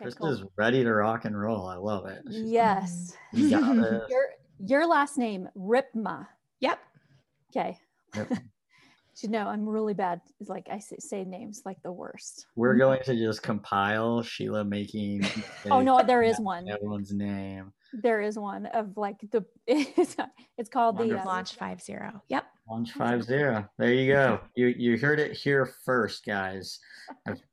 Okay, 0.00 0.10
Krista's 0.10 0.40
cool. 0.40 0.52
ready 0.56 0.84
to 0.84 0.92
rock 0.92 1.24
and 1.24 1.38
roll. 1.38 1.66
I 1.66 1.76
love 1.76 2.06
it. 2.06 2.22
She's- 2.28 2.44
Yes. 2.44 3.16
You 3.32 3.50
got 3.50 3.76
it. 3.92 4.02
Your 4.08 4.26
your 4.58 4.86
last 4.86 5.18
name, 5.18 5.48
Ripma. 5.56 6.26
Yep. 6.60 6.78
Okay. 7.50 7.78
Yep. 8.14 8.32
you 9.22 9.28
know, 9.28 9.46
I'm 9.46 9.68
really 9.68 9.94
bad. 9.94 10.20
It's 10.40 10.48
Like 10.48 10.68
I 10.70 10.78
say, 10.78 10.96
say 10.98 11.24
names 11.24 11.62
like 11.64 11.82
the 11.82 11.92
worst. 11.92 12.46
We're 12.56 12.76
going 12.76 13.02
to 13.04 13.16
just 13.16 13.42
compile 13.42 14.22
Sheila 14.22 14.64
making. 14.64 15.26
Oh 15.70 15.80
no, 15.80 16.02
there 16.02 16.22
is 16.22 16.38
one. 16.38 16.68
Everyone's 16.68 17.12
name. 17.12 17.72
There 17.92 18.20
is 18.20 18.38
one 18.38 18.66
of 18.66 18.96
like 18.96 19.16
the. 19.30 19.44
It's, 19.66 20.16
it's 20.58 20.68
called 20.70 20.98
the 20.98 21.18
uh, 21.20 21.24
Launch 21.24 21.54
five 21.54 21.80
zero. 21.82 22.22
Yep. 22.28 22.44
Launch 22.68 22.92
five 22.92 23.22
zero. 23.22 23.68
There 23.78 23.92
you 23.92 24.12
go. 24.12 24.40
You 24.56 24.66
you 24.68 24.98
heard 24.98 25.20
it 25.20 25.32
here 25.32 25.72
first, 25.84 26.26
guys. 26.26 26.80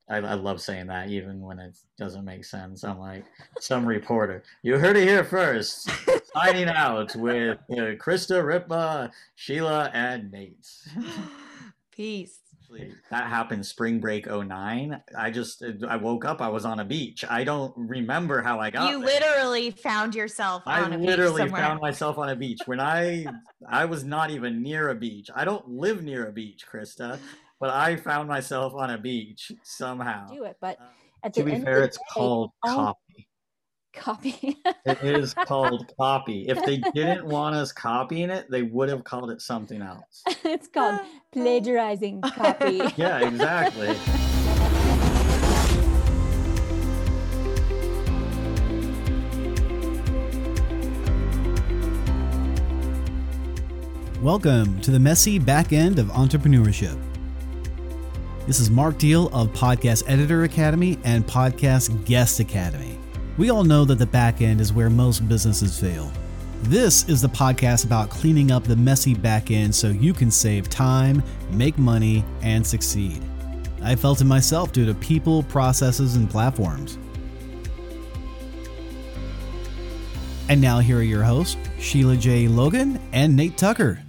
I, 0.09 0.17
I, 0.17 0.33
love 0.33 0.59
saying 0.59 0.87
that 0.87 1.09
even 1.09 1.39
when 1.39 1.59
it 1.59 1.77
doesn't 1.97 2.25
make 2.25 2.43
sense. 2.43 2.83
I'm 2.83 2.99
like 2.99 3.25
some 3.59 3.85
reporter. 3.85 4.43
You 4.63 4.79
heard 4.79 4.97
it 4.97 5.07
here 5.07 5.23
first. 5.23 5.89
Signing 6.35 6.67
out 6.67 7.15
with 7.15 7.57
uh, 7.71 7.95
Krista, 7.95 8.43
Ripa, 8.43 9.11
Sheila, 9.35 9.91
and 9.93 10.31
Nate. 10.31 10.67
Peace. 11.91 12.39
Actually, 12.73 12.95
that 13.11 13.27
happened 13.27 13.65
spring 13.65 13.99
break 13.99 14.25
09 14.27 15.01
i 15.17 15.29
just 15.31 15.63
i 15.87 15.95
woke 15.95 16.25
up 16.25 16.41
i 16.41 16.47
was 16.47 16.65
on 16.65 16.79
a 16.79 16.85
beach. 16.85 17.23
I 17.29 17.43
don't 17.43 17.73
remember 17.77 18.41
how 18.41 18.59
i 18.59 18.69
got 18.69 18.89
You 18.89 18.99
there. 18.99 19.07
literally 19.07 19.71
found 19.71 20.15
yourself 20.15 20.63
i 20.65 20.81
on 20.81 20.93
a 20.93 20.97
beach 20.97 21.07
literally 21.07 21.41
somewhere. 21.43 21.61
found 21.61 21.81
myself 21.81 22.17
on 22.17 22.29
a 22.29 22.35
beach. 22.35 22.59
When 22.65 22.79
i 22.79 23.25
i 23.69 23.85
was 23.85 24.03
not 24.03 24.31
even 24.31 24.61
near 24.61 24.89
a 24.89 24.95
beach. 24.95 25.29
I 25.35 25.45
don't 25.45 25.67
live 25.69 26.03
near 26.03 26.27
a 26.27 26.31
beach 26.31 26.65
krista 26.71 27.19
but 27.59 27.69
i 27.69 27.95
found 27.95 28.27
myself 28.27 28.73
on 28.73 28.89
a 28.89 28.97
beach 28.97 29.51
somehow. 29.63 30.27
Do 30.27 30.43
it, 30.45 30.57
but 30.59 30.79
Uh, 30.79 30.85
at 31.23 31.33
to 31.35 31.43
be 31.43 31.53
end 31.53 31.63
fair 31.63 31.75
of 31.77 31.81
the 31.81 31.87
it's 31.87 31.97
day, 31.97 32.03
called 32.13 32.51
oh, 32.65 32.75
copy 33.93 34.31
copy. 34.31 34.57
it 34.85 35.03
is 35.03 35.33
called 35.45 35.93
copy 35.97 36.47
if 36.47 36.63
they 36.65 36.77
didn't 36.93 37.25
want 37.25 37.55
us 37.55 37.71
copying 37.71 38.29
it 38.29 38.49
they 38.49 38.63
would 38.63 38.89
have 38.89 39.03
called 39.03 39.29
it 39.29 39.41
something 39.41 39.81
else 39.81 40.23
it's 40.43 40.67
called 40.67 40.99
plagiarizing 41.31 42.21
copy. 42.21 42.81
yeah 42.97 43.19
exactly 43.19 43.95
Welcome 54.21 54.79
to 54.81 54.91
the 54.91 55.01
messy 55.01 55.37
back 55.37 55.73
end 55.73 55.99
of 55.99 56.07
entrepreneurship. 56.07 56.97
This 58.47 58.61
is 58.61 58.69
Mark 58.69 58.97
Deal 58.97 59.27
of 59.33 59.49
Podcast 59.49 60.03
Editor 60.07 60.43
Academy 60.43 60.97
and 61.03 61.27
Podcast 61.27 62.05
Guest 62.05 62.39
Academy. 62.39 62.92
We 63.35 63.49
all 63.49 63.63
know 63.63 63.83
that 63.85 63.97
the 63.97 64.05
back 64.05 64.41
end 64.41 64.61
is 64.61 64.73
where 64.73 64.91
most 64.91 65.27
businesses 65.27 65.79
fail. 65.79 66.11
This 66.61 67.09
is 67.09 67.19
the 67.19 67.27
podcast 67.27 67.83
about 67.83 68.11
cleaning 68.11 68.51
up 68.51 68.63
the 68.63 68.75
messy 68.75 69.15
back 69.15 69.49
end 69.49 69.73
so 69.73 69.87
you 69.87 70.13
can 70.13 70.29
save 70.29 70.69
time, 70.69 71.23
make 71.49 71.79
money, 71.79 72.23
and 72.43 72.65
succeed. 72.65 73.23
I 73.81 73.95
felt 73.95 74.21
it 74.21 74.25
myself 74.25 74.71
due 74.71 74.85
to 74.85 74.93
people, 74.93 75.41
processes, 75.43 76.15
and 76.15 76.29
platforms. 76.29 76.99
And 80.47 80.61
now, 80.61 80.77
here 80.77 80.99
are 80.99 81.01
your 81.01 81.23
hosts, 81.23 81.57
Sheila 81.79 82.15
J. 82.17 82.47
Logan 82.47 83.01
and 83.13 83.35
Nate 83.35 83.57
Tucker. 83.57 83.99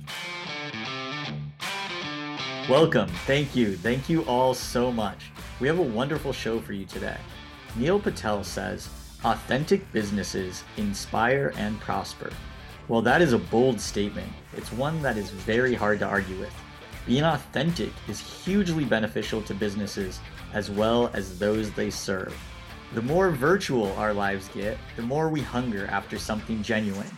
Welcome. 2.68 3.08
Thank 3.26 3.56
you. 3.56 3.74
Thank 3.76 4.10
you 4.10 4.22
all 4.24 4.52
so 4.52 4.92
much. 4.92 5.30
We 5.60 5.68
have 5.68 5.78
a 5.78 5.82
wonderful 5.82 6.34
show 6.34 6.60
for 6.60 6.74
you 6.74 6.84
today. 6.84 7.16
Neil 7.76 7.98
Patel 7.98 8.44
says, 8.44 8.88
authentic 9.24 9.90
businesses 9.92 10.64
inspire 10.76 11.52
and 11.56 11.80
prosper. 11.80 12.30
Well, 12.88 13.00
that 13.02 13.22
is 13.22 13.32
a 13.32 13.38
bold 13.38 13.80
statement. 13.80 14.30
It's 14.54 14.72
one 14.72 15.00
that 15.02 15.16
is 15.16 15.30
very 15.30 15.74
hard 15.74 15.98
to 16.00 16.06
argue 16.06 16.38
with. 16.38 16.54
Being 17.06 17.24
authentic 17.24 17.92
is 18.08 18.20
hugely 18.20 18.84
beneficial 18.84 19.40
to 19.42 19.54
businesses 19.54 20.20
as 20.52 20.70
well 20.70 21.10
as 21.14 21.38
those 21.38 21.70
they 21.72 21.90
serve. 21.90 22.36
The 22.94 23.02
more 23.02 23.30
virtual 23.30 23.92
our 23.94 24.12
lives 24.12 24.48
get, 24.54 24.78
the 24.96 25.02
more 25.02 25.28
we 25.28 25.40
hunger 25.40 25.86
after 25.86 26.18
something 26.18 26.62
genuine. 26.62 27.10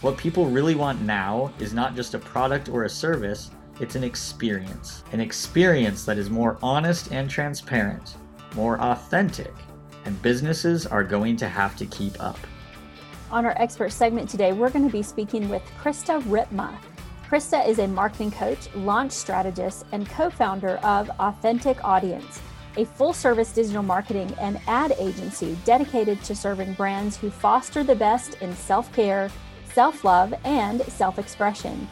What 0.00 0.16
people 0.16 0.46
really 0.46 0.74
want 0.74 1.02
now 1.02 1.52
is 1.58 1.74
not 1.74 1.94
just 1.94 2.14
a 2.14 2.18
product 2.18 2.68
or 2.68 2.84
a 2.84 2.88
service, 2.88 3.50
it's 3.80 3.94
an 3.94 4.04
experience. 4.04 5.04
An 5.12 5.20
experience 5.20 6.04
that 6.04 6.18
is 6.18 6.30
more 6.30 6.58
honest 6.62 7.12
and 7.12 7.28
transparent, 7.28 8.16
more 8.54 8.80
authentic, 8.80 9.52
and 10.04 10.20
businesses 10.22 10.86
are 10.86 11.04
going 11.04 11.36
to 11.36 11.48
have 11.48 11.76
to 11.76 11.86
keep 11.86 12.20
up. 12.22 12.38
On 13.30 13.44
our 13.44 13.54
expert 13.62 13.92
segment 13.92 14.28
today, 14.28 14.52
we're 14.52 14.70
going 14.70 14.86
to 14.86 14.92
be 14.92 15.02
speaking 15.02 15.48
with 15.48 15.62
Krista 15.80 16.20
Ripma. 16.22 16.76
Krista 17.28 17.66
is 17.66 17.78
a 17.78 17.86
marketing 17.86 18.32
coach, 18.32 18.72
launch 18.74 19.12
strategist, 19.12 19.86
and 19.92 20.08
co 20.08 20.30
founder 20.30 20.78
of 20.78 21.08
Authentic 21.20 21.82
Audience, 21.84 22.40
a 22.76 22.84
full 22.84 23.12
service 23.12 23.52
digital 23.52 23.84
marketing 23.84 24.34
and 24.40 24.60
ad 24.66 24.94
agency 24.98 25.56
dedicated 25.64 26.22
to 26.24 26.34
serving 26.34 26.74
brands 26.74 27.16
who 27.16 27.30
foster 27.30 27.84
the 27.84 27.94
best 27.94 28.34
in 28.40 28.52
self 28.56 28.92
care, 28.92 29.30
self 29.72 30.02
love, 30.02 30.34
and 30.44 30.82
self 30.82 31.20
expression. 31.20 31.88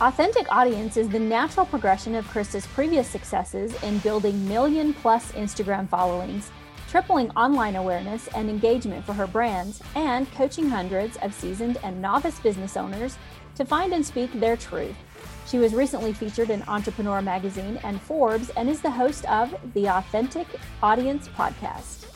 Authentic 0.00 0.50
Audience 0.50 0.96
is 0.96 1.08
the 1.08 1.18
natural 1.18 1.66
progression 1.66 2.14
of 2.14 2.24
Krista's 2.28 2.66
previous 2.68 3.08
successes 3.08 3.74
in 3.82 3.98
building 3.98 4.48
million 4.48 4.94
plus 4.94 5.32
Instagram 5.32 5.86
followings 5.88 6.50
tripling 6.88 7.30
online 7.30 7.76
awareness 7.76 8.28
and 8.28 8.48
engagement 8.48 9.04
for 9.04 9.12
her 9.12 9.26
brands, 9.26 9.82
and 9.94 10.30
coaching 10.32 10.68
hundreds 10.68 11.16
of 11.18 11.34
seasoned 11.34 11.78
and 11.82 12.00
novice 12.00 12.40
business 12.40 12.76
owners 12.76 13.18
to 13.54 13.64
find 13.64 13.92
and 13.92 14.04
speak 14.04 14.32
their 14.40 14.56
truth. 14.56 14.96
She 15.46 15.58
was 15.58 15.74
recently 15.74 16.12
featured 16.12 16.50
in 16.50 16.62
Entrepreneur 16.68 17.22
Magazine 17.22 17.78
and 17.82 18.00
Forbes 18.00 18.50
and 18.50 18.68
is 18.68 18.80
the 18.80 18.90
host 18.90 19.24
of 19.26 19.54
the 19.74 19.86
Authentic 19.86 20.46
Audience 20.82 21.28
Podcast. 21.28 22.06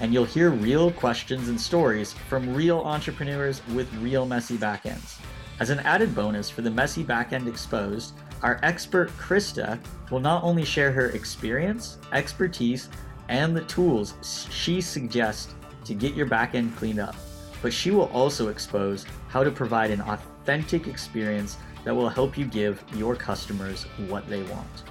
And 0.00 0.14
you'll 0.14 0.24
hear 0.24 0.50
real 0.50 0.90
questions 0.90 1.48
and 1.48 1.60
stories 1.60 2.14
from 2.28 2.54
real 2.54 2.78
entrepreneurs 2.78 3.60
with 3.74 3.92
real 3.96 4.24
messy 4.24 4.56
backends. 4.56 5.18
As 5.58 5.68
an 5.68 5.80
added 5.80 6.14
bonus 6.14 6.48
for 6.48 6.62
the 6.62 6.70
Messy 6.70 7.04
Backend 7.04 7.46
Exposed, 7.46 8.14
our 8.42 8.58
expert 8.62 9.10
Krista 9.18 9.78
will 10.10 10.20
not 10.20 10.42
only 10.42 10.64
share 10.64 10.90
her 10.90 11.10
experience, 11.10 11.98
expertise, 12.14 12.88
and 13.30 13.56
the 13.56 13.62
tools 13.62 14.14
she 14.50 14.80
suggests 14.80 15.54
to 15.84 15.94
get 15.94 16.14
your 16.14 16.26
backend 16.26 16.76
cleaned 16.76 16.98
up, 16.98 17.14
but 17.62 17.72
she 17.72 17.90
will 17.90 18.10
also 18.12 18.48
expose 18.48 19.06
how 19.28 19.42
to 19.42 19.50
provide 19.50 19.90
an 19.90 20.02
authentic 20.02 20.86
experience 20.86 21.56
that 21.84 21.94
will 21.94 22.08
help 22.08 22.36
you 22.36 22.44
give 22.44 22.84
your 22.94 23.16
customers 23.16 23.84
what 24.08 24.28
they 24.28 24.42
want. 24.42 24.82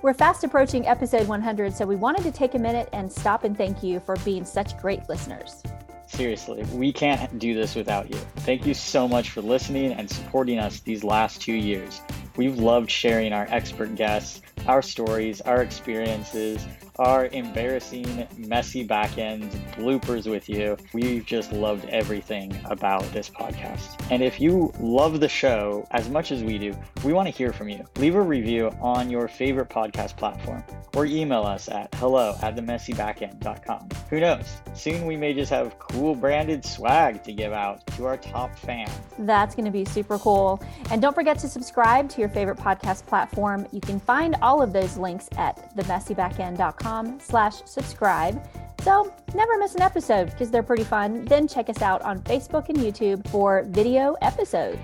We're 0.00 0.14
fast 0.14 0.42
approaching 0.42 0.86
episode 0.86 1.28
100, 1.28 1.74
so 1.74 1.84
we 1.84 1.96
wanted 1.96 2.22
to 2.22 2.32
take 2.32 2.54
a 2.54 2.58
minute 2.58 2.88
and 2.94 3.12
stop 3.12 3.44
and 3.44 3.54
thank 3.54 3.82
you 3.82 4.00
for 4.00 4.16
being 4.24 4.46
such 4.46 4.78
great 4.78 5.06
listeners. 5.10 5.62
Seriously, 6.06 6.62
we 6.72 6.94
can't 6.94 7.38
do 7.38 7.52
this 7.52 7.74
without 7.74 8.08
you. 8.10 8.16
Thank 8.36 8.64
you 8.64 8.72
so 8.72 9.06
much 9.06 9.28
for 9.28 9.42
listening 9.42 9.92
and 9.92 10.08
supporting 10.08 10.58
us 10.58 10.80
these 10.80 11.04
last 11.04 11.42
two 11.42 11.52
years. 11.52 12.00
We've 12.36 12.58
loved 12.58 12.90
sharing 12.90 13.34
our 13.34 13.46
expert 13.50 13.94
guests, 13.96 14.40
our 14.66 14.80
stories, 14.80 15.42
our 15.42 15.60
experiences, 15.62 16.66
our 16.98 17.26
embarrassing, 17.28 18.26
messy 18.36 18.84
back 18.84 19.16
end 19.16 19.50
bloopers 19.76 20.30
with 20.30 20.48
you. 20.48 20.76
We've 20.92 21.24
just 21.24 21.52
loved 21.52 21.86
everything 21.86 22.58
about 22.66 23.02
this 23.12 23.30
podcast. 23.30 24.04
And 24.10 24.22
if 24.22 24.40
you 24.40 24.72
love 24.78 25.20
the 25.20 25.28
show 25.28 25.86
as 25.92 26.10
much 26.10 26.32
as 26.32 26.42
we 26.42 26.58
do, 26.58 26.74
we 27.04 27.12
want 27.12 27.28
to 27.28 27.34
hear 27.34 27.52
from 27.52 27.68
you. 27.68 27.84
Leave 27.96 28.14
a 28.14 28.20
review 28.20 28.70
on 28.80 29.10
your 29.10 29.28
favorite 29.28 29.68
podcast 29.68 30.16
platform 30.16 30.62
or 30.94 31.06
email 31.06 31.42
us 31.44 31.68
at 31.68 31.94
hello 31.94 32.36
at 32.42 32.56
themessybackend.com. 32.56 33.88
Who 34.10 34.20
knows? 34.20 34.46
Soon 34.74 35.06
we 35.06 35.16
may 35.16 35.32
just 35.32 35.50
have 35.50 35.78
cool 35.78 36.14
branded 36.14 36.64
swag 36.64 37.22
to 37.24 37.32
give 37.32 37.52
out 37.52 37.86
to 37.96 38.04
our 38.04 38.18
top 38.18 38.58
fans. 38.58 38.90
That's 39.18 39.54
going 39.54 39.64
to 39.64 39.70
be 39.70 39.84
super 39.86 40.18
cool. 40.18 40.62
And 40.90 41.00
don't 41.00 41.14
forget 41.14 41.38
to 41.38 41.48
subscribe 41.48 42.10
to 42.10 42.20
your 42.20 42.28
favorite 42.28 42.58
podcast 42.58 43.06
platform. 43.06 43.66
You 43.72 43.80
can 43.80 43.98
find 43.98 44.36
all 44.42 44.60
of 44.60 44.72
those 44.72 44.98
links 44.98 45.28
at 45.38 45.74
themessybackend.com 45.76 46.81
slash 47.20 47.62
subscribe. 47.64 48.42
So 48.82 49.14
never 49.34 49.58
miss 49.58 49.74
an 49.74 49.82
episode 49.82 50.30
because 50.30 50.50
they're 50.50 50.62
pretty 50.62 50.84
fun. 50.84 51.24
Then 51.24 51.46
check 51.46 51.68
us 51.68 51.82
out 51.82 52.02
on 52.02 52.20
Facebook 52.22 52.68
and 52.68 52.78
YouTube 52.78 53.26
for 53.28 53.62
video 53.68 54.16
episode. 54.22 54.78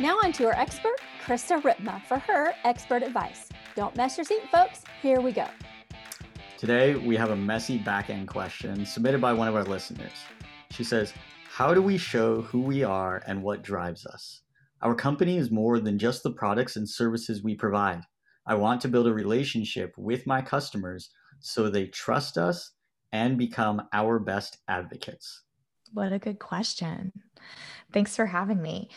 Now 0.00 0.18
on 0.24 0.32
to 0.32 0.46
our 0.46 0.54
expert, 0.54 0.96
Krista 1.24 1.62
Ripma, 1.62 2.02
for 2.06 2.18
her 2.18 2.52
expert 2.64 3.04
advice. 3.04 3.48
Don't 3.76 3.94
mess 3.96 4.18
your 4.18 4.24
seat, 4.24 4.42
folks. 4.50 4.82
Here 5.00 5.20
we 5.20 5.30
go. 5.30 5.46
Today, 6.58 6.96
we 6.96 7.16
have 7.16 7.30
a 7.30 7.36
messy 7.36 7.78
back 7.78 8.10
end 8.10 8.26
question 8.26 8.84
submitted 8.84 9.20
by 9.20 9.32
one 9.32 9.46
of 9.46 9.54
our 9.54 9.64
listeners. 9.64 10.10
She 10.70 10.82
says, 10.82 11.12
How 11.48 11.72
do 11.72 11.80
we 11.80 11.96
show 11.96 12.42
who 12.42 12.60
we 12.60 12.82
are 12.82 13.22
and 13.26 13.42
what 13.42 13.62
drives 13.62 14.04
us? 14.06 14.40
Our 14.82 14.94
company 14.94 15.38
is 15.38 15.50
more 15.50 15.80
than 15.80 15.98
just 15.98 16.22
the 16.22 16.32
products 16.32 16.76
and 16.76 16.88
services 16.88 17.42
we 17.42 17.54
provide. 17.54 18.02
I 18.46 18.54
want 18.54 18.80
to 18.82 18.88
build 18.88 19.06
a 19.06 19.14
relationship 19.14 19.94
with 19.96 20.26
my 20.26 20.42
customers 20.42 21.10
so 21.40 21.68
they 21.68 21.86
trust 21.86 22.36
us 22.36 22.72
and 23.12 23.38
become 23.38 23.82
our 23.92 24.18
best 24.18 24.58
advocates. 24.68 25.42
What 25.92 26.12
a 26.12 26.18
good 26.18 26.38
question. 26.38 27.12
Thanks 27.92 28.16
for 28.16 28.26
having 28.26 28.60
me. 28.60 28.90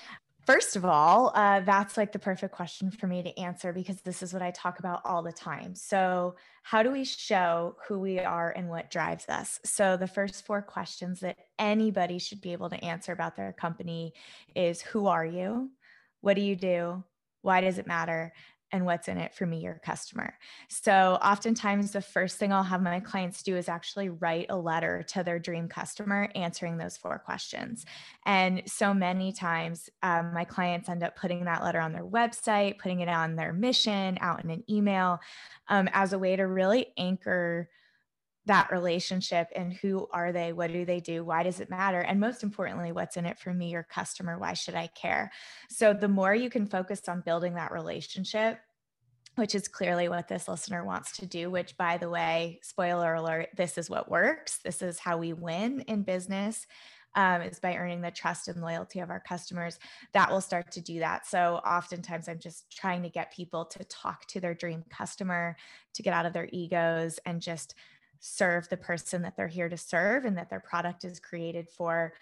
First 0.48 0.78
of 0.78 0.86
all, 0.86 1.34
uh, 1.36 1.60
that's 1.60 1.98
like 1.98 2.14
the 2.14 2.20
perfect 2.20 2.56
question 2.56 2.90
for 2.90 3.06
me 3.06 3.22
to 3.22 3.38
answer 3.38 3.74
because 3.74 4.00
this 4.00 4.24
is 4.24 4.32
what 4.32 4.42
I 4.42 4.52
talk 4.52 4.80
about 4.80 5.02
all 5.04 5.22
the 5.22 5.34
time. 5.34 5.76
So, 5.76 6.38
how 6.64 6.84
do 6.84 6.90
we 6.90 7.04
show 7.04 7.76
who 7.86 8.00
we 8.00 8.22
are 8.22 8.52
and 8.56 8.70
what 8.70 8.90
drives 8.90 9.28
us? 9.28 9.60
So, 9.66 9.98
the 9.98 10.08
first 10.08 10.46
four 10.46 10.62
questions 10.62 11.20
that 11.20 11.36
anybody 11.60 12.18
should 12.18 12.40
be 12.40 12.54
able 12.54 12.70
to 12.70 12.82
answer 12.82 13.12
about 13.12 13.36
their 13.36 13.52
company 13.52 14.14
is 14.56 14.82
Who 14.82 15.08
are 15.08 15.26
you? 15.26 15.70
What 16.22 16.36
do 16.36 16.42
you 16.42 16.56
do? 16.56 17.04
Why 17.42 17.60
does 17.60 17.78
it 17.78 17.86
matter? 17.86 18.32
And 18.72 18.86
what's 18.86 19.08
in 19.08 19.18
it 19.18 19.34
for 19.34 19.46
me, 19.46 19.60
your 19.60 19.80
customer. 19.84 20.34
So, 20.70 21.18
oftentimes, 21.24 21.92
the 21.92 22.02
first 22.02 22.38
thing 22.38 22.52
I'll 22.52 22.64
have 22.64 22.82
my 22.82 23.00
clients 23.00 23.44
do 23.44 23.56
is 23.56 23.70
actually 23.70 24.10
write 24.10 24.48
a 24.50 24.58
letter 24.58 25.04
to 25.10 25.24
their 25.24 25.40
dream 25.40 25.68
customer 25.68 26.30
answering 26.36 26.78
those 26.78 26.98
four 26.98 27.20
questions. 27.20 27.86
And 28.26 28.64
so 28.66 28.94
many 28.94 29.32
times, 29.32 29.90
um, 30.04 30.34
my 30.34 30.46
clients 30.46 30.90
end 30.90 31.04
up 31.04 31.16
putting 31.16 31.46
that 31.46 31.64
letter 31.64 31.80
on 31.80 31.94
their 31.94 32.06
website, 32.06 32.80
putting 32.80 33.00
it 33.00 33.10
on 33.10 33.36
their 33.36 33.54
mission, 33.54 34.18
out 34.22 34.44
in 34.44 34.50
an 34.50 34.64
email 34.70 35.20
um, 35.70 35.90
as 35.94 36.14
a 36.14 36.20
way 36.20 36.36
to 36.36 36.44
really 36.44 36.88
anchor 36.98 37.70
that 38.48 38.72
relationship 38.72 39.50
and 39.56 39.74
who 39.74 40.08
are 40.12 40.32
they 40.32 40.54
what 40.54 40.72
do 40.72 40.86
they 40.86 41.00
do 41.00 41.24
why 41.24 41.44
does 41.44 41.60
it 41.60 41.70
matter? 41.70 42.00
And 42.00 42.20
most 42.20 42.44
importantly 42.44 42.92
what's 42.92 43.18
in 43.18 43.26
it 43.26 43.38
for 43.38 43.54
me 43.54 43.70
your 43.70 43.84
customer 43.84 44.40
why 44.40 44.54
should 44.54 44.76
i 44.76 44.88
care? 44.88 45.32
So 45.70 45.94
the 45.94 46.08
more 46.08 46.34
you 46.34 46.50
can 46.50 46.66
focus 46.66 47.08
on 47.08 47.22
building 47.22 47.54
that 47.56 47.72
relationship 47.72 48.60
which 49.36 49.54
is 49.54 49.68
clearly 49.68 50.10
what 50.10 50.28
this 50.28 50.48
listener 50.48 50.84
wants 50.84 51.18
to 51.18 51.28
do 51.28 51.52
which 51.52 51.78
by 51.78 51.98
the 51.98 52.10
way 52.10 52.60
spoiler 52.64 53.14
alert 53.14 53.50
this 53.56 53.78
is 53.78 53.90
what 53.90 54.10
works. 54.10 54.60
This 54.64 54.82
is 54.82 54.98
how 54.98 55.18
we 55.18 55.34
win 55.34 55.82
in 55.82 56.04
business 56.04 56.66
um, 57.16 57.42
is 57.42 57.60
by 57.60 57.76
earning 57.76 58.02
the 58.02 58.12
trust 58.12 58.48
and 58.48 58.62
loyalty 58.62 59.00
of 59.00 59.10
our 59.10 59.20
customers. 59.20 59.80
That 60.14 60.30
will 60.30 60.42
start 60.42 60.72
to 60.72 60.82
do 60.82 61.00
that. 61.00 61.26
So 61.26 61.56
oftentimes 61.66 62.30
i'm 62.30 62.40
just 62.40 62.72
trying 62.72 63.04
to 63.04 63.10
get 63.10 63.34
people 63.34 63.66
to 63.66 63.84
talk 63.86 64.26
to 64.28 64.40
their 64.40 64.54
dream 64.54 64.86
customer 64.90 65.58
to 65.96 66.04
get 66.04 66.14
out 66.14 66.26
of 66.26 66.34
their 66.34 66.48
egos 66.54 67.20
and 67.26 67.42
just 67.42 67.76
serve 68.20 68.70
the 68.70 68.78
person 68.78 69.22
that 69.22 69.36
they're 69.36 69.48
here 69.48 69.70
to 69.70 69.78
serve 69.78 70.26
and 70.26 70.38
that 70.38 70.50
their 70.50 70.60
product 70.60 71.06
is 71.06 71.20
created 71.20 71.70
for. 71.70 72.14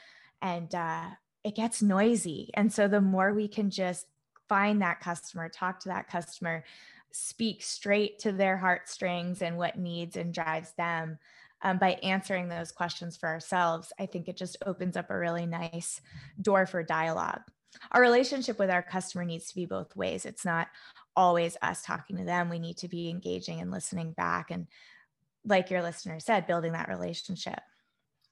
And 0.42 0.74
uh, 0.74 1.06
it 1.44 1.56
gets 1.56 1.82
noisy. 1.82 2.50
And 2.54 2.72
so 2.72 2.88
the 2.88 3.02
more 3.02 3.34
we 3.34 3.48
can 3.48 3.70
just 3.70 4.08
find 4.48 4.82
that 4.82 5.00
customer, 5.00 5.50
talk 5.50 5.80
to 5.82 5.90
that 5.90 6.08
customer, 6.08 6.64
speak 7.12 7.64
straight 7.64 8.20
to 8.20 8.32
their 8.32 8.58
heartstrings 8.58 9.42
and 9.42 9.58
what 9.58 9.78
needs 9.78 10.18
and 10.18 10.34
drives 10.34 10.74
them. 10.74 11.18
Um, 11.62 11.78
by 11.78 11.94
answering 12.04 12.50
those 12.50 12.72
questions 12.72 13.16
for 13.16 13.28
ourselves, 13.30 13.92
I 13.98 14.06
think 14.06 14.28
it 14.28 14.38
just 14.38 14.58
opens 14.66 14.98
up 14.98 15.10
a 15.10 15.18
really 15.18 15.46
nice 15.46 16.02
door 16.42 16.66
for 16.66 16.84
dialogue. 16.84 17.42
Our 17.92 18.02
relationship 18.02 18.60
with 18.60 18.70
our 18.70 18.84
customer 18.84 19.26
needs 19.26 19.48
to 19.48 19.56
be 19.56 19.66
both 19.66 19.96
ways. 19.96 20.26
It's 20.26 20.46
not 20.46 20.68
always 21.16 21.58
us 21.62 21.82
talking 21.82 22.18
to 22.18 22.24
them. 22.24 22.50
We 22.50 22.60
need 22.60 22.78
to 22.78 22.88
be 22.88 23.10
engaging 23.10 23.62
and 23.62 23.72
listening 23.72 24.12
back 24.12 24.52
and 24.52 24.68
like 25.46 25.70
your 25.70 25.82
listener 25.82 26.20
said, 26.20 26.48
building 26.48 26.74
that 26.74 26.90
relationship. 26.90 27.60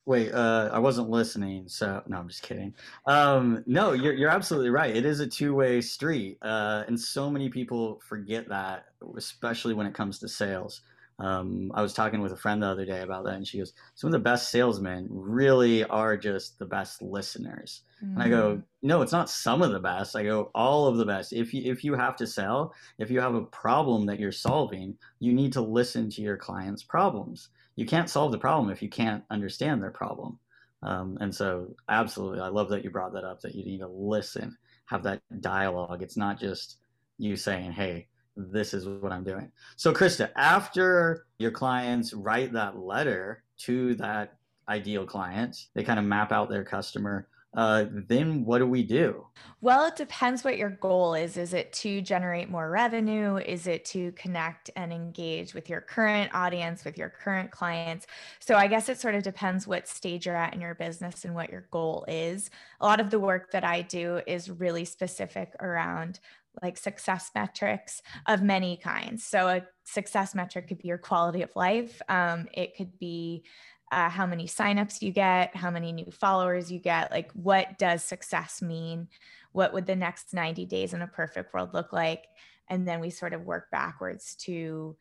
Wait, 0.06 0.34
uh, 0.34 0.70
I 0.74 0.80
wasn't 0.80 1.10
listening, 1.10 1.70
so 1.70 2.04
no, 2.08 2.18
I'm 2.18 2.28
just 2.28 2.44
kidding. 2.44 2.74
Um, 3.06 3.64
no, 3.66 3.94
you're 3.94 4.14
you're 4.14 4.30
absolutely 4.30 4.70
right. 4.70 4.94
It 4.94 5.06
is 5.06 5.22
a 5.22 5.28
two 5.28 5.56
way 5.56 5.80
street, 5.80 6.38
uh, 6.42 6.84
and 6.88 7.00
so 7.00 7.30
many 7.30 7.48
people 7.48 8.02
forget 8.06 8.50
that, 8.50 8.88
especially 9.16 9.74
when 9.74 9.88
it 9.88 9.94
comes 9.94 10.20
to 10.20 10.28
sales. 10.28 10.82
Um, 11.20 11.72
I 11.76 11.82
was 11.82 11.94
talking 11.94 12.22
with 12.22 12.32
a 12.32 12.38
friend 12.38 12.62
the 12.62 12.68
other 12.68 12.86
day 12.86 13.02
about 13.02 13.26
that, 13.26 13.36
and 13.36 13.48
she 13.48 13.60
goes, 13.60 13.74
"Some 13.96 14.08
of 14.08 14.14
the 14.14 14.20
best 14.20 14.50
salesmen 14.50 15.08
really 15.10 15.84
are 15.84 16.18
just 16.18 16.58
the 16.60 16.66
best 16.66 17.02
listeners." 17.02 17.84
Mm. 18.04 18.14
And 18.14 18.24
I 18.24 18.30
go, 18.30 18.56
mm. 18.58 18.64
"No, 18.82 19.02
it's 19.02 19.12
not 19.12 19.30
some 19.30 19.62
of 19.62 19.72
the 19.72 19.80
best. 19.80 20.16
I 20.16 20.24
go, 20.24 20.50
all 20.56 20.88
of 20.88 20.98
the 20.98 21.06
best. 21.06 21.32
If 21.32 21.54
you 21.54 21.72
if 21.72 21.84
you 21.84 21.94
have 21.94 22.16
to 22.18 22.28
sell, 22.28 22.74
if 22.98 23.12
you 23.12 23.20
have 23.22 23.36
a 23.36 23.46
problem 23.46 24.08
that 24.08 24.20
you're 24.20 24.32
solving, 24.32 24.98
you 25.20 25.34
need 25.34 25.54
to 25.54 25.62
listen 25.62 26.10
to 26.12 26.22
your 26.22 26.38
client's 26.38 26.84
problems. 26.84 27.50
You 27.76 27.86
can't 27.86 28.10
solve 28.10 28.32
the 28.32 28.40
problem 28.40 28.72
if 28.72 28.82
you 28.82 28.90
can't 28.90 29.24
understand 29.30 29.82
their 29.82 29.92
problem." 29.92 30.40
Um, 30.82 31.18
and 31.22 31.34
so, 31.34 31.76
absolutely, 31.88 32.42
I 32.42 32.50
love 32.50 32.70
that 32.70 32.84
you 32.84 32.90
brought 32.90 33.14
that 33.14 33.24
up. 33.24 33.42
That 33.42 33.56
you 33.56 33.64
need 33.64 33.80
to 33.80 33.88
listen, 33.88 34.58
have 34.86 35.04
that 35.04 35.22
dialogue. 35.42 36.02
It's 36.02 36.18
not 36.18 36.40
just 36.40 36.78
you 37.18 37.36
saying, 37.36 37.74
"Hey." 37.74 38.08
This 38.36 38.74
is 38.74 38.88
what 38.88 39.12
I'm 39.12 39.24
doing. 39.24 39.52
So, 39.76 39.94
Krista, 39.94 40.30
after 40.36 41.26
your 41.38 41.52
clients 41.52 42.14
write 42.14 42.54
that 42.54 42.78
letter 42.78 43.44
to 43.60 43.96
that 43.96 44.38
ideal 44.68 45.06
client, 45.06 45.68
they 45.74 45.84
kind 45.84 46.00
of 46.00 46.06
map 46.06 46.32
out 46.32 46.50
their 46.50 46.64
customer. 46.64 47.28
Uh, 47.56 47.86
then 48.08 48.44
what 48.46 48.58
do 48.58 48.66
we 48.66 48.82
do? 48.82 49.28
Well, 49.62 49.86
it 49.86 49.96
depends 49.96 50.44
what 50.44 50.58
your 50.58 50.72
goal 50.72 51.14
is. 51.14 51.38
Is 51.38 51.54
it 51.54 51.72
to 51.74 52.02
generate 52.02 52.50
more 52.50 52.72
revenue? 52.72 53.38
Is 53.38 53.68
it 53.68 53.86
to 53.86 54.12
connect 54.14 54.72
and 54.76 54.92
engage 54.92 55.54
with 55.54 55.70
your 55.70 55.82
current 55.82 56.34
audience, 56.34 56.84
with 56.84 56.98
your 56.98 57.10
current 57.10 57.52
clients? 57.52 58.08
So 58.40 58.56
I 58.56 58.66
guess 58.66 58.90
it 58.90 59.00
sort 59.00 59.14
of 59.14 59.22
depends 59.22 59.68
what 59.68 59.88
stage 59.88 60.26
you're 60.26 60.36
at 60.36 60.56
in 60.56 60.62
your 60.62 60.74
business 60.74 61.26
and 61.26 61.36
what 61.36 61.52
your 61.52 61.68
goal 61.70 62.06
is. 62.08 62.50
A 62.82 62.86
lot 62.86 63.00
of 63.00 63.12
the 63.12 63.20
work 63.20 63.52
that 63.52 63.64
I 63.64 63.84
do 63.84 64.22
is 64.26 64.50
really 64.50 64.84
specific 64.84 65.54
around 65.60 66.20
like 66.62 66.78
success 66.78 67.32
metrics 67.34 68.02
of 68.28 68.42
many 68.42 68.78
kinds. 68.78 69.24
So, 69.26 69.48
a 69.48 69.64
success 69.84 70.36
metric 70.36 70.68
could 70.68 70.80
be 70.80 70.88
your 70.88 70.98
quality 70.98 71.42
of 71.42 71.56
life, 71.56 72.02
um, 72.10 72.48
it 72.54 72.76
could 72.76 72.98
be 73.00 73.44
uh, 73.92 74.10
how 74.10 74.26
many 74.26 74.48
signups 74.48 75.02
you 75.02 75.12
get, 75.12 75.56
how 75.56 75.70
many 75.70 75.92
new 75.92 76.12
followers 76.12 76.72
you 76.72 76.80
get. 76.80 77.12
Like, 77.12 77.32
what 77.34 77.78
does 77.78 78.04
success 78.04 78.62
mean? 78.62 79.08
What 79.52 79.72
would 79.74 79.86
the 79.86 79.96
next 79.96 80.34
90 80.34 80.66
days 80.66 80.94
in 80.94 81.02
a 81.04 81.08
perfect 81.08 81.54
world 81.54 81.74
look 81.74 81.94
like? 81.94 82.26
And 82.70 82.88
then 82.88 83.00
we 83.00 83.12
sort 83.12 83.34
of 83.34 83.46
work 83.46 83.70
backwards 83.72 84.36
to 84.46 84.96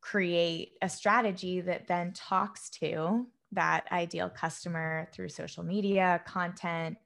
create 0.00 0.72
a 0.82 0.88
strategy 0.88 1.60
that 1.60 1.86
then 1.86 2.12
talks 2.12 2.70
to 2.70 3.26
that 3.52 3.86
ideal 3.92 4.28
customer 4.28 5.08
through 5.12 5.28
social 5.28 5.62
media, 5.62 6.20
content, 6.26 6.96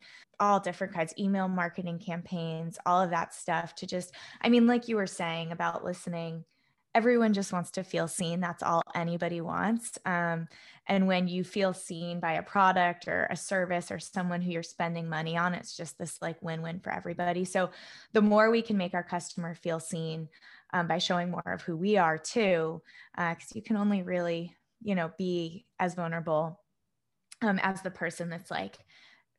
all 0.40 0.58
different 0.60 0.92
kinds 0.92 1.14
email 1.16 1.46
marketing 1.46 1.96
campaigns 1.96 2.76
all 2.86 3.00
of 3.00 3.10
that 3.10 3.32
stuff 3.32 3.72
to 3.76 3.86
just 3.86 4.12
i 4.40 4.48
mean 4.48 4.66
like 4.66 4.88
you 4.88 4.96
were 4.96 5.06
saying 5.06 5.52
about 5.52 5.84
listening 5.84 6.44
everyone 6.94 7.32
just 7.32 7.52
wants 7.52 7.72
to 7.72 7.82
feel 7.82 8.06
seen. 8.06 8.40
That's 8.40 8.62
all 8.62 8.82
anybody 8.94 9.40
wants. 9.40 9.98
Um, 10.06 10.46
and 10.86 11.06
when 11.06 11.26
you 11.26 11.42
feel 11.42 11.74
seen 11.74 12.20
by 12.20 12.34
a 12.34 12.42
product 12.42 13.08
or 13.08 13.26
a 13.30 13.36
service 13.36 13.90
or 13.90 13.98
someone 13.98 14.40
who 14.40 14.52
you're 14.52 14.62
spending 14.62 15.08
money 15.08 15.36
on 15.36 15.54
it's 15.54 15.76
just 15.76 15.98
this 15.98 16.22
like 16.22 16.40
win-win 16.40 16.80
for 16.80 16.92
everybody. 16.92 17.44
So 17.44 17.70
the 18.12 18.22
more 18.22 18.50
we 18.50 18.62
can 18.62 18.76
make 18.76 18.94
our 18.94 19.02
customer 19.02 19.54
feel 19.54 19.80
seen 19.80 20.28
um, 20.72 20.86
by 20.86 20.98
showing 20.98 21.30
more 21.30 21.42
of 21.46 21.62
who 21.62 21.76
we 21.76 21.96
are 21.96 22.18
too 22.18 22.80
because 23.16 23.50
uh, 23.50 23.54
you 23.54 23.62
can 23.62 23.76
only 23.76 24.02
really 24.02 24.54
you 24.84 24.94
know 24.94 25.10
be 25.18 25.66
as 25.80 25.94
vulnerable 25.94 26.60
um, 27.42 27.58
as 27.62 27.82
the 27.82 27.90
person 27.90 28.30
that's 28.30 28.50
like 28.50 28.78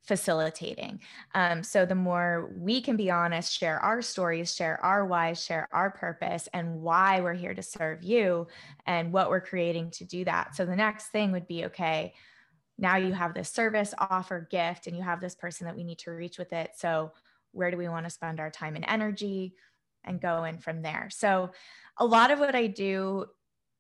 facilitating. 0.06 1.00
Um, 1.34 1.64
so 1.64 1.86
the 1.86 1.96
more 1.96 2.54
we 2.58 2.82
can 2.82 2.96
be 2.96 3.10
honest, 3.10 3.58
share 3.58 3.80
our 3.80 4.02
stories, 4.02 4.54
share 4.54 4.84
our 4.84 5.06
whys, 5.06 5.44
share 5.44 5.68
our 5.72 5.90
purpose, 5.90 6.48
and 6.54 6.82
why 6.82 7.22
we're 7.22 7.34
here 7.34 7.54
to 7.54 7.64
serve 7.64 8.04
you 8.04 8.48
and 8.86 9.12
what 9.12 9.30
we're 9.30 9.42
creating 9.42 9.92
to 9.92 10.06
do 10.06 10.24
that. 10.25 10.56
So 10.56 10.66
the 10.66 10.75
next 10.75 11.08
thing 11.08 11.32
would 11.32 11.48
be 11.48 11.66
okay, 11.66 12.14
now 12.78 12.98
you 12.98 13.14
have 13.14 13.34
this 13.34 13.50
service, 13.50 13.94
offer, 13.98 14.48
gift, 14.52 14.88
and 14.88 14.96
you 14.96 15.02
have 15.02 15.22
this 15.22 15.36
person 15.36 15.66
that 15.66 15.75
we 15.75 15.84
need 15.84 16.00
to 16.00 16.12
reach 16.12 16.38
with 16.38 16.54
it. 16.54 16.72
So 16.75 17.14
where 17.52 17.72
do 17.72 17.78
we 17.78 17.88
want 17.88 18.06
to 18.06 18.12
spend 18.12 18.40
our 18.40 18.52
time 18.52 18.75
and 18.75 18.86
energy 18.88 19.56
and 20.04 20.22
go 20.22 20.44
in 20.44 20.60
from 20.60 20.82
there? 20.82 21.08
So 21.10 21.52
a 21.98 22.06
lot 22.06 22.32
of 22.32 22.40
what 22.40 22.54
I 22.54 22.68
do 22.68 23.25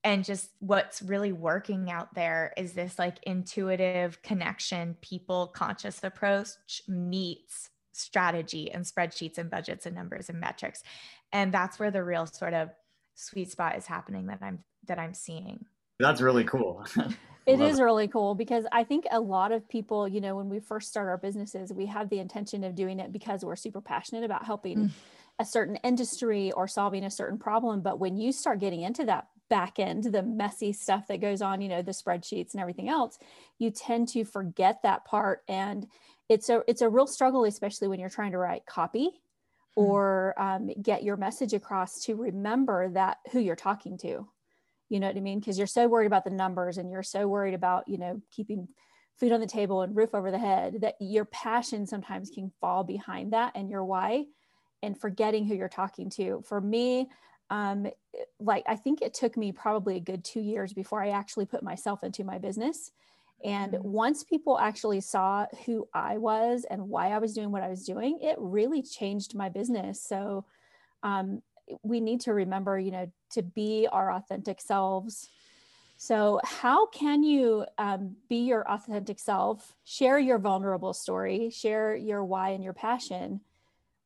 and 0.05 0.23
just 0.23 0.51
what's 0.59 1.01
really 1.01 1.33
working 1.33 1.91
out 1.91 2.13
there 2.13 2.53
is 2.55 2.73
this 2.73 2.97
like 2.97 3.17
intuitive 3.23 4.21
connection 4.21 4.95
people 5.01 5.47
conscious 5.47 6.01
approach 6.03 6.81
meets 6.87 7.71
strategy 7.91 8.71
and 8.71 8.85
spreadsheets 8.85 9.37
and 9.37 9.49
budgets 9.49 9.85
and 9.85 9.95
numbers 9.95 10.29
and 10.29 10.39
metrics 10.39 10.83
and 11.33 11.53
that's 11.53 11.79
where 11.79 11.91
the 11.91 12.03
real 12.03 12.25
sort 12.25 12.53
of 12.53 12.69
sweet 13.15 13.51
spot 13.51 13.75
is 13.75 13.85
happening 13.85 14.27
that 14.27 14.39
i'm 14.41 14.63
that 14.87 14.99
i'm 14.99 15.13
seeing 15.13 15.65
that's 15.99 16.21
really 16.21 16.45
cool 16.45 16.85
It 17.45 17.61
is 17.61 17.77
it. 17.77 17.83
really 17.83 18.07
cool 18.07 18.33
because 18.33 18.65
I 18.71 18.83
think 18.83 19.05
a 19.11 19.19
lot 19.19 19.51
of 19.51 19.69
people, 19.69 20.07
you 20.07 20.19
know, 20.19 20.35
when 20.35 20.49
we 20.49 20.59
first 20.59 20.89
start 20.89 21.07
our 21.07 21.17
businesses, 21.19 21.71
we 21.71 21.85
have 21.85 22.09
the 22.09 22.17
intention 22.17 22.63
of 22.63 22.73
doing 22.73 22.99
it 22.99 23.11
because 23.13 23.45
we're 23.45 23.55
super 23.55 23.81
passionate 23.81 24.23
about 24.23 24.45
helping 24.45 24.77
mm. 24.77 24.89
a 25.37 25.45
certain 25.45 25.75
industry 25.83 26.51
or 26.53 26.67
solving 26.67 27.03
a 27.03 27.11
certain 27.11 27.37
problem. 27.37 27.81
But 27.81 27.99
when 27.99 28.17
you 28.17 28.31
start 28.31 28.59
getting 28.59 28.81
into 28.81 29.05
that 29.05 29.27
back 29.49 29.79
end, 29.79 30.03
the 30.05 30.23
messy 30.23 30.73
stuff 30.73 31.07
that 31.07 31.21
goes 31.21 31.41
on, 31.41 31.61
you 31.61 31.69
know, 31.69 31.81
the 31.81 31.91
spreadsheets 31.91 32.53
and 32.53 32.61
everything 32.61 32.89
else, 32.89 33.17
you 33.59 33.71
tend 33.71 34.07
to 34.09 34.25
forget 34.25 34.81
that 34.83 35.05
part. 35.05 35.43
And 35.47 35.87
it's 36.29 36.49
a 36.49 36.63
it's 36.67 36.81
a 36.81 36.89
real 36.89 37.07
struggle, 37.07 37.45
especially 37.45 37.87
when 37.87 37.99
you're 37.99 38.09
trying 38.09 38.31
to 38.31 38.37
write 38.37 38.65
copy 38.65 39.07
mm. 39.07 39.11
or 39.75 40.33
um, 40.37 40.69
get 40.81 41.03
your 41.03 41.17
message 41.17 41.53
across 41.53 42.01
to 42.03 42.15
remember 42.15 42.89
that 42.89 43.17
who 43.31 43.39
you're 43.39 43.55
talking 43.55 43.97
to 43.99 44.27
you 44.89 44.99
know 44.99 45.07
what 45.07 45.17
i 45.17 45.19
mean 45.19 45.39
because 45.39 45.57
you're 45.57 45.67
so 45.67 45.87
worried 45.87 46.05
about 46.05 46.23
the 46.23 46.29
numbers 46.29 46.77
and 46.77 46.91
you're 46.91 47.03
so 47.03 47.27
worried 47.27 47.53
about 47.53 47.87
you 47.87 47.97
know 47.97 48.21
keeping 48.31 48.67
food 49.17 49.31
on 49.31 49.39
the 49.39 49.47
table 49.47 49.81
and 49.81 49.95
roof 49.95 50.13
over 50.13 50.31
the 50.31 50.37
head 50.37 50.77
that 50.81 50.95
your 50.99 51.25
passion 51.25 51.85
sometimes 51.85 52.29
can 52.29 52.51
fall 52.59 52.83
behind 52.83 53.33
that 53.33 53.51
and 53.55 53.69
your 53.69 53.83
why 53.83 54.25
and 54.83 54.99
forgetting 54.99 55.45
who 55.45 55.55
you're 55.55 55.69
talking 55.69 56.09
to 56.09 56.43
for 56.47 56.59
me 56.59 57.09
um, 57.49 57.87
like 58.39 58.63
i 58.67 58.75
think 58.75 59.01
it 59.01 59.13
took 59.13 59.37
me 59.37 59.51
probably 59.51 59.97
a 59.97 60.01
good 60.01 60.23
two 60.23 60.41
years 60.41 60.73
before 60.73 61.03
i 61.03 61.09
actually 61.09 61.45
put 61.45 61.63
myself 61.63 62.03
into 62.03 62.23
my 62.23 62.37
business 62.37 62.91
and 63.43 63.73
mm-hmm. 63.73 63.91
once 63.91 64.23
people 64.23 64.57
actually 64.57 65.01
saw 65.01 65.45
who 65.65 65.87
i 65.93 66.17
was 66.17 66.65
and 66.69 66.89
why 66.89 67.11
i 67.11 67.17
was 67.17 67.33
doing 67.33 67.51
what 67.51 67.63
i 67.63 67.69
was 67.69 67.85
doing 67.85 68.17
it 68.21 68.35
really 68.39 68.81
changed 68.81 69.35
my 69.35 69.49
business 69.49 70.01
so 70.01 70.45
um, 71.03 71.41
we 71.83 71.99
need 71.99 72.21
to 72.21 72.33
remember, 72.33 72.77
you 72.79 72.91
know, 72.91 73.11
to 73.31 73.41
be 73.43 73.87
our 73.91 74.11
authentic 74.11 74.61
selves. 74.61 75.29
So, 75.97 76.41
how 76.43 76.87
can 76.87 77.23
you 77.23 77.65
um, 77.77 78.17
be 78.27 78.43
your 78.43 78.69
authentic 78.69 79.19
self, 79.19 79.75
share 79.85 80.19
your 80.19 80.39
vulnerable 80.39 80.93
story, 80.93 81.49
share 81.49 81.95
your 81.95 82.23
why 82.23 82.49
and 82.49 82.63
your 82.63 82.73
passion 82.73 83.41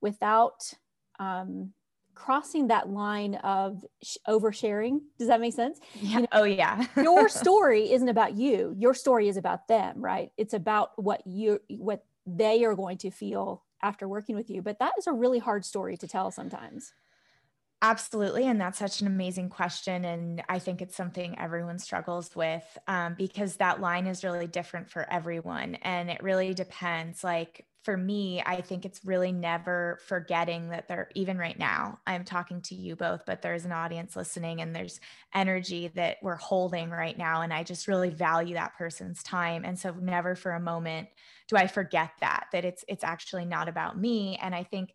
without 0.01 0.73
um, 1.19 1.73
crossing 2.19 2.67
that 2.67 2.89
line 2.89 3.35
of 3.35 3.85
sh- 4.03 4.17
oversharing? 4.27 4.99
Does 5.17 5.29
that 5.29 5.39
make 5.39 5.53
sense? 5.53 5.79
Yeah. 5.95 6.09
You 6.09 6.21
know, 6.21 6.27
oh, 6.33 6.43
yeah. 6.43 6.85
your 6.97 7.29
story 7.29 7.91
isn't 7.91 8.09
about 8.09 8.35
you. 8.35 8.75
Your 8.77 8.93
story 8.93 9.29
is 9.29 9.37
about 9.37 9.67
them, 9.67 10.01
right? 10.01 10.31
It's 10.37 10.53
about 10.53 10.91
what 11.01 11.25
you, 11.25 11.59
what 11.69 12.05
they 12.27 12.65
are 12.65 12.75
going 12.75 12.97
to 12.99 13.09
feel 13.09 13.63
after 13.81 14.07
working 14.07 14.35
with 14.35 14.49
you. 14.49 14.61
But 14.61 14.79
that 14.79 14.93
is 14.97 15.07
a 15.07 15.13
really 15.13 15.39
hard 15.39 15.63
story 15.63 15.95
to 15.97 16.07
tell 16.07 16.29
sometimes. 16.29 16.93
Absolutely. 17.81 18.45
And 18.45 18.59
that's 18.59 18.77
such 18.77 18.99
an 18.99 19.07
amazing 19.07 19.47
question. 19.47 20.03
And 20.03 20.43
I 20.49 20.59
think 20.59 20.81
it's 20.81 20.97
something 20.97 21.39
everyone 21.39 21.79
struggles 21.79 22.35
with 22.35 22.77
um, 22.89 23.15
because 23.17 23.55
that 23.55 23.79
line 23.79 24.05
is 24.05 24.25
really 24.25 24.47
different 24.47 24.89
for 24.89 25.09
everyone. 25.09 25.75
And 25.75 26.09
it 26.09 26.21
really 26.21 26.53
depends. 26.53 27.23
Like 27.23 27.65
for 27.83 27.95
me, 27.95 28.43
I 28.45 28.59
think 28.59 28.83
it's 28.85 29.05
really 29.05 29.31
never 29.31 29.99
forgetting 30.05 30.69
that 30.69 30.87
there, 30.87 31.09
even 31.15 31.37
right 31.37 31.57
now, 31.57 31.99
I'm 32.05 32.25
talking 32.25 32.61
to 32.63 32.75
you 32.75 32.95
both, 32.95 33.25
but 33.25 33.41
there's 33.41 33.63
an 33.63 33.71
audience 33.71 34.15
listening 34.15 34.61
and 34.61 34.75
there's 34.75 34.99
energy 35.33 35.87
that 35.95 36.17
we're 36.21 36.35
holding 36.35 36.89
right 36.89 37.17
now. 37.17 37.41
And 37.41 37.53
I 37.53 37.63
just 37.63 37.87
really 37.87 38.09
value 38.09 38.55
that 38.55 38.77
person's 38.77 39.23
time. 39.23 39.63
And 39.63 39.79
so 39.79 39.91
never 39.93 40.35
for 40.35 40.51
a 40.51 40.59
moment 40.59 41.07
do 41.47 41.55
I 41.55 41.67
forget 41.67 42.11
that, 42.19 42.47
that 42.51 42.65
it's, 42.65 42.83
it's 42.87 43.03
actually 43.03 43.45
not 43.45 43.69
about 43.69 43.97
me. 43.97 44.37
And 44.41 44.53
I 44.53 44.63
think 44.63 44.93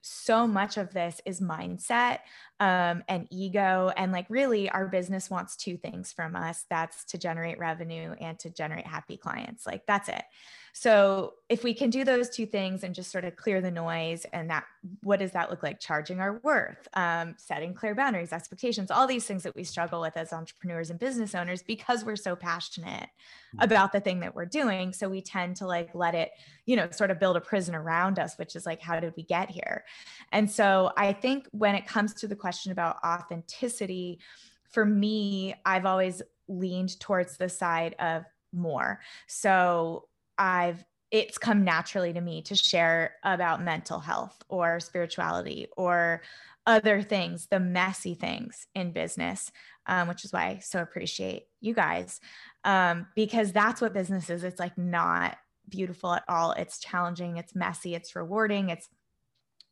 so 0.00 0.46
much 0.46 0.76
of 0.76 0.92
this 0.92 1.20
is 1.26 1.40
mindset 1.40 2.20
um, 2.60 3.02
and 3.08 3.26
ego. 3.32 3.90
And 3.96 4.12
like, 4.12 4.26
really, 4.28 4.70
our 4.70 4.86
business 4.86 5.28
wants 5.28 5.56
two 5.56 5.76
things 5.76 6.12
from 6.12 6.36
us 6.36 6.64
that's 6.70 7.04
to 7.06 7.18
generate 7.18 7.58
revenue 7.58 8.14
and 8.20 8.38
to 8.38 8.50
generate 8.50 8.86
happy 8.86 9.16
clients. 9.16 9.66
Like, 9.66 9.84
that's 9.86 10.08
it. 10.08 10.22
So 10.78 11.32
if 11.48 11.64
we 11.64 11.72
can 11.72 11.88
do 11.88 12.04
those 12.04 12.28
two 12.28 12.44
things 12.44 12.84
and 12.84 12.94
just 12.94 13.10
sort 13.10 13.24
of 13.24 13.34
clear 13.34 13.62
the 13.62 13.70
noise 13.70 14.26
and 14.34 14.50
that, 14.50 14.64
what 15.02 15.20
does 15.20 15.32
that 15.32 15.48
look 15.48 15.62
like? 15.62 15.80
Charging 15.80 16.20
our 16.20 16.38
worth, 16.42 16.86
um, 16.92 17.34
setting 17.38 17.72
clear 17.72 17.94
boundaries, 17.94 18.30
expectations, 18.30 18.90
all 18.90 19.06
these 19.06 19.24
things 19.24 19.42
that 19.44 19.56
we 19.56 19.64
struggle 19.64 20.02
with 20.02 20.18
as 20.18 20.34
entrepreneurs 20.34 20.90
and 20.90 20.98
business 20.98 21.34
owners 21.34 21.62
because 21.62 22.04
we're 22.04 22.14
so 22.14 22.36
passionate 22.36 23.08
mm. 23.56 23.64
about 23.64 23.90
the 23.90 24.00
thing 24.00 24.20
that 24.20 24.34
we're 24.34 24.44
doing. 24.44 24.92
So 24.92 25.08
we 25.08 25.22
tend 25.22 25.56
to 25.56 25.66
like 25.66 25.94
let 25.94 26.14
it, 26.14 26.32
you 26.66 26.76
know, 26.76 26.90
sort 26.90 27.10
of 27.10 27.18
build 27.18 27.38
a 27.38 27.40
prison 27.40 27.74
around 27.74 28.18
us, 28.18 28.36
which 28.36 28.54
is 28.54 28.66
like, 28.66 28.82
how 28.82 29.00
did 29.00 29.14
we 29.16 29.22
get 29.22 29.48
here? 29.48 29.82
And 30.30 30.50
so 30.50 30.92
I 30.98 31.14
think 31.14 31.48
when 31.52 31.74
it 31.74 31.86
comes 31.86 32.12
to 32.16 32.28
the 32.28 32.36
question 32.36 32.70
about 32.70 32.98
authenticity, 33.02 34.18
for 34.68 34.84
me, 34.84 35.54
I've 35.64 35.86
always 35.86 36.20
leaned 36.48 37.00
towards 37.00 37.38
the 37.38 37.48
side 37.48 37.96
of 37.98 38.26
more. 38.52 39.00
So 39.26 40.08
I've 40.38 40.84
it's 41.10 41.38
come 41.38 41.64
naturally 41.64 42.12
to 42.12 42.20
me 42.20 42.42
to 42.42 42.56
share 42.56 43.14
about 43.22 43.62
mental 43.62 44.00
health 44.00 44.42
or 44.48 44.80
spirituality 44.80 45.68
or 45.76 46.20
other 46.66 47.00
things, 47.00 47.46
the 47.46 47.60
messy 47.60 48.14
things 48.14 48.66
in 48.74 48.90
business, 48.90 49.52
um, 49.86 50.08
which 50.08 50.24
is 50.24 50.32
why 50.32 50.46
I 50.46 50.58
so 50.58 50.82
appreciate 50.82 51.44
you 51.60 51.74
guys 51.74 52.20
um, 52.64 53.06
because 53.14 53.52
that's 53.52 53.80
what 53.80 53.94
business 53.94 54.28
is. 54.28 54.42
It's 54.42 54.58
like 54.58 54.76
not 54.76 55.38
beautiful 55.68 56.12
at 56.12 56.24
all. 56.28 56.52
It's 56.52 56.80
challenging, 56.80 57.36
it's 57.36 57.54
messy, 57.54 57.94
it's 57.94 58.16
rewarding, 58.16 58.70
it's 58.70 58.88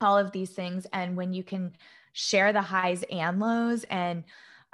all 0.00 0.16
of 0.16 0.30
these 0.30 0.50
things. 0.50 0.87
And 0.92 1.16
when 1.16 1.33
you 1.33 1.42
can 1.42 1.76
share 2.12 2.52
the 2.52 2.62
highs 2.62 3.04
and 3.11 3.40
lows 3.40 3.85
and 3.85 4.23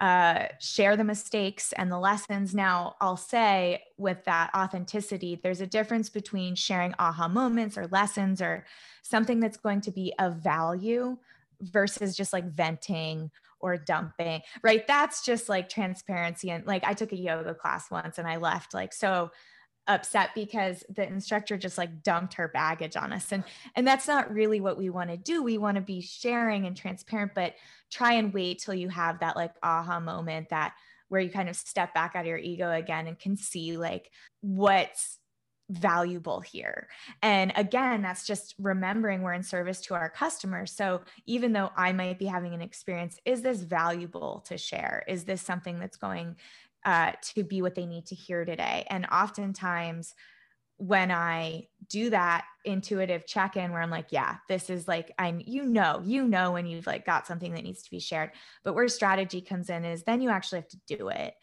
uh, 0.00 0.46
share 0.58 0.96
the 0.96 1.04
mistakes 1.04 1.72
and 1.74 1.92
the 1.92 1.98
lessons. 1.98 2.54
Now, 2.54 2.96
I'll 3.00 3.18
say 3.18 3.82
with 3.98 4.24
that 4.24 4.50
authenticity, 4.54 5.38
there's 5.42 5.60
a 5.60 5.66
difference 5.66 6.08
between 6.08 6.54
sharing 6.54 6.94
aha 6.98 7.28
moments 7.28 7.76
or 7.76 7.86
lessons 7.88 8.40
or 8.40 8.64
something 9.02 9.40
that's 9.40 9.58
going 9.58 9.82
to 9.82 9.90
be 9.90 10.14
of 10.18 10.36
value 10.36 11.18
versus 11.60 12.16
just 12.16 12.32
like 12.32 12.50
venting 12.50 13.30
or 13.60 13.76
dumping, 13.76 14.40
right? 14.62 14.86
That's 14.86 15.22
just 15.22 15.50
like 15.50 15.68
transparency. 15.68 16.50
And 16.50 16.66
like 16.66 16.82
I 16.84 16.94
took 16.94 17.12
a 17.12 17.16
yoga 17.16 17.54
class 17.54 17.90
once 17.90 18.16
and 18.16 18.26
I 18.26 18.36
left 18.36 18.72
like 18.72 18.94
so 18.94 19.30
upset 19.90 20.30
because 20.34 20.84
the 20.88 21.06
instructor 21.06 21.56
just 21.56 21.76
like 21.76 22.02
dumped 22.02 22.34
her 22.34 22.48
baggage 22.48 22.96
on 22.96 23.12
us 23.12 23.32
and 23.32 23.42
and 23.74 23.86
that's 23.86 24.06
not 24.06 24.32
really 24.32 24.60
what 24.60 24.78
we 24.78 24.88
want 24.88 25.10
to 25.10 25.16
do 25.16 25.42
we 25.42 25.58
want 25.58 25.74
to 25.74 25.80
be 25.80 26.00
sharing 26.00 26.64
and 26.66 26.76
transparent 26.76 27.32
but 27.34 27.54
try 27.90 28.12
and 28.12 28.32
wait 28.32 28.60
till 28.60 28.74
you 28.74 28.88
have 28.88 29.18
that 29.18 29.34
like 29.34 29.52
aha 29.62 29.98
moment 29.98 30.48
that 30.50 30.74
where 31.08 31.20
you 31.20 31.28
kind 31.28 31.48
of 31.48 31.56
step 31.56 31.92
back 31.92 32.14
out 32.14 32.20
of 32.20 32.26
your 32.26 32.38
ego 32.38 32.70
again 32.70 33.08
and 33.08 33.18
can 33.18 33.36
see 33.36 33.76
like 33.76 34.12
what's 34.42 35.18
valuable 35.70 36.40
here. 36.40 36.88
And 37.22 37.52
again, 37.56 38.02
that's 38.02 38.26
just 38.26 38.54
remembering 38.58 39.22
we're 39.22 39.32
in 39.32 39.42
service 39.42 39.80
to 39.82 39.94
our 39.94 40.10
customers. 40.10 40.72
So 40.72 41.02
even 41.26 41.52
though 41.52 41.70
I 41.76 41.92
might 41.92 42.18
be 42.18 42.26
having 42.26 42.54
an 42.54 42.60
experience, 42.60 43.18
is 43.24 43.42
this 43.42 43.62
valuable 43.62 44.44
to 44.48 44.58
share? 44.58 45.04
Is 45.06 45.24
this 45.24 45.42
something 45.42 45.78
that's 45.78 45.96
going 45.96 46.36
uh, 46.84 47.12
to 47.34 47.44
be 47.44 47.62
what 47.62 47.74
they 47.74 47.86
need 47.86 48.06
to 48.06 48.14
hear 48.14 48.44
today. 48.44 48.86
And 48.88 49.06
oftentimes, 49.06 50.14
when 50.80 51.10
I 51.10 51.66
do 51.90 52.08
that 52.08 52.46
intuitive 52.64 53.26
check 53.26 53.54
in 53.58 53.70
where 53.70 53.82
I'm 53.82 53.90
like, 53.90 54.06
yeah, 54.12 54.36
this 54.48 54.70
is 54.70 54.88
like, 54.88 55.12
I'm, 55.18 55.42
you 55.44 55.62
know, 55.64 56.00
you 56.02 56.26
know, 56.26 56.52
when 56.52 56.64
you've 56.64 56.86
like 56.86 57.04
got 57.04 57.26
something 57.26 57.52
that 57.52 57.64
needs 57.64 57.82
to 57.82 57.90
be 57.90 58.00
shared. 58.00 58.30
But 58.64 58.72
where 58.72 58.88
strategy 58.88 59.42
comes 59.42 59.68
in 59.68 59.84
is 59.84 60.04
then 60.04 60.22
you 60.22 60.30
actually 60.30 60.60
have 60.60 60.68
to 60.68 60.96
do 60.96 61.08
it 61.08 61.34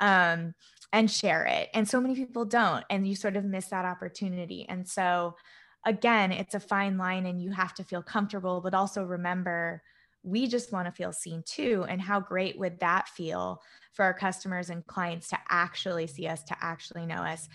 um, 0.00 0.54
and 0.94 1.10
share 1.10 1.44
it. 1.44 1.68
And 1.74 1.86
so 1.86 2.00
many 2.00 2.14
people 2.14 2.46
don't. 2.46 2.86
And 2.88 3.06
you 3.06 3.16
sort 3.16 3.36
of 3.36 3.44
miss 3.44 3.66
that 3.66 3.84
opportunity. 3.84 4.64
And 4.66 4.88
so, 4.88 5.36
again, 5.84 6.32
it's 6.32 6.54
a 6.54 6.60
fine 6.60 6.96
line 6.96 7.26
and 7.26 7.40
you 7.40 7.50
have 7.50 7.74
to 7.74 7.84
feel 7.84 8.02
comfortable, 8.02 8.62
but 8.62 8.72
also 8.72 9.04
remember 9.04 9.82
we 10.26 10.48
just 10.48 10.72
want 10.72 10.86
to 10.86 10.92
feel 10.92 11.12
seen 11.12 11.42
too. 11.46 11.86
And 11.88 12.00
how 12.00 12.18
great 12.20 12.58
would 12.58 12.80
that 12.80 13.08
feel 13.08 13.62
for 13.92 14.04
our 14.04 14.12
customers 14.12 14.68
and 14.68 14.86
clients 14.86 15.28
to 15.28 15.38
actually 15.48 16.08
see 16.08 16.26
us, 16.26 16.42
to 16.44 16.56
actually 16.60 17.06
know 17.06 17.22
us, 17.22 17.48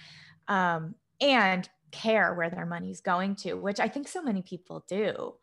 um, 0.47 0.95
and 1.19 1.69
care 1.91 2.33
where 2.33 2.49
their 2.49 2.65
money's 2.65 3.01
going 3.01 3.35
to, 3.35 3.55
which 3.55 3.79
I 3.79 3.89
think 3.89 4.07
so 4.07 4.23
many 4.23 4.41
people 4.41 4.85
do. 4.87 5.33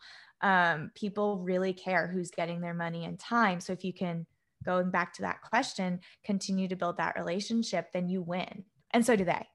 Um, 0.41 0.91
people 0.95 1.39
really 1.39 1.73
care 1.73 2.07
who's 2.07 2.31
getting 2.31 2.61
their 2.61 2.75
money 2.75 3.05
and 3.05 3.19
time. 3.19 3.61
So 3.61 3.73
if 3.73 3.85
you 3.85 3.93
can, 3.93 4.27
going 4.65 4.91
back 4.91 5.13
to 5.15 5.23
that 5.23 5.43
question, 5.43 6.01
continue 6.25 6.67
to 6.69 6.77
build 6.77 6.97
that 6.97 7.17
relationship, 7.17 7.93
then 7.93 8.09
you 8.09 8.23
win. 8.23 8.65
And 8.93 9.05
so 9.05 9.17
do 9.17 9.25
they 9.25 9.47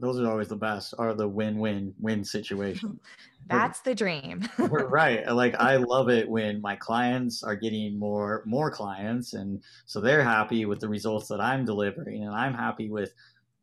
those 0.00 0.20
are 0.20 0.30
always 0.30 0.48
the 0.48 0.56
best 0.56 0.94
are 0.98 1.14
the 1.14 1.28
win-win 1.28 1.94
win 2.00 2.24
situation. 2.24 2.98
That's 3.48 3.80
the 3.80 3.94
dream. 3.94 4.48
Right 4.58 5.26
like 5.32 5.54
i 5.54 5.76
love 5.76 6.08
it 6.10 6.28
when 6.28 6.60
my 6.60 6.76
clients 6.76 7.42
are 7.42 7.56
getting 7.56 7.98
more 7.98 8.42
more 8.46 8.70
clients 8.70 9.34
and 9.34 9.62
so 9.86 10.00
they're 10.00 10.22
happy 10.22 10.66
with 10.66 10.80
the 10.80 10.88
results 10.88 11.28
that 11.28 11.40
i'm 11.40 11.64
delivering 11.64 12.24
and 12.24 12.34
i'm 12.34 12.54
happy 12.54 12.90
with 12.90 13.12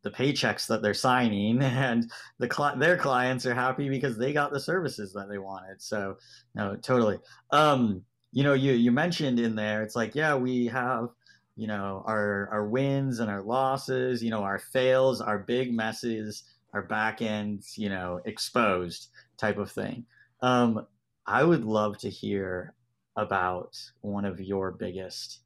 the 0.03 0.11
paychecks 0.11 0.67
that 0.67 0.81
they're 0.81 0.93
signing 0.93 1.61
and 1.61 2.11
the 2.39 2.49
cl- 2.51 2.77
their 2.77 2.97
clients 2.97 3.45
are 3.45 3.53
happy 3.53 3.89
because 3.89 4.17
they 4.17 4.33
got 4.33 4.51
the 4.51 4.59
services 4.59 5.13
that 5.13 5.29
they 5.29 5.37
wanted 5.37 5.81
so 5.81 6.17
no 6.55 6.75
totally. 6.75 7.17
Um 7.51 8.03
you 8.35 8.43
know, 8.43 8.53
you 8.53 8.73
you 8.73 8.91
mentioned 8.91 9.39
in 9.39 9.55
there, 9.55 9.81
it's 9.81 9.95
like, 9.95 10.13
yeah, 10.13 10.35
we 10.35 10.67
have, 10.67 11.07
you 11.55 11.67
know, 11.67 12.03
our 12.05 12.49
our 12.51 12.67
wins 12.67 13.19
and 13.19 13.29
our 13.29 13.41
losses, 13.41 14.23
you 14.23 14.29
know, 14.29 14.43
our 14.43 14.59
fails, 14.59 15.21
our 15.21 15.39
big 15.39 15.73
messes, 15.73 16.43
our 16.73 16.81
back 16.83 17.21
ends, 17.21 17.77
you 17.77 17.89
know, 17.89 18.19
exposed 18.25 19.09
type 19.37 19.57
of 19.57 19.71
thing. 19.71 20.05
Um, 20.41 20.85
I 21.25 21.43
would 21.43 21.63
love 21.63 21.97
to 21.99 22.09
hear 22.09 22.73
about 23.15 23.77
one 24.01 24.25
of 24.25 24.41
your 24.41 24.71
biggest 24.71 25.39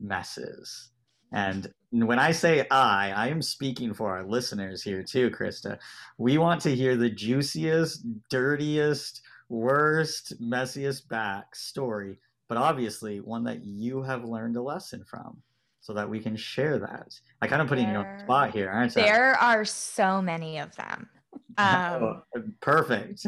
messes. 0.00 0.90
And 1.32 1.72
when 1.90 2.18
I 2.18 2.32
say 2.32 2.66
I, 2.70 3.12
I 3.12 3.28
am 3.28 3.42
speaking 3.42 3.94
for 3.94 4.10
our 4.10 4.24
listeners 4.24 4.82
here 4.82 5.02
too, 5.02 5.30
Krista. 5.30 5.78
We 6.18 6.38
want 6.38 6.60
to 6.62 6.74
hear 6.74 6.96
the 6.96 7.10
juiciest, 7.10 8.04
dirtiest, 8.30 9.22
worst, 9.48 10.40
messiest 10.40 11.08
back 11.08 11.54
story, 11.54 12.18
but 12.48 12.58
obviously 12.58 13.20
one 13.20 13.44
that 13.44 13.64
you 13.64 14.02
have 14.02 14.24
learned 14.24 14.56
a 14.56 14.62
lesson 14.62 15.04
from 15.04 15.42
so 15.80 15.92
that 15.92 16.08
we 16.08 16.18
can 16.18 16.34
share 16.34 16.78
that. 16.78 17.14
I 17.42 17.46
kind 17.46 17.60
of 17.60 17.68
put 17.68 17.78
in 17.78 17.90
your 17.90 18.18
spot 18.20 18.52
here, 18.52 18.70
aren't 18.70 18.96
I? 18.96 19.02
There 19.02 19.34
are 19.34 19.64
so 19.64 20.22
many 20.22 20.58
of 20.58 20.74
them. 20.76 21.08
Um, 21.56 22.02
oh, 22.02 22.22
perfect. 22.60 23.26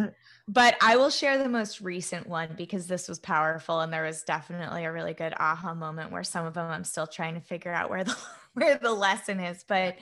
But 0.49 0.77
I 0.81 0.97
will 0.97 1.11
share 1.11 1.39
the 1.39 1.49
most 1.49 1.81
recent 1.81 2.29
one 2.29 2.55
because 2.57 2.89
this 2.89 3.09
was 3.09 3.21
powerful 3.21 3.81
and 3.81 3.93
there 3.93 4.03
was 4.03 4.25
definitely 4.25 4.85
a 4.85 4.93
really 4.93 5.15
good 5.15 5.33
aha 5.39 5.75
moment 5.75 6.11
where 6.11 6.25
some 6.25 6.45
of 6.45 6.55
them 6.55 6.69
I'm 6.69 6.83
still 6.83 7.07
trying 7.07 7.35
to 7.35 7.41
figure 7.41 7.73
out 7.73 7.89
where 7.89 8.03
the 8.03 8.17
where 8.55 8.79
the 8.79 8.93
lesson 8.93 9.39
is. 9.39 9.65
But 9.67 9.97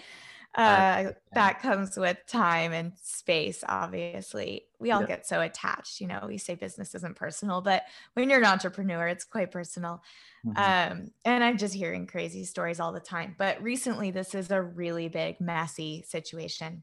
uh, 0.54 1.12
that 1.32 1.60
comes 1.60 1.96
with 1.96 2.16
time 2.26 2.72
and 2.72 2.92
space 3.02 3.64
obviously. 3.68 4.66
We 4.78 4.90
all 4.92 5.00
yeah. 5.00 5.06
get 5.06 5.26
so 5.26 5.40
attached 5.40 6.00
you 6.00 6.06
know 6.06 6.24
we 6.26 6.38
say 6.38 6.54
business 6.54 6.94
isn't 6.94 7.16
personal 7.16 7.60
but 7.60 7.84
when 8.12 8.28
you're 8.28 8.38
an 8.38 8.44
entrepreneur 8.44 9.08
it's 9.08 9.24
quite 9.24 9.50
personal. 9.50 10.02
Mm-hmm. 10.46 10.58
um, 10.58 11.10
and 11.24 11.42
i'm 11.42 11.56
just 11.56 11.72
hearing 11.72 12.06
crazy 12.06 12.44
stories 12.44 12.78
all 12.78 12.92
the 12.92 13.00
time 13.00 13.34
but 13.38 13.62
recently 13.62 14.10
this 14.10 14.34
is 14.34 14.50
a 14.50 14.60
really 14.60 15.08
big 15.08 15.40
messy 15.40 16.04
situation 16.06 16.82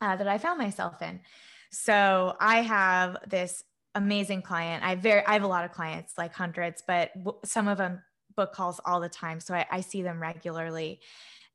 uh, 0.00 0.16
that 0.16 0.26
i 0.26 0.38
found 0.38 0.58
myself 0.58 1.00
in. 1.00 1.20
So 1.70 2.36
i 2.40 2.62
have 2.62 3.18
this 3.28 3.62
amazing 3.94 4.42
client. 4.42 4.84
I 4.84 4.96
very 4.96 5.24
i 5.26 5.32
have 5.32 5.44
a 5.44 5.48
lot 5.48 5.64
of 5.64 5.72
clients 5.72 6.14
like 6.18 6.34
hundreds 6.34 6.82
but 6.86 7.12
w- 7.16 7.38
some 7.44 7.68
of 7.68 7.78
them 7.78 8.02
book 8.34 8.52
calls 8.52 8.80
all 8.84 9.00
the 9.00 9.08
time 9.08 9.40
so 9.40 9.54
I, 9.54 9.64
I 9.70 9.80
see 9.80 10.02
them 10.02 10.20
regularly 10.20 11.00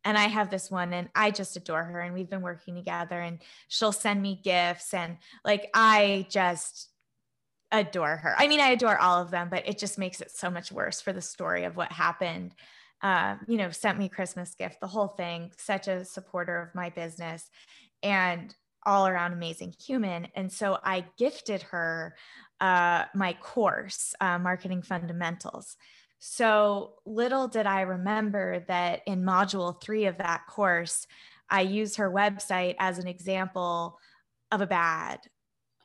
and 0.03 0.17
I 0.17 0.27
have 0.27 0.49
this 0.49 0.71
one 0.71 0.93
and 0.93 1.09
I 1.13 1.31
just 1.31 1.55
adore 1.55 1.83
her 1.83 1.99
and 1.99 2.13
we've 2.13 2.29
been 2.29 2.41
working 2.41 2.75
together 2.75 3.19
and 3.19 3.39
she'll 3.67 3.91
send 3.91 4.21
me 4.21 4.39
gifts 4.43 4.93
and 4.93 5.17
like 5.45 5.69
I 5.73 6.25
just 6.29 6.89
adore 7.71 8.17
her. 8.17 8.35
I 8.37 8.47
mean, 8.47 8.59
I 8.59 8.69
adore 8.69 8.97
all 8.97 9.21
of 9.21 9.31
them, 9.31 9.49
but 9.49 9.67
it 9.67 9.77
just 9.77 9.97
makes 9.97 10.21
it 10.21 10.31
so 10.31 10.49
much 10.49 10.71
worse 10.71 11.01
for 11.01 11.13
the 11.13 11.21
story 11.21 11.63
of 11.63 11.77
what 11.77 11.91
happened. 11.91 12.53
Uh, 13.01 13.35
you 13.47 13.57
know, 13.57 13.71
sent 13.71 13.97
me 13.97 14.09
Christmas 14.09 14.53
gift, 14.55 14.79
the 14.79 14.87
whole 14.87 15.07
thing, 15.07 15.51
such 15.57 15.87
a 15.87 16.05
supporter 16.05 16.61
of 16.61 16.75
my 16.75 16.89
business 16.89 17.49
and 18.03 18.53
all 18.85 19.07
around 19.07 19.33
amazing 19.33 19.73
human. 19.79 20.27
And 20.35 20.51
so 20.51 20.77
I 20.83 21.05
gifted 21.17 21.61
her 21.63 22.15
uh, 22.59 23.05
my 23.15 23.33
course, 23.33 24.13
uh, 24.21 24.37
Marketing 24.37 24.81
Fundamentals. 24.81 25.77
So 26.23 26.93
little 27.03 27.47
did 27.47 27.65
I 27.65 27.81
remember 27.81 28.63
that 28.67 29.01
in 29.07 29.23
module 29.23 29.81
three 29.81 30.05
of 30.05 30.19
that 30.19 30.45
course, 30.45 31.07
I 31.49 31.61
use 31.61 31.95
her 31.95 32.11
website 32.11 32.75
as 32.77 32.99
an 32.99 33.07
example 33.07 33.97
of 34.51 34.61
a 34.61 34.67
bad 34.67 35.19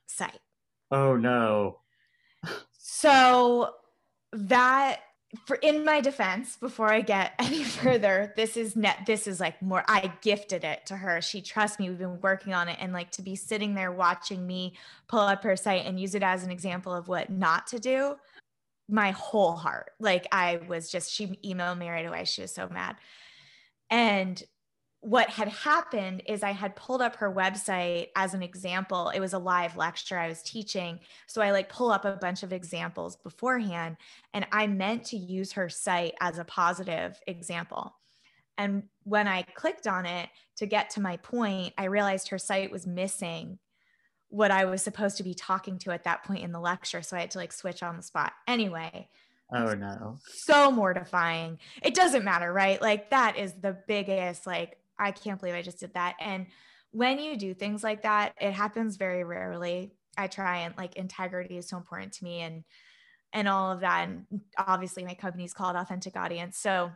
site. 0.07 0.39
Oh 0.91 1.17
no. 1.17 1.79
so 2.79 3.71
that 4.33 5.01
for 5.47 5.57
in 5.57 5.85
my 5.85 6.01
defense 6.01 6.57
before 6.57 6.91
i 6.91 7.01
get 7.01 7.33
any 7.39 7.63
further 7.63 8.33
this 8.37 8.57
is 8.57 8.77
net 8.77 8.99
this 9.07 9.27
is 9.27 9.41
like 9.41 9.61
more 9.61 9.85
i 9.89 10.11
gifted 10.23 10.65
it 10.65 10.87
to 10.87 10.97
her 10.97 11.21
she 11.21 11.43
trusts 11.43 11.79
me 11.79 11.89
we've 11.89 11.99
been 11.99 12.21
working 12.21 12.55
on 12.55 12.69
it 12.69 12.79
and 12.81 12.93
like 12.93 13.11
to 13.11 13.23
be 13.23 13.35
sitting 13.35 13.75
there 13.75 13.93
watching 13.93 14.47
me 14.47 14.75
pull 15.09 15.21
up 15.21 15.43
her 15.43 15.57
site 15.57 15.85
and 15.85 16.01
use 16.01 16.15
it 16.15 16.23
as 16.23 16.45
an 16.45 16.51
example 16.51 16.95
of 16.95 17.09
what 17.09 17.29
not 17.29 17.67
to 17.67 17.79
do 17.79 18.17
my 18.89 19.11
whole 19.13 19.53
heart. 19.53 19.91
Like 19.99 20.27
I 20.33 20.61
was 20.69 20.91
just, 20.91 21.13
she 21.13 21.27
emailed 21.45 21.79
me 21.79 21.89
right 21.89 22.07
away. 22.07 22.25
She 22.25 22.43
was 22.43 22.55
so 22.55 22.69
mad. 22.69 22.97
And 23.91 24.43
what 25.01 25.29
had 25.31 25.49
happened 25.49 26.23
is 26.27 26.43
I 26.43 26.51
had 26.51 26.75
pulled 26.75 27.01
up 27.01 27.17
her 27.17 27.33
website 27.33 28.09
as 28.17 28.35
an 28.35 28.43
example. 28.43 29.11
It 29.11 29.21
was 29.21 29.35
a 29.35 29.39
live 29.39 29.77
lecture 29.77 30.19
I 30.19 30.29
was 30.29 30.43
teaching. 30.43 30.99
So 31.29 31.43
I 31.43 31.53
like 31.53 31.69
pull 31.69 31.93
up 31.93 32.05
a 32.05 32.19
bunch 32.21 32.43
of 32.43 32.53
examples 32.53 33.17
beforehand 33.17 33.99
and 34.35 34.47
I 34.51 34.67
meant 34.67 35.05
to 35.07 35.17
use 35.17 35.53
her 35.53 35.69
site 35.69 36.15
as 36.21 36.39
a 36.39 36.45
positive 36.45 37.21
example. 37.27 37.95
And 38.59 38.85
when 39.05 39.29
I 39.29 39.43
clicked 39.43 39.87
on 39.87 40.07
it 40.07 40.29
to 40.57 40.67
get 40.67 40.91
to 40.91 41.01
my 41.01 41.19
point, 41.19 41.75
I 41.79 41.85
realized 41.85 42.29
her 42.29 42.39
site 42.39 42.73
was 42.73 42.87
missing 42.87 43.59
what 44.29 44.51
I 44.51 44.65
was 44.65 44.83
supposed 44.83 45.17
to 45.19 45.23
be 45.23 45.35
talking 45.35 45.79
to 45.81 45.93
at 45.93 46.05
that 46.05 46.25
point 46.25 46.43
in 46.43 46.53
the 46.53 46.61
lecture. 46.61 47.03
So 47.03 47.17
I 47.17 47.21
had 47.21 47.31
to 47.33 47.39
like 47.39 47.53
switch 47.53 47.83
on 47.83 47.97
the 47.97 48.03
spot. 48.03 48.33
Anyway. 48.47 49.09
Oh 49.55 49.75
no. 49.75 50.19
So 50.45 50.71
mortifying. 50.71 51.59
It 51.83 51.95
doesn't 51.95 52.25
matter, 52.25 52.53
right? 52.53 52.83
Like 52.83 53.11
that 53.11 53.39
is 53.39 53.53
the 53.55 53.77
biggest, 53.87 54.47
like, 54.47 54.79
I 54.99 55.13
can't 55.13 55.39
believe 55.39 55.55
I 55.55 55.63
just 55.63 55.81
did 55.81 55.95
that. 55.95 56.17
And 56.21 56.47
when 56.91 57.19
you 57.19 57.37
do 57.37 57.55
things 57.55 57.85
like 57.85 58.03
that, 58.03 58.33
it 58.41 58.53
happens 58.53 58.97
very 58.97 59.23
rarely. 59.23 59.93
I 60.17 60.27
try 60.27 60.61
and 60.61 60.75
like 60.77 60.97
integrity 60.97 61.59
is 61.59 61.69
so 61.69 61.77
important 61.77 62.13
to 62.15 62.25
me 62.25 62.41
and 62.41 62.65
and 63.33 63.49
all 63.49 63.71
of 63.71 63.81
that. 63.81 64.09
And 64.09 64.25
obviously 64.57 65.05
my 65.05 65.15
company's 65.15 65.53
called 65.53 65.77
Authentic 65.77 66.17
Audience. 66.17 66.59
So 66.59 66.91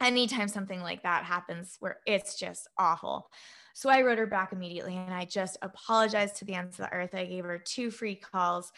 anytime 0.00 0.48
something 0.48 0.82
like 0.82 1.02
that 1.04 1.24
happens 1.24 1.76
where 1.80 1.98
it's 2.06 2.38
just 2.38 2.68
awful 2.76 3.30
so 3.74 3.90
I 3.90 4.02
wrote 4.02 4.18
her 4.18 4.26
back 4.26 4.52
immediately 4.52 4.96
and 4.96 5.12
I 5.12 5.24
just 5.24 5.56
apologized 5.62 6.36
to 6.36 6.44
the 6.44 6.54
ends 6.54 6.78
of 6.78 6.86
the 6.86 6.92
earth. 6.92 7.14
I 7.14 7.24
gave 7.24 7.44
her 7.44 7.58
two 7.58 7.90
free 7.90 8.14
calls 8.14 8.72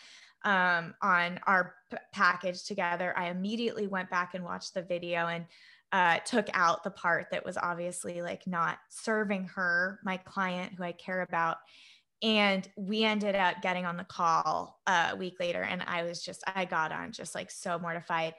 um, 0.44 0.94
on 1.02 1.40
our 1.46 1.74
p- 1.90 1.96
package 2.12 2.64
together. 2.64 3.14
I 3.16 3.30
immediately 3.30 3.86
went 3.86 4.10
back 4.10 4.34
and 4.34 4.44
watched 4.44 4.74
the 4.74 4.82
video 4.82 5.26
and 5.26 5.46
uh, 5.92 6.18
took 6.24 6.48
out 6.54 6.82
the 6.82 6.90
part 6.90 7.28
that 7.30 7.44
was 7.44 7.56
obviously 7.56 8.20
like 8.20 8.46
not 8.46 8.78
serving 8.88 9.48
her, 9.54 10.00
my 10.04 10.16
client 10.16 10.72
who 10.74 10.82
I 10.82 10.92
care 10.92 11.22
about. 11.22 11.58
And 12.22 12.66
we 12.76 13.04
ended 13.04 13.36
up 13.36 13.62
getting 13.62 13.86
on 13.86 13.96
the 13.96 14.04
call 14.04 14.80
uh, 14.86 15.10
a 15.12 15.16
week 15.16 15.36
later. 15.40 15.62
And 15.62 15.82
I 15.86 16.02
was 16.04 16.22
just, 16.22 16.42
I 16.46 16.64
got 16.64 16.90
on 16.90 17.12
just 17.12 17.34
like 17.34 17.50
so 17.50 17.78
mortified. 17.78 18.34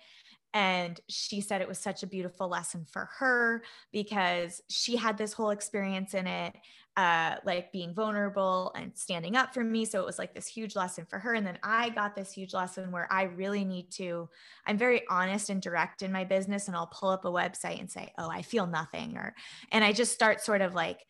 And 0.55 1.01
she 1.09 1.41
said 1.41 1.61
it 1.61 1.67
was 1.67 1.79
such 1.79 2.01
a 2.01 2.07
beautiful 2.07 2.47
lesson 2.47 2.85
for 2.89 3.09
her 3.19 3.61
because 3.91 4.61
she 4.69 4.95
had 4.95 5.17
this 5.17 5.33
whole 5.33 5.49
experience 5.49 6.13
in 6.13 6.27
it, 6.27 6.55
uh, 6.95 7.35
like 7.45 7.73
being 7.73 7.93
vulnerable 7.93 8.71
and 8.73 8.97
standing 8.97 9.35
up 9.35 9.53
for 9.53 9.65
me. 9.65 9.83
So 9.83 9.99
it 9.99 10.05
was 10.05 10.17
like 10.17 10.33
this 10.33 10.47
huge 10.47 10.73
lesson 10.73 11.05
for 11.09 11.19
her. 11.19 11.33
And 11.33 11.45
then 11.45 11.59
I 11.61 11.89
got 11.89 12.15
this 12.15 12.31
huge 12.31 12.53
lesson 12.53 12.89
where 12.93 13.11
I 13.11 13.23
really 13.23 13.65
need 13.65 13.91
to, 13.95 14.29
I'm 14.65 14.77
very 14.77 15.01
honest 15.09 15.49
and 15.49 15.61
direct 15.61 16.03
in 16.03 16.11
my 16.13 16.23
business. 16.23 16.69
And 16.69 16.77
I'll 16.77 16.87
pull 16.87 17.09
up 17.09 17.25
a 17.25 17.29
website 17.29 17.81
and 17.81 17.91
say, 17.91 18.13
oh, 18.17 18.29
I 18.31 18.41
feel 18.41 18.65
nothing. 18.65 19.17
Or, 19.17 19.35
and 19.73 19.83
I 19.83 19.91
just 19.91 20.13
start 20.13 20.39
sort 20.39 20.61
of 20.61 20.73
like, 20.73 21.01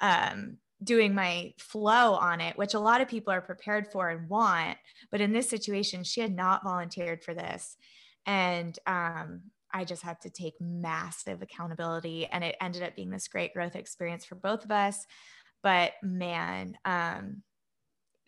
um, 0.00 0.56
doing 0.82 1.14
my 1.14 1.52
flow 1.58 2.14
on 2.14 2.40
it, 2.40 2.56
which 2.56 2.74
a 2.74 2.80
lot 2.80 3.00
of 3.00 3.08
people 3.08 3.32
are 3.32 3.40
prepared 3.40 3.86
for 3.92 4.08
and 4.08 4.28
want. 4.28 4.76
But 5.10 5.20
in 5.20 5.32
this 5.32 5.48
situation, 5.48 6.04
she 6.04 6.20
had 6.20 6.34
not 6.34 6.64
volunteered 6.64 7.22
for 7.22 7.34
this 7.34 7.76
and 8.26 8.78
um, 8.86 9.42
I 9.74 9.84
just 9.84 10.02
had 10.02 10.20
to 10.20 10.30
take 10.30 10.54
massive 10.60 11.42
accountability. 11.42 12.26
And 12.26 12.44
it 12.44 12.56
ended 12.60 12.84
up 12.84 12.94
being 12.94 13.10
this 13.10 13.26
great 13.26 13.52
growth 13.52 13.74
experience 13.74 14.24
for 14.24 14.36
both 14.36 14.64
of 14.64 14.70
us. 14.70 15.04
But 15.62 15.94
man, 16.02 16.78
um, 16.84 17.42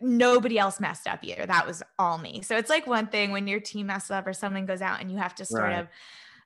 nobody 0.01 0.59
else 0.59 0.79
messed 0.79 1.07
up 1.07 1.23
either. 1.23 1.45
That 1.45 1.65
was 1.65 1.81
all 1.97 2.17
me. 2.17 2.41
So 2.41 2.57
it's 2.57 2.69
like 2.69 2.85
one 2.85 3.07
thing 3.07 3.31
when 3.31 3.47
your 3.47 3.61
team 3.61 3.87
messes 3.87 4.11
up 4.11 4.27
or 4.27 4.33
something 4.33 4.65
goes 4.65 4.81
out 4.81 4.99
and 4.99 5.09
you 5.09 5.17
have 5.17 5.35
to 5.35 5.45
sort 5.45 5.63
right. 5.63 5.79
of, 5.79 5.87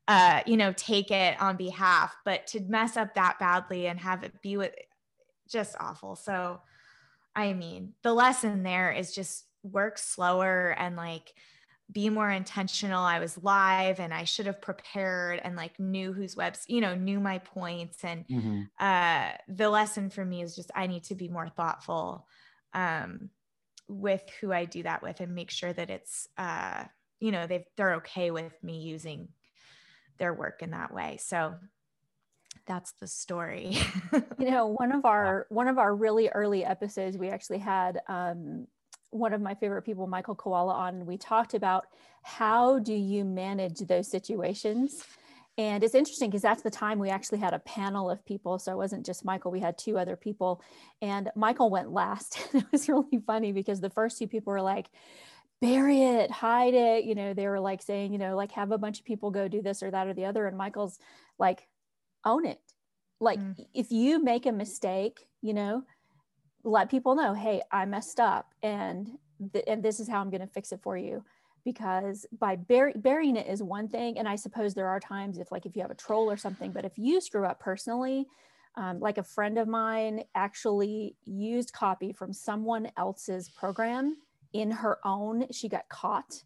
uh, 0.07 0.41
you 0.45 0.55
know, 0.55 0.71
take 0.73 1.09
it 1.09 1.41
on 1.41 1.57
behalf. 1.57 2.15
But 2.23 2.45
to 2.47 2.59
mess 2.61 2.95
up 2.95 3.15
that 3.15 3.39
badly 3.39 3.87
and 3.87 3.99
have 3.99 4.23
it 4.23 4.41
be 4.41 4.55
with 4.55 4.75
just 5.49 5.75
awful. 5.79 6.15
So, 6.15 6.61
I 7.35 7.53
mean, 7.53 7.93
the 8.03 8.13
lesson 8.13 8.63
there 8.63 8.91
is 8.91 9.15
just 9.15 9.45
work 9.63 9.97
slower 9.97 10.75
and 10.77 10.95
like, 10.95 11.33
be 11.91 12.09
more 12.09 12.29
intentional. 12.29 13.03
I 13.03 13.19
was 13.19 13.37
live 13.43 13.99
and 13.99 14.13
I 14.13 14.23
should 14.23 14.45
have 14.45 14.61
prepared 14.61 15.41
and 15.43 15.55
like 15.55 15.79
knew 15.79 16.13
whose 16.13 16.35
webs, 16.35 16.65
you 16.67 16.81
know, 16.81 16.95
knew 16.95 17.19
my 17.19 17.39
points. 17.39 18.03
And 18.03 18.25
mm-hmm. 18.27 18.61
uh, 18.79 19.31
the 19.47 19.69
lesson 19.69 20.09
for 20.09 20.23
me 20.23 20.41
is 20.41 20.55
just 20.55 20.71
I 20.75 20.87
need 20.87 21.03
to 21.05 21.15
be 21.15 21.27
more 21.27 21.49
thoughtful 21.49 22.27
um, 22.73 23.29
with 23.87 24.23
who 24.39 24.51
I 24.51 24.65
do 24.65 24.83
that 24.83 25.03
with 25.03 25.19
and 25.19 25.35
make 25.35 25.51
sure 25.51 25.73
that 25.73 25.89
it's, 25.89 26.27
uh, 26.37 26.85
you 27.19 27.31
know, 27.31 27.47
they 27.47 27.65
they're 27.77 27.95
okay 27.95 28.31
with 28.31 28.53
me 28.63 28.79
using 28.79 29.29
their 30.17 30.33
work 30.33 30.61
in 30.61 30.71
that 30.71 30.93
way. 30.93 31.17
So 31.19 31.55
that's 32.65 32.93
the 32.93 33.07
story. 33.07 33.77
you 34.39 34.51
know, 34.51 34.67
one 34.67 34.91
of 34.91 35.05
our 35.05 35.45
one 35.49 35.67
of 35.67 35.77
our 35.77 35.93
really 35.93 36.29
early 36.29 36.63
episodes, 36.63 37.17
we 37.17 37.29
actually 37.29 37.59
had 37.59 37.99
um, 38.07 38.67
one 39.11 39.33
of 39.33 39.41
my 39.41 39.53
favorite 39.55 39.83
people, 39.83 40.07
Michael 40.07 40.35
Kawula, 40.35 40.73
on, 40.73 41.05
we 41.05 41.17
talked 41.17 41.53
about 41.53 41.85
how 42.23 42.79
do 42.79 42.93
you 42.93 43.23
manage 43.23 43.79
those 43.79 44.09
situations. 44.09 45.03
And 45.57 45.83
it's 45.83 45.95
interesting 45.95 46.29
because 46.29 46.41
that's 46.41 46.63
the 46.63 46.71
time 46.71 46.97
we 46.97 47.09
actually 47.09 47.39
had 47.39 47.53
a 47.53 47.59
panel 47.59 48.09
of 48.09 48.25
people. 48.25 48.57
So 48.57 48.71
it 48.71 48.77
wasn't 48.77 49.05
just 49.05 49.25
Michael, 49.25 49.51
we 49.51 49.59
had 49.59 49.77
two 49.77 49.97
other 49.97 50.15
people. 50.15 50.61
And 51.01 51.29
Michael 51.35 51.69
went 51.69 51.91
last. 51.91 52.39
it 52.53 52.63
was 52.71 52.87
really 52.87 53.19
funny 53.25 53.51
because 53.51 53.81
the 53.81 53.89
first 53.89 54.17
two 54.17 54.27
people 54.27 54.53
were 54.53 54.61
like, 54.61 54.89
bury 55.61 56.01
it, 56.01 56.31
hide 56.31 56.73
it. 56.73 57.03
You 57.03 57.15
know, 57.15 57.33
they 57.33 57.47
were 57.47 57.59
like 57.59 57.81
saying, 57.81 58.13
you 58.13 58.17
know, 58.17 58.35
like 58.35 58.51
have 58.53 58.71
a 58.71 58.77
bunch 58.77 58.99
of 58.99 59.05
people 59.05 59.29
go 59.29 59.47
do 59.47 59.61
this 59.61 59.83
or 59.83 59.91
that 59.91 60.07
or 60.07 60.13
the 60.13 60.25
other. 60.25 60.47
And 60.47 60.57
Michael's 60.57 60.97
like, 61.37 61.67
own 62.25 62.45
it. 62.45 62.59
Like 63.19 63.39
mm. 63.39 63.55
if 63.73 63.91
you 63.91 64.23
make 64.23 64.45
a 64.45 64.51
mistake, 64.51 65.27
you 65.41 65.53
know, 65.53 65.83
let 66.63 66.89
people 66.89 67.15
know, 67.15 67.33
hey, 67.33 67.61
I 67.71 67.85
messed 67.85 68.19
up 68.19 68.53
and 68.63 69.09
th- 69.53 69.65
and 69.67 69.83
this 69.83 69.99
is 69.99 70.07
how 70.07 70.21
I'm 70.21 70.29
going 70.29 70.41
to 70.41 70.47
fix 70.47 70.71
it 70.71 70.81
for 70.81 70.97
you. 70.97 71.23
Because 71.63 72.25
by 72.39 72.55
bur- 72.55 72.93
burying 72.95 73.35
it 73.35 73.47
is 73.47 73.61
one 73.61 73.87
thing, 73.87 74.17
and 74.17 74.27
I 74.27 74.35
suppose 74.35 74.73
there 74.73 74.87
are 74.87 74.99
times 74.99 75.37
if 75.37 75.51
like 75.51 75.67
if 75.67 75.75
you 75.75 75.83
have 75.83 75.91
a 75.91 75.95
troll 75.95 76.29
or 76.29 76.37
something, 76.37 76.71
but 76.71 76.85
if 76.85 76.97
you 76.97 77.21
screw 77.21 77.45
up 77.45 77.59
personally, 77.59 78.25
um, 78.75 78.99
like 78.99 79.19
a 79.19 79.23
friend 79.23 79.59
of 79.59 79.67
mine 79.67 80.23
actually 80.33 81.15
used 81.23 81.71
copy 81.73 82.13
from 82.13 82.33
someone 82.33 82.89
else's 82.97 83.47
program 83.49 84.17
in 84.53 84.71
her 84.71 84.97
own. 85.05 85.45
She 85.51 85.69
got 85.69 85.87
caught, 85.87 86.43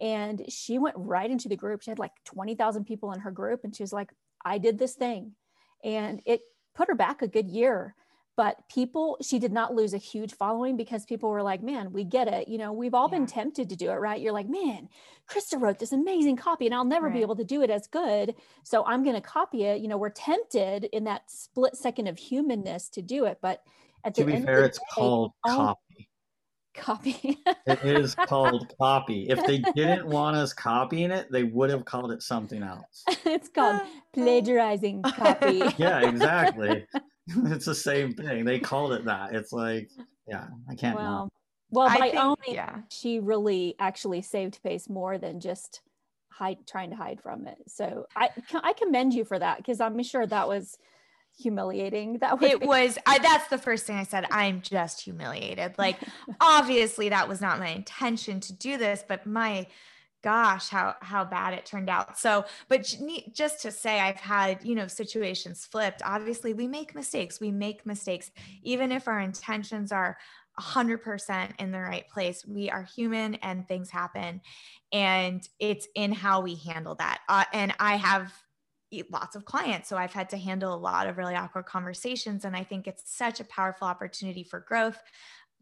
and 0.00 0.44
she 0.48 0.78
went 0.78 0.96
right 0.96 1.30
into 1.30 1.48
the 1.48 1.56
group. 1.56 1.82
She 1.82 1.90
had 1.90 1.98
like 1.98 2.12
twenty 2.24 2.54
thousand 2.54 2.84
people 2.84 3.12
in 3.12 3.18
her 3.18 3.32
group, 3.32 3.64
and 3.64 3.74
she 3.74 3.82
was 3.82 3.92
like, 3.92 4.12
"I 4.44 4.58
did 4.58 4.78
this 4.78 4.94
thing," 4.94 5.32
and 5.82 6.22
it 6.24 6.40
put 6.74 6.86
her 6.86 6.94
back 6.94 7.22
a 7.22 7.26
good 7.26 7.48
year 7.48 7.96
but 8.36 8.56
people 8.68 9.18
she 9.22 9.38
did 9.38 9.52
not 9.52 9.74
lose 9.74 9.94
a 9.94 9.98
huge 9.98 10.34
following 10.34 10.76
because 10.76 11.04
people 11.04 11.30
were 11.30 11.42
like 11.42 11.62
man 11.62 11.92
we 11.92 12.04
get 12.04 12.28
it 12.28 12.48
you 12.48 12.58
know 12.58 12.72
we've 12.72 12.94
all 12.94 13.08
yeah. 13.10 13.18
been 13.18 13.26
tempted 13.26 13.68
to 13.68 13.76
do 13.76 13.90
it 13.90 13.94
right? 13.94 14.20
You're 14.20 14.32
like 14.32 14.48
man 14.48 14.88
krista 15.28 15.60
wrote 15.60 15.78
this 15.78 15.92
amazing 15.92 16.36
copy 16.36 16.66
and 16.66 16.74
i'll 16.74 16.84
never 16.84 17.06
right. 17.06 17.14
be 17.14 17.20
able 17.22 17.36
to 17.36 17.44
do 17.44 17.62
it 17.62 17.70
as 17.70 17.86
good 17.86 18.34
so 18.62 18.84
i'm 18.86 19.02
going 19.02 19.16
to 19.16 19.22
copy 19.22 19.64
it. 19.64 19.80
You 19.80 19.88
know 19.88 19.96
we're 19.96 20.10
tempted 20.10 20.84
in 20.84 21.04
that 21.04 21.30
split 21.30 21.76
second 21.76 22.06
of 22.06 22.18
humanness 22.18 22.88
to 22.90 23.02
do 23.02 23.24
it 23.24 23.38
but 23.40 23.62
at 24.04 24.14
the 24.14 24.22
to 24.22 24.26
be 24.26 24.34
end 24.34 24.44
fair 24.44 24.64
it's 24.64 24.78
day, 24.78 24.84
called 24.92 25.32
copy. 25.46 26.08
Copy. 26.74 27.38
It 27.66 27.84
is 27.84 28.14
called 28.14 28.72
copy. 28.80 29.28
If 29.28 29.46
they 29.46 29.58
didn't 29.58 30.06
want 30.08 30.36
us 30.36 30.54
copying 30.54 31.10
it 31.10 31.30
they 31.30 31.44
would 31.44 31.70
have 31.70 31.84
called 31.84 32.12
it 32.12 32.22
something 32.22 32.62
else. 32.62 33.04
It's 33.26 33.48
called 33.48 33.82
plagiarizing 34.14 35.02
copy. 35.02 35.62
Yeah 35.76 36.08
exactly 36.08 36.86
it's 37.46 37.66
the 37.66 37.74
same 37.74 38.12
thing. 38.12 38.44
They 38.44 38.58
called 38.58 38.92
it 38.92 39.04
that. 39.04 39.34
It's 39.34 39.52
like, 39.52 39.90
yeah, 40.26 40.48
I 40.68 40.74
can't. 40.74 40.96
Well, 40.96 41.28
well, 41.70 41.88
by 41.88 42.10
think, 42.10 42.16
owning, 42.16 42.54
yeah. 42.54 42.80
she 42.90 43.18
really 43.18 43.74
actually 43.78 44.22
saved 44.22 44.56
face 44.56 44.88
more 44.88 45.18
than 45.18 45.40
just 45.40 45.80
hide 46.30 46.66
trying 46.66 46.90
to 46.90 46.96
hide 46.96 47.20
from 47.20 47.46
it. 47.46 47.58
So 47.68 48.06
I 48.16 48.30
I 48.54 48.72
commend 48.74 49.14
you 49.14 49.24
for 49.24 49.38
that 49.38 49.58
because 49.58 49.80
I'm 49.80 50.02
sure 50.02 50.26
that 50.26 50.48
was 50.48 50.76
humiliating 51.38 52.18
that 52.20 52.40
was 52.40 52.50
it 52.50 52.60
was 52.60 52.98
I, 53.06 53.18
that's 53.18 53.48
the 53.48 53.56
first 53.56 53.86
thing 53.86 53.96
i 53.96 54.02
said 54.02 54.26
i'm 54.30 54.60
just 54.60 55.00
humiliated 55.00 55.74
like 55.78 55.98
obviously 56.42 57.08
that 57.08 57.26
was 57.26 57.40
not 57.40 57.58
my 57.58 57.68
intention 57.68 58.38
to 58.40 58.52
do 58.52 58.76
this 58.76 59.02
but 59.08 59.26
my 59.26 59.66
gosh 60.22 60.68
how 60.68 60.94
how 61.00 61.24
bad 61.24 61.54
it 61.54 61.66
turned 61.66 61.90
out. 61.90 62.18
So 62.18 62.44
but 62.68 62.96
just 63.32 63.62
to 63.62 63.70
say 63.70 64.00
i've 64.00 64.16
had 64.16 64.64
you 64.64 64.74
know 64.74 64.86
situations 64.86 65.66
flipped 65.66 66.02
obviously 66.04 66.54
we 66.54 66.66
make 66.66 66.94
mistakes 66.94 67.40
we 67.40 67.50
make 67.50 67.84
mistakes. 67.84 68.30
Even 68.62 68.92
if 68.92 69.08
our 69.08 69.20
intentions 69.20 69.92
are 69.92 70.16
100% 70.60 71.50
in 71.58 71.72
the 71.72 71.80
right 71.80 72.06
place 72.08 72.44
we 72.46 72.70
are 72.70 72.82
human 72.82 73.36
and 73.36 73.66
things 73.66 73.90
happen. 73.90 74.40
And 74.92 75.46
it's 75.58 75.88
in 75.94 76.12
how 76.12 76.42
we 76.42 76.56
handle 76.56 76.94
that. 76.96 77.20
Uh, 77.28 77.44
and 77.52 77.74
i 77.80 77.96
have 77.96 78.32
lots 79.10 79.34
of 79.34 79.46
clients 79.46 79.88
so 79.88 79.96
i've 79.96 80.12
had 80.12 80.28
to 80.28 80.36
handle 80.36 80.74
a 80.74 80.76
lot 80.76 81.06
of 81.06 81.16
really 81.16 81.34
awkward 81.34 81.64
conversations. 81.64 82.44
And 82.44 82.54
i 82.54 82.62
think 82.62 82.86
it's 82.86 83.02
such 83.06 83.40
a 83.40 83.44
powerful 83.44 83.88
opportunity 83.88 84.44
for 84.44 84.60
growth 84.60 85.02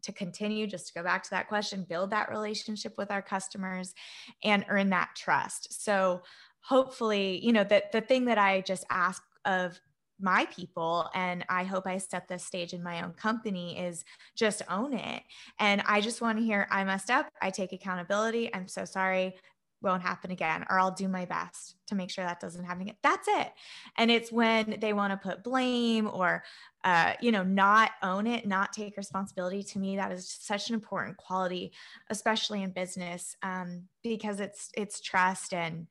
to 0.03 0.13
continue 0.13 0.67
just 0.67 0.89
to 0.89 0.95
go 0.95 1.03
back 1.03 1.23
to 1.23 1.31
that 1.31 1.49
question 1.49 1.87
build 1.89 2.11
that 2.11 2.31
relationship 2.31 2.95
with 2.97 3.11
our 3.11 3.23
customers 3.23 3.95
and 4.43 4.65
earn 4.69 4.91
that 4.91 5.11
trust. 5.17 5.83
So 5.85 6.23
hopefully 6.61 7.45
you 7.45 7.53
know 7.53 7.65
that 7.65 7.91
the 7.93 8.01
thing 8.01 8.27
that 8.27 8.39
i 8.39 8.61
just 8.61 8.85
ask 8.91 9.23
of 9.45 9.81
my 10.21 10.45
people 10.55 11.09
and 11.15 11.45
i 11.49 11.65
hope 11.65 11.87
i 11.87 11.97
set 11.97 12.29
this 12.29 12.45
stage 12.45 12.75
in 12.75 12.83
my 12.83 13.03
own 13.03 13.13
company 13.15 13.79
is 13.79 14.05
just 14.37 14.63
own 14.69 14.93
it. 14.93 15.23
And 15.59 15.83
i 15.87 16.01
just 16.01 16.21
want 16.21 16.39
to 16.39 16.45
hear 16.45 16.67
i 16.71 16.85
messed 16.85 17.11
up. 17.11 17.29
I 17.41 17.51
take 17.51 17.73
accountability. 17.73 18.55
I'm 18.55 18.69
so 18.69 18.85
sorry 18.85 19.37
won't 19.83 20.03
happen 20.03 20.31
again 20.31 20.65
or 20.69 20.79
I'll 20.79 20.91
do 20.91 21.09
my 21.09 21.25
best 21.25 21.77
to 21.87 21.95
make 21.95 22.11
sure 22.11 22.25
that 22.25 22.41
doesn't 22.41 22.65
happen 22.65 22.83
again. 22.83 22.97
That's 23.03 23.27
it. 23.29 23.53
And 23.97 24.11
it's 24.11 24.31
when 24.31 24.79
they 24.81 24.93
want 24.93 25.13
to 25.13 25.29
put 25.29 25.43
blame 25.43 26.09
or 26.13 26.43
uh, 26.83 27.13
you 27.21 27.31
know, 27.31 27.43
not 27.43 27.91
own 28.03 28.27
it, 28.27 28.47
not 28.47 28.73
take 28.73 28.97
responsibility. 28.97 29.63
To 29.63 29.79
me, 29.79 29.97
that 29.97 30.13
is 30.13 30.27
such 30.41 30.71
an 30.71 30.75
important 30.75 31.17
quality, 31.19 31.73
especially 32.09 32.63
in 32.63 32.71
business, 32.71 33.37
um, 33.43 33.83
because 34.03 34.41
it's 34.41 34.71
it's 34.75 35.01
trust 35.01 35.53
and 35.53 35.87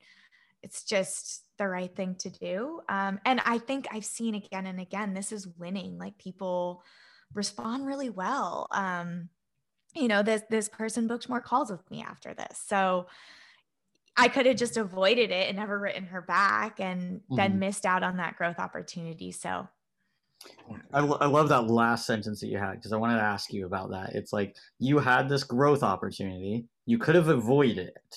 it's 0.62 0.82
just 0.82 1.44
the 1.58 1.68
right 1.68 1.94
thing 1.94 2.16
to 2.16 2.30
do. 2.30 2.80
Um, 2.88 3.20
and 3.24 3.40
I 3.44 3.58
think 3.58 3.86
I've 3.92 4.04
seen 4.04 4.34
again 4.34 4.66
and 4.66 4.80
again, 4.80 5.14
this 5.14 5.30
is 5.30 5.46
winning. 5.58 5.96
Like 5.96 6.18
people 6.18 6.82
respond 7.34 7.86
really 7.86 8.10
well. 8.10 8.66
Um, 8.72 9.28
you 9.94 10.08
know, 10.08 10.22
this 10.22 10.42
this 10.50 10.68
person 10.68 11.06
booked 11.06 11.28
more 11.28 11.40
calls 11.40 11.70
with 11.70 11.88
me 11.90 12.02
after 12.02 12.34
this. 12.34 12.60
So 12.66 13.06
I 14.20 14.28
could 14.28 14.44
have 14.44 14.56
just 14.56 14.76
avoided 14.76 15.30
it 15.30 15.48
and 15.48 15.56
never 15.56 15.78
written 15.78 16.04
her 16.04 16.20
back 16.20 16.78
and 16.78 17.20
mm-hmm. 17.20 17.36
then 17.36 17.58
missed 17.58 17.86
out 17.86 18.02
on 18.02 18.18
that 18.18 18.36
growth 18.36 18.58
opportunity. 18.58 19.32
So 19.32 19.66
I, 20.92 20.98
I 20.98 21.26
love 21.26 21.48
that 21.48 21.68
last 21.68 22.06
sentence 22.06 22.40
that 22.40 22.48
you 22.48 22.58
had 22.58 22.74
because 22.74 22.92
I 22.92 22.98
wanted 22.98 23.16
to 23.16 23.22
ask 23.22 23.50
you 23.50 23.64
about 23.64 23.90
that. 23.92 24.14
It's 24.14 24.32
like 24.32 24.56
you 24.78 24.98
had 24.98 25.28
this 25.28 25.42
growth 25.42 25.82
opportunity, 25.82 26.66
you 26.84 26.98
could 26.98 27.14
have 27.14 27.28
avoided 27.28 27.88
it. 27.88 28.16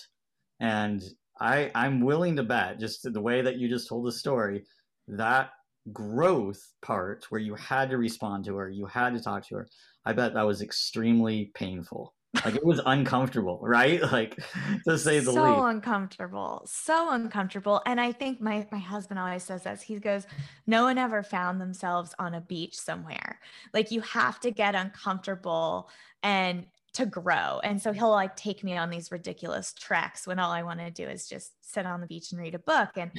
And 0.59 1.01
I, 1.39 1.71
I'm 1.73 2.01
willing 2.01 2.35
to 2.35 2.43
bet, 2.43 2.79
just 2.79 3.11
the 3.11 3.21
way 3.21 3.41
that 3.41 3.57
you 3.57 3.69
just 3.69 3.87
told 3.87 4.05
the 4.05 4.11
story, 4.11 4.65
that 5.07 5.51
growth 5.93 6.61
part 6.81 7.25
where 7.29 7.41
you 7.41 7.55
had 7.55 7.89
to 7.91 7.97
respond 7.97 8.43
to 8.45 8.57
her, 8.57 8.69
you 8.69 8.85
had 8.87 9.13
to 9.13 9.21
talk 9.21 9.47
to 9.47 9.55
her, 9.55 9.67
I 10.05 10.11
bet 10.11 10.33
that 10.33 10.43
was 10.43 10.61
extremely 10.61 11.51
painful 11.55 12.13
like 12.45 12.55
it 12.55 12.65
was 12.65 12.81
uncomfortable 12.85 13.59
right? 13.61 14.01
Like 14.11 14.37
to 14.87 14.97
say 14.97 15.19
the 15.19 15.31
so 15.31 15.43
least. 15.43 15.57
so 15.57 15.65
uncomfortable 15.65 16.63
so 16.65 17.11
uncomfortable 17.11 17.81
and 17.85 17.99
i 17.99 18.11
think 18.11 18.39
my 18.41 18.67
my 18.71 18.77
husband 18.77 19.19
always 19.19 19.43
says 19.43 19.63
this 19.63 19.81
he 19.81 19.97
goes 19.97 20.27
no 20.67 20.83
one 20.83 20.97
ever 20.97 21.23
found 21.23 21.59
themselves 21.59 22.13
on 22.19 22.33
a 22.33 22.41
beach 22.41 22.75
somewhere. 22.75 23.39
Like 23.73 23.91
you 23.91 24.01
have 24.01 24.39
to 24.41 24.51
get 24.51 24.75
uncomfortable 24.75 25.89
and 26.21 26.65
to 26.93 27.05
grow 27.07 27.59
and 27.63 27.81
so 27.81 27.91
he'll 27.91 28.11
like 28.11 28.35
take 28.35 28.63
me 28.63 28.77
on 28.77 28.91
these 28.91 29.11
ridiculous 29.11 29.73
treks 29.73 30.27
when 30.27 30.37
all 30.37 30.51
i 30.51 30.61
want 30.61 30.79
to 30.79 30.91
do 30.91 31.07
is 31.07 31.27
just 31.27 31.53
sit 31.61 31.87
on 31.87 32.01
the 32.01 32.07
beach 32.07 32.31
and 32.31 32.39
read 32.39 32.53
a 32.53 32.59
book 32.59 32.91
and 32.97 33.11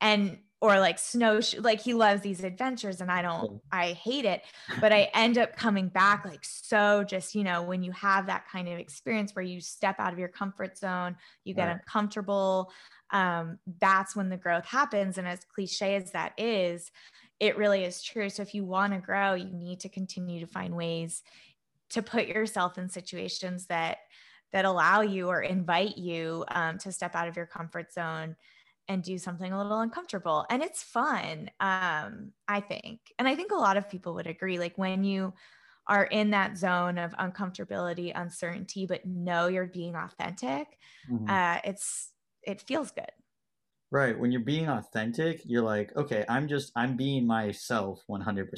and 0.00 0.38
or 0.60 0.78
like 0.80 0.98
snowshoe 0.98 1.60
like 1.60 1.80
he 1.80 1.92
loves 1.92 2.22
these 2.22 2.42
adventures 2.42 3.00
and 3.00 3.10
i 3.10 3.20
don't 3.20 3.60
i 3.72 3.88
hate 3.92 4.24
it 4.24 4.42
but 4.80 4.92
i 4.92 5.08
end 5.12 5.36
up 5.36 5.54
coming 5.56 5.88
back 5.88 6.24
like 6.24 6.42
so 6.42 7.04
just 7.04 7.34
you 7.34 7.44
know 7.44 7.62
when 7.62 7.82
you 7.82 7.92
have 7.92 8.26
that 8.26 8.46
kind 8.50 8.68
of 8.68 8.78
experience 8.78 9.34
where 9.34 9.44
you 9.44 9.60
step 9.60 9.96
out 9.98 10.12
of 10.12 10.18
your 10.18 10.28
comfort 10.28 10.78
zone 10.78 11.14
you 11.44 11.54
get 11.54 11.66
right. 11.66 11.76
uncomfortable 11.76 12.70
um, 13.12 13.58
that's 13.80 14.16
when 14.16 14.28
the 14.28 14.36
growth 14.36 14.66
happens 14.66 15.16
and 15.16 15.28
as 15.28 15.40
cliche 15.54 15.94
as 15.94 16.10
that 16.12 16.32
is 16.38 16.90
it 17.38 17.56
really 17.56 17.84
is 17.84 18.02
true 18.02 18.28
so 18.28 18.42
if 18.42 18.54
you 18.54 18.64
want 18.64 18.92
to 18.92 18.98
grow 18.98 19.34
you 19.34 19.52
need 19.52 19.78
to 19.80 19.88
continue 19.88 20.40
to 20.40 20.46
find 20.46 20.74
ways 20.74 21.22
to 21.90 22.02
put 22.02 22.26
yourself 22.26 22.78
in 22.78 22.88
situations 22.88 23.66
that 23.66 23.98
that 24.52 24.64
allow 24.64 25.02
you 25.02 25.28
or 25.28 25.42
invite 25.42 25.98
you 25.98 26.44
um, 26.48 26.78
to 26.78 26.90
step 26.90 27.14
out 27.14 27.28
of 27.28 27.36
your 27.36 27.46
comfort 27.46 27.92
zone 27.92 28.36
and 28.88 29.02
do 29.02 29.18
something 29.18 29.52
a 29.52 29.58
little 29.58 29.80
uncomfortable 29.80 30.46
and 30.50 30.62
it's 30.62 30.82
fun 30.82 31.50
um 31.60 32.30
i 32.48 32.60
think 32.60 33.00
and 33.18 33.26
i 33.26 33.34
think 33.34 33.52
a 33.52 33.56
lot 33.56 33.76
of 33.76 33.88
people 33.88 34.14
would 34.14 34.26
agree 34.26 34.58
like 34.58 34.76
when 34.76 35.04
you 35.04 35.32
are 35.88 36.04
in 36.04 36.30
that 36.30 36.56
zone 36.56 36.98
of 36.98 37.12
uncomfortability 37.12 38.12
uncertainty 38.14 38.86
but 38.86 39.04
know 39.04 39.46
you're 39.46 39.66
being 39.66 39.94
authentic 39.94 40.66
mm-hmm. 41.10 41.28
uh 41.28 41.58
it's 41.64 42.12
it 42.46 42.62
feels 42.62 42.92
good. 42.92 43.10
Right 43.90 44.18
when 44.18 44.32
you're 44.32 44.40
being 44.40 44.68
authentic 44.68 45.42
you're 45.44 45.62
like 45.62 45.94
okay 45.96 46.24
i'm 46.28 46.48
just 46.48 46.72
i'm 46.74 46.96
being 46.96 47.24
myself 47.24 48.02
100% 48.10 48.48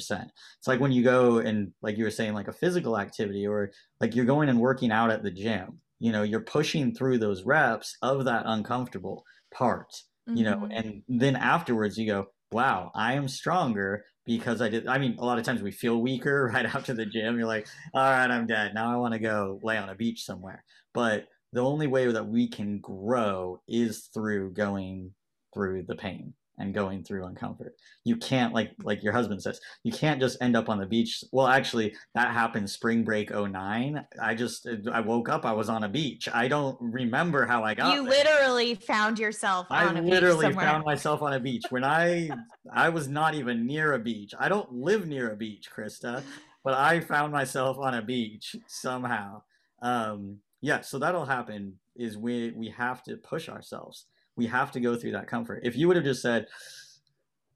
it's 0.57 0.67
like 0.67 0.79
when 0.79 0.91
you 0.91 1.03
go 1.03 1.37
and 1.37 1.71
like 1.83 1.97
you 1.97 2.03
were 2.03 2.09
saying 2.09 2.33
like 2.33 2.47
a 2.47 2.53
physical 2.53 2.97
activity 2.97 3.45
or 3.45 3.71
like 4.01 4.15
you're 4.15 4.25
going 4.25 4.49
and 4.49 4.59
working 4.59 4.91
out 4.91 5.11
at 5.11 5.21
the 5.21 5.29
gym 5.29 5.79
you 5.99 6.11
know 6.11 6.23
you're 6.23 6.39
pushing 6.39 6.95
through 6.95 7.19
those 7.19 7.43
reps 7.43 7.95
of 8.01 8.25
that 8.25 8.43
uncomfortable 8.47 9.23
part 9.53 9.93
you 10.37 10.43
know 10.43 10.57
mm-hmm. 10.57 10.71
and 10.71 11.03
then 11.07 11.35
afterwards 11.35 11.97
you 11.97 12.05
go 12.05 12.25
wow 12.51 12.91
i 12.95 13.13
am 13.13 13.27
stronger 13.27 14.03
because 14.29 14.61
I 14.61 14.69
did. 14.69 14.85
I 14.85 14.99
mean, 14.99 15.15
a 15.17 15.25
lot 15.25 15.39
of 15.39 15.43
times 15.43 15.63
we 15.63 15.71
feel 15.71 15.99
weaker 15.99 16.51
right 16.53 16.65
after 16.65 16.93
the 16.93 17.05
gym. 17.05 17.39
You're 17.39 17.47
like, 17.47 17.67
all 17.95 18.03
right, 18.03 18.29
I'm 18.29 18.45
dead. 18.45 18.75
Now 18.75 18.93
I 18.93 18.97
want 18.97 19.13
to 19.15 19.19
go 19.19 19.59
lay 19.63 19.75
on 19.75 19.89
a 19.89 19.95
beach 19.95 20.23
somewhere. 20.23 20.63
But 20.93 21.25
the 21.51 21.61
only 21.61 21.87
way 21.87 22.11
that 22.11 22.27
we 22.27 22.47
can 22.47 22.79
grow 22.79 23.59
is 23.67 24.09
through 24.13 24.53
going 24.53 25.15
through 25.51 25.85
the 25.87 25.95
pain 25.95 26.35
and 26.59 26.73
going 26.73 27.03
through 27.03 27.23
uncomfort. 27.23 27.71
You 28.03 28.17
can't 28.17 28.53
like 28.53 28.71
like 28.83 29.01
your 29.01 29.13
husband 29.13 29.41
says, 29.41 29.59
you 29.83 29.91
can't 29.91 30.19
just 30.19 30.37
end 30.41 30.55
up 30.55 30.69
on 30.69 30.77
the 30.77 30.85
beach. 30.85 31.23
Well, 31.31 31.47
actually, 31.47 31.95
that 32.13 32.31
happened 32.31 32.69
spring 32.69 33.03
break 33.03 33.31
09. 33.31 34.05
I 34.21 34.35
just 34.35 34.67
I 34.91 34.99
woke 34.99 35.29
up, 35.29 35.45
I 35.45 35.53
was 35.53 35.69
on 35.69 35.83
a 35.83 35.89
beach. 35.89 36.27
I 36.33 36.47
don't 36.47 36.77
remember 36.79 37.45
how 37.45 37.63
I 37.63 37.73
got 37.73 37.95
You 37.95 38.03
there. 38.03 38.11
literally 38.11 38.75
found 38.75 39.17
yourself 39.17 39.67
I 39.69 39.85
on 39.85 39.97
a 39.97 40.01
beach 40.01 40.11
literally 40.11 40.53
found 40.53 40.83
myself 40.85 41.21
on 41.21 41.33
a 41.33 41.39
beach 41.39 41.63
when 41.69 41.83
I 41.83 42.29
I 42.73 42.89
was 42.89 43.07
not 43.07 43.33
even 43.35 43.65
near 43.65 43.93
a 43.93 43.99
beach. 43.99 44.33
I 44.37 44.49
don't 44.49 44.71
live 44.71 45.07
near 45.07 45.31
a 45.31 45.35
beach, 45.35 45.69
Krista, 45.75 46.21
but 46.63 46.73
I 46.73 46.99
found 46.99 47.31
myself 47.31 47.77
on 47.79 47.93
a 47.95 48.01
beach 48.01 48.55
somehow. 48.67 49.41
Um 49.81 50.37
yeah, 50.61 50.81
so 50.81 50.99
that'll 50.99 51.25
happen 51.25 51.79
is 51.95 52.17
we 52.17 52.51
we 52.51 52.69
have 52.69 53.01
to 53.03 53.15
push 53.15 53.47
ourselves. 53.47 54.05
We 54.35 54.45
have 54.47 54.71
to 54.71 54.79
go 54.79 54.95
through 54.95 55.11
that 55.13 55.27
comfort. 55.27 55.61
If 55.63 55.75
you 55.75 55.87
would 55.87 55.97
have 55.97 56.05
just 56.05 56.21
said, 56.21 56.47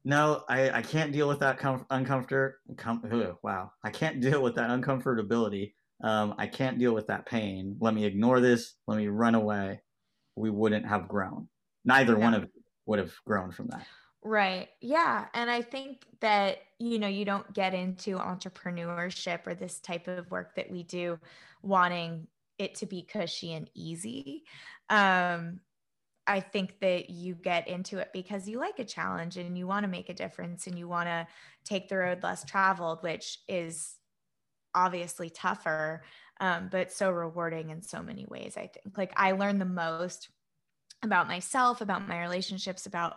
"No, 0.04 0.44
I 0.48 0.70
I 0.70 0.82
can't 0.82 1.12
deal 1.12 1.28
with 1.28 1.40
that 1.40 1.58
com- 1.58 1.86
uncomfort." 1.90 2.54
Com- 2.76 3.02
ugh, 3.10 3.36
wow, 3.42 3.72
I 3.82 3.90
can't 3.90 4.20
deal 4.20 4.42
with 4.42 4.54
that 4.56 4.70
uncomfortability. 4.70 5.74
Um, 6.02 6.34
I 6.38 6.46
can't 6.46 6.78
deal 6.78 6.92
with 6.92 7.06
that 7.06 7.26
pain. 7.26 7.76
Let 7.80 7.94
me 7.94 8.04
ignore 8.04 8.40
this. 8.40 8.74
Let 8.86 8.98
me 8.98 9.08
run 9.08 9.34
away. 9.34 9.80
We 10.36 10.50
wouldn't 10.50 10.86
have 10.86 11.08
grown. 11.08 11.48
Neither 11.84 12.18
one 12.18 12.34
of 12.34 12.42
you 12.42 12.62
would 12.86 12.98
have 12.98 13.12
grown 13.24 13.52
from 13.52 13.68
that. 13.68 13.86
Right. 14.22 14.68
Yeah. 14.80 15.26
And 15.34 15.50
I 15.50 15.60
think 15.60 16.06
that, 16.20 16.58
you 16.78 16.98
know, 16.98 17.08
you 17.08 17.26
don't 17.26 17.52
get 17.52 17.74
into 17.74 18.16
entrepreneurship 18.16 19.46
or 19.46 19.54
this 19.54 19.80
type 19.80 20.08
of 20.08 20.30
work 20.30 20.56
that 20.56 20.70
we 20.70 20.82
do 20.82 21.18
wanting 21.62 22.26
it 22.58 22.74
to 22.76 22.86
be 22.86 23.02
cushy 23.02 23.52
and 23.52 23.68
easy. 23.74 24.44
Um, 24.88 25.60
I 26.26 26.40
think 26.40 26.80
that 26.80 27.10
you 27.10 27.34
get 27.34 27.68
into 27.68 27.98
it 27.98 28.10
because 28.12 28.48
you 28.48 28.58
like 28.58 28.78
a 28.78 28.84
challenge 28.84 29.36
and 29.36 29.58
you 29.58 29.66
want 29.66 29.84
to 29.84 29.90
make 29.90 30.08
a 30.08 30.14
difference 30.14 30.66
and 30.66 30.78
you 30.78 30.88
want 30.88 31.08
to 31.08 31.26
take 31.64 31.88
the 31.88 31.98
road 31.98 32.22
less 32.22 32.44
traveled, 32.44 33.02
which 33.02 33.38
is 33.46 33.96
obviously 34.74 35.30
tougher, 35.30 36.02
um, 36.40 36.68
but 36.70 36.92
so 36.92 37.10
rewarding 37.10 37.70
in 37.70 37.82
so 37.82 38.02
many 38.02 38.26
ways. 38.28 38.56
I 38.56 38.68
think 38.68 38.96
like 38.96 39.12
I 39.16 39.32
learned 39.32 39.60
the 39.60 39.66
most 39.66 40.30
about 41.02 41.28
myself, 41.28 41.80
about 41.80 42.08
my 42.08 42.20
relationships, 42.22 42.86
about 42.86 43.16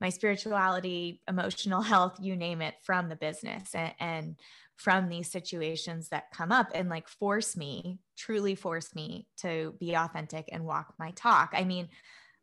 my 0.00 0.08
spirituality, 0.08 1.22
emotional 1.28 1.82
health, 1.92 2.16
you 2.20 2.36
name 2.36 2.60
it, 2.60 2.74
from 2.82 3.08
the 3.08 3.16
business 3.16 3.74
and, 3.74 3.94
and 4.00 4.36
from 4.76 5.08
these 5.08 5.30
situations 5.30 6.08
that 6.10 6.30
come 6.32 6.52
up 6.52 6.70
and 6.74 6.88
like 6.88 7.08
force 7.08 7.56
me, 7.56 7.98
truly 8.16 8.54
force 8.54 8.94
me 8.94 9.26
to 9.38 9.74
be 9.80 9.94
authentic 9.94 10.48
and 10.52 10.64
walk 10.64 10.94
my 10.98 11.10
talk. 11.12 11.50
I 11.52 11.64
mean, 11.64 11.88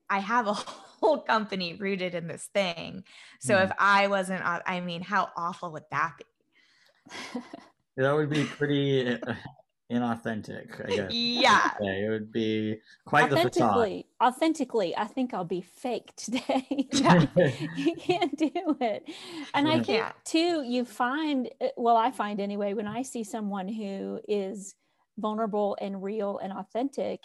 I 0.10 0.20
have 0.20 0.48
a 0.48 0.54
whole 1.02 1.22
company 1.24 1.76
rooted 1.76 2.16
in 2.16 2.28
this 2.28 2.48
thing. 2.54 3.04
So 3.40 3.58
Mhm. 3.58 3.64
if 3.64 3.72
I 3.80 4.08
wasn't, 4.08 4.44
I 4.46 4.82
mean, 4.82 5.02
how 5.02 5.30
awful 5.36 5.72
would 5.74 5.86
that 5.92 6.16
be? 6.18 6.26
That 7.98 8.12
would 8.14 8.30
be 8.30 8.46
pretty 8.46 9.08
uh, 9.08 9.36
inauthentic, 9.92 10.86
I 10.86 10.92
guess. 10.92 11.16
Yeah. 11.24 11.72
Yeah, 11.80 11.94
it 12.08 12.10
would 12.10 12.32
be 12.32 12.82
quite 13.06 13.30
the 13.30 13.38
facade. 13.38 13.88
authentically, 13.88 14.08
authentically, 14.22 14.96
I 14.98 15.06
think 15.06 15.34
I'll 15.34 15.46
be 15.46 15.62
fake 15.62 16.16
today. 16.16 16.90
You 17.76 17.96
can't 17.96 18.38
do 18.38 18.52
it. 18.82 19.10
And 19.54 19.68
I 19.68 19.78
Yeah. 19.78 19.84
think 19.86 20.08
Yeah. 20.08 20.14
too, 20.26 20.64
you 20.64 20.86
find, 20.86 21.50
uh, 21.62 21.68
well, 21.78 21.96
I 21.98 22.12
find 22.12 22.40
anyway, 22.42 22.74
when 22.74 22.88
I 22.88 23.04
see 23.04 23.24
someone 23.24 23.68
who 23.68 24.20
is 24.28 24.76
vulnerable 25.18 25.78
and 25.80 26.04
real 26.04 26.38
and 26.40 26.52
authentic, 26.52 27.24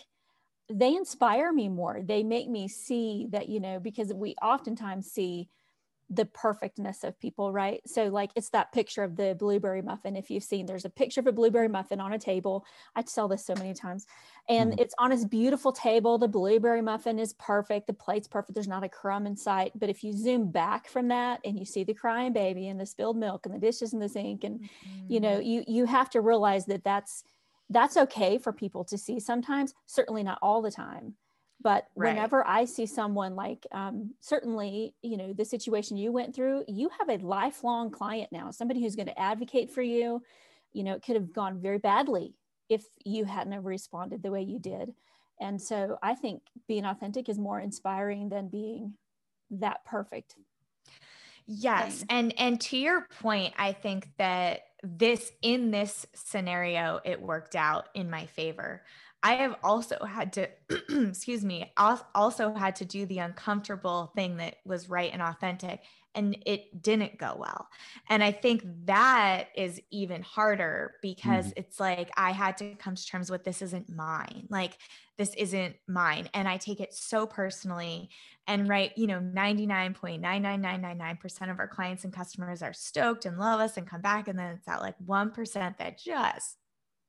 they 0.71 0.95
inspire 0.97 1.53
me 1.53 1.69
more. 1.69 2.03
They 2.03 2.23
make 2.23 2.49
me 2.49 2.69
see 2.69 3.27
that, 3.31 3.49
you 3.49 3.61
know, 3.61 3.81
because 3.81 4.13
we 4.15 4.35
oftentimes 4.43 5.11
see 5.11 5.51
the 6.13 6.27
perfectness 6.27 7.05
of 7.05 7.19
people, 7.21 7.53
right? 7.53 7.81
So, 7.87 8.09
like, 8.09 8.33
it's 8.35 8.51
that 8.51 8.73
picture 8.73 9.05
of 9.05 9.17
the 9.17 9.37
blueberry 9.39 9.81
muffin. 9.81 10.17
If 10.17 10.29
you've 10.31 10.43
seen, 10.45 10.67
there's 10.67 10.85
a 10.85 10.91
picture 10.91 11.21
of 11.21 11.29
a 11.29 11.33
blueberry 11.33 11.69
muffin 11.69 12.01
on 12.01 12.13
a 12.13 12.19
table. 12.19 12.67
I 12.97 13.03
tell 13.03 13.29
this 13.29 13.47
so 13.47 13.55
many 13.55 13.75
times, 13.75 14.07
and 14.49 14.75
Mhm. 14.75 14.79
it's 14.79 14.95
on 14.99 15.11
this 15.11 15.25
beautiful 15.25 15.73
table. 15.73 16.19
The 16.19 16.27
blueberry 16.29 16.83
muffin 16.83 17.21
is 17.21 17.33
perfect. 17.35 17.87
The 17.87 17.95
plate's 17.95 18.27
perfect. 18.27 18.55
There's 18.55 18.67
not 18.69 18.83
a 18.85 18.89
crumb 18.89 19.27
in 19.27 19.37
sight. 19.37 19.73
But 19.77 19.89
if 19.89 20.03
you 20.03 20.13
zoom 20.13 20.51
back 20.51 20.89
from 20.89 21.09
that 21.09 21.41
and 21.45 21.59
you 21.59 21.65
see 21.65 21.85
the 21.85 21.95
crying 21.95 22.33
baby 22.33 22.67
and 22.69 22.81
the 22.81 22.87
spilled 22.87 23.17
milk 23.17 23.47
and 23.47 23.55
the 23.55 23.61
dishes 23.61 23.93
in 23.93 24.01
the 24.01 24.09
sink, 24.09 24.43
and 24.43 24.61
you 25.09 25.21
know, 25.21 25.39
you 25.39 25.65
you 25.67 25.85
have 25.87 26.11
to 26.11 26.21
realize 26.21 26.67
that 26.67 26.85
that's 26.85 27.23
that's 27.71 27.97
okay 27.97 28.39
for 28.39 28.53
people 28.53 28.85
to 28.85 28.99
see 28.99 29.21
sometimes. 29.21 29.75
Certainly 29.87 30.25
not 30.25 30.39
all 30.43 30.63
the 30.63 30.71
time. 30.71 31.15
But 31.63 31.89
Right. 31.97 32.15
whenever 32.15 32.47
I 32.47 32.65
see 32.65 32.87
someone 32.87 33.37
like, 33.37 33.67
um, 33.73 34.15
certainly, 34.21 34.95
you 35.03 35.17
know, 35.19 35.33
the 35.35 35.45
situation 35.45 35.97
you 35.97 36.11
went 36.11 36.35
through, 36.35 36.65
you 36.69 36.91
have 36.99 37.11
a 37.11 37.25
lifelong 37.25 37.91
client 37.91 38.33
now, 38.33 38.51
somebody 38.51 38.83
who's 38.83 38.97
going 38.97 39.09
to 39.09 39.21
advocate 39.21 39.71
for 39.71 39.83
you. 39.83 40.23
You 40.73 40.85
know, 40.85 40.95
it 40.95 41.03
could 41.03 41.17
have 41.17 41.33
gone 41.33 41.61
very 41.61 41.79
badly 41.79 42.35
if 42.69 42.87
you 43.05 43.25
hadn't 43.27 43.63
responded 43.63 44.23
the 44.23 44.31
way 44.31 44.43
you 44.43 44.59
did. 44.59 44.95
And 45.41 45.61
so 45.61 45.99
I 46.03 46.15
think 46.15 46.43
being 46.69 46.85
authentic 46.85 47.29
is 47.29 47.39
more 47.39 47.61
inspiring 47.61 48.29
than 48.31 48.49
being 48.49 48.95
that 49.51 49.85
perfect. 49.85 50.37
Yes. 51.53 51.99
thing. 51.99 52.07
And 52.11 52.39
and 52.39 52.61
to 52.63 52.77
your 52.77 53.07
point, 53.21 53.55
I 53.59 53.73
think 53.73 54.09
that 54.19 54.63
this 54.85 55.33
in 55.43 55.73
this 55.73 56.07
scenario 56.15 57.01
it 57.05 57.21
worked 57.21 57.57
out 57.57 57.89
in 57.95 58.09
my 58.09 58.27
favor. 58.27 58.83
I 59.23 59.35
have 59.35 59.57
also 59.63 59.99
had 60.05 60.33
to 60.35 60.49
excuse 61.09 61.45
me, 61.45 61.73
al- 61.77 62.07
also 62.15 62.55
had 62.55 62.77
to 62.77 62.85
do 62.85 63.05
the 63.05 63.19
uncomfortable 63.19 64.13
thing 64.15 64.37
that 64.37 64.57
was 64.65 64.89
right 64.89 65.11
and 65.13 65.21
authentic 65.21 65.83
and 66.15 66.37
it 66.47 66.83
didn't 66.83 67.19
go 67.19 67.37
well. 67.39 67.69
And 68.09 68.23
I 68.25 68.33
think 68.33 68.63
that 68.87 69.49
is 69.55 69.81
even 69.91 70.23
harder 70.23 70.97
because 71.03 71.53
it's 71.57 71.79
like 71.81 72.11
I 72.17 72.33
had 72.33 72.57
to 72.59 72.75
come 72.77 72.95
to 72.95 73.07
terms 73.07 73.31
with 73.31 73.45
this 73.45 73.63
isn't 73.63 73.89
mine. 73.89 74.47
Like 74.51 74.79
this 75.19 75.35
isn't 75.35 75.77
mine 75.89 76.29
and 76.35 76.49
I 76.49 76.57
take 76.57 76.81
it 76.81 76.95
so 76.95 77.27
personally 77.27 78.11
and 78.47 78.69
right, 78.69 78.93
you 78.97 79.07
know, 79.07 79.21
99.99999% 79.21 81.51
of 81.51 81.59
our 81.59 81.69
clients 81.69 82.05
and 82.05 82.13
customers 82.13 82.63
are 82.63 82.73
stoked 82.73 83.27
and 83.27 83.39
love 83.39 83.61
us 83.61 83.77
and 83.77 83.87
come 83.87 84.01
back. 84.01 84.29
And 84.29 84.39
then 84.39 84.55
it's 84.57 84.67
that 84.67 84.81
like 84.81 84.97
1% 84.99 85.79
that 85.79 85.99
just 85.99 86.57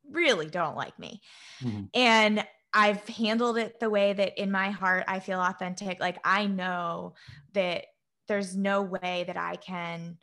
really 0.10 0.50
don't 0.50 0.76
like 0.76 0.98
me. 1.00 1.22
Mhm. 1.62 1.92
And 1.94 2.48
I've 2.74 3.06
handled 3.08 3.58
it 3.58 3.80
the 3.80 3.90
way 3.90 4.14
that 4.14 4.38
in 4.42 4.52
my 4.52 4.72
heart 4.72 5.04
I 5.08 5.20
feel 5.20 5.40
authentic. 5.42 6.00
Like 6.00 6.20
I 6.24 6.48
know 6.48 7.16
that 7.54 7.86
there's 8.32 8.56
no 8.56 8.82
way 8.82 9.26
that 9.28 9.36
I 9.36 9.58
can 9.58 10.18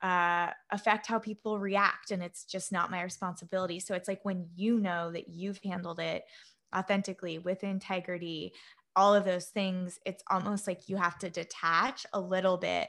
uh, 0.00 0.52
affect 0.70 1.08
how 1.08 1.18
people 1.18 1.58
react. 1.58 2.12
And 2.12 2.22
it's 2.22 2.44
just 2.44 2.70
not 2.70 2.88
my 2.88 3.02
responsibility. 3.02 3.80
So 3.80 3.94
it's 3.96 4.06
like 4.06 4.20
when 4.22 4.46
you 4.54 4.78
know 4.78 5.10
that 5.10 5.28
you've 5.28 5.58
handled 5.64 5.98
it 5.98 6.22
authentically 6.72 7.40
with 7.40 7.64
integrity, 7.64 8.52
all 8.94 9.12
of 9.12 9.24
those 9.24 9.46
things, 9.46 9.98
it's 10.06 10.22
almost 10.30 10.68
like 10.68 10.88
you 10.88 10.96
have 10.98 11.18
to 11.18 11.30
detach 11.30 12.06
a 12.12 12.20
little 12.20 12.58
bit 12.58 12.86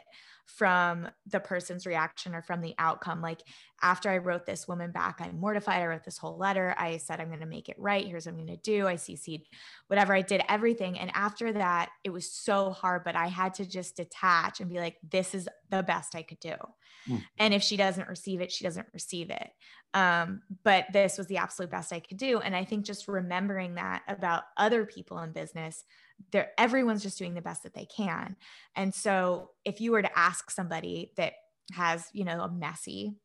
from 0.55 1.07
the 1.27 1.39
person's 1.39 1.85
reaction 1.85 2.33
or 2.33 2.41
from 2.41 2.61
the 2.61 2.73
outcome. 2.79 3.21
Like 3.21 3.41
after 3.81 4.09
I 4.09 4.17
wrote 4.17 4.45
this 4.45 4.67
woman 4.67 4.91
back, 4.91 5.19
I'm 5.19 5.39
mortified. 5.39 5.81
I 5.81 5.85
wrote 5.85 6.03
this 6.03 6.17
whole 6.17 6.37
letter. 6.37 6.73
I 6.77 6.97
said, 6.97 7.21
I'm 7.21 7.27
going 7.27 7.39
to 7.39 7.45
make 7.45 7.69
it 7.69 7.77
right. 7.77 8.05
Here's 8.05 8.25
what 8.25 8.33
I'm 8.33 8.45
going 8.45 8.47
to 8.47 8.57
do. 8.57 8.87
I 8.87 8.95
CC'd 8.95 9.47
whatever. 9.87 10.13
I 10.13 10.21
did 10.21 10.41
everything. 10.49 10.99
And 10.99 11.11
after 11.13 11.53
that, 11.53 11.89
it 12.03 12.09
was 12.09 12.31
so 12.31 12.71
hard, 12.71 13.03
but 13.03 13.15
I 13.15 13.27
had 13.27 13.53
to 13.55 13.65
just 13.65 13.95
detach 13.95 14.59
and 14.59 14.69
be 14.69 14.79
like, 14.79 14.97
this 15.09 15.35
is 15.35 15.47
the 15.69 15.83
best 15.83 16.15
I 16.15 16.23
could 16.23 16.39
do. 16.39 16.55
Mm. 17.07 17.23
And 17.37 17.53
if 17.53 17.61
she 17.61 17.77
doesn't 17.77 18.09
receive 18.09 18.41
it, 18.41 18.51
she 18.51 18.63
doesn't 18.63 18.87
receive 18.93 19.29
it. 19.29 19.49
Um, 19.93 20.41
but 20.63 20.85
this 20.93 21.17
was 21.17 21.27
the 21.27 21.37
absolute 21.37 21.71
best 21.71 21.93
I 21.93 21.99
could 21.99 22.17
do. 22.17 22.39
And 22.39 22.55
I 22.55 22.65
think 22.65 22.85
just 22.85 23.07
remembering 23.07 23.75
that 23.75 24.03
about 24.07 24.43
other 24.57 24.85
people 24.85 25.19
in 25.19 25.31
business, 25.31 25.83
they're 26.31 26.51
everyone's 26.57 27.03
just 27.03 27.17
doing 27.17 27.33
the 27.33 27.41
best 27.41 27.63
that 27.63 27.73
they 27.73 27.85
can. 27.85 28.35
And 28.75 28.93
so 28.93 29.51
if 29.65 29.81
you 29.81 29.91
were 29.91 30.01
to 30.01 30.19
ask 30.19 30.51
somebody 30.51 31.11
that 31.17 31.33
has, 31.73 32.07
you 32.13 32.25
know, 32.25 32.41
a 32.41 32.51
messy 32.51 33.15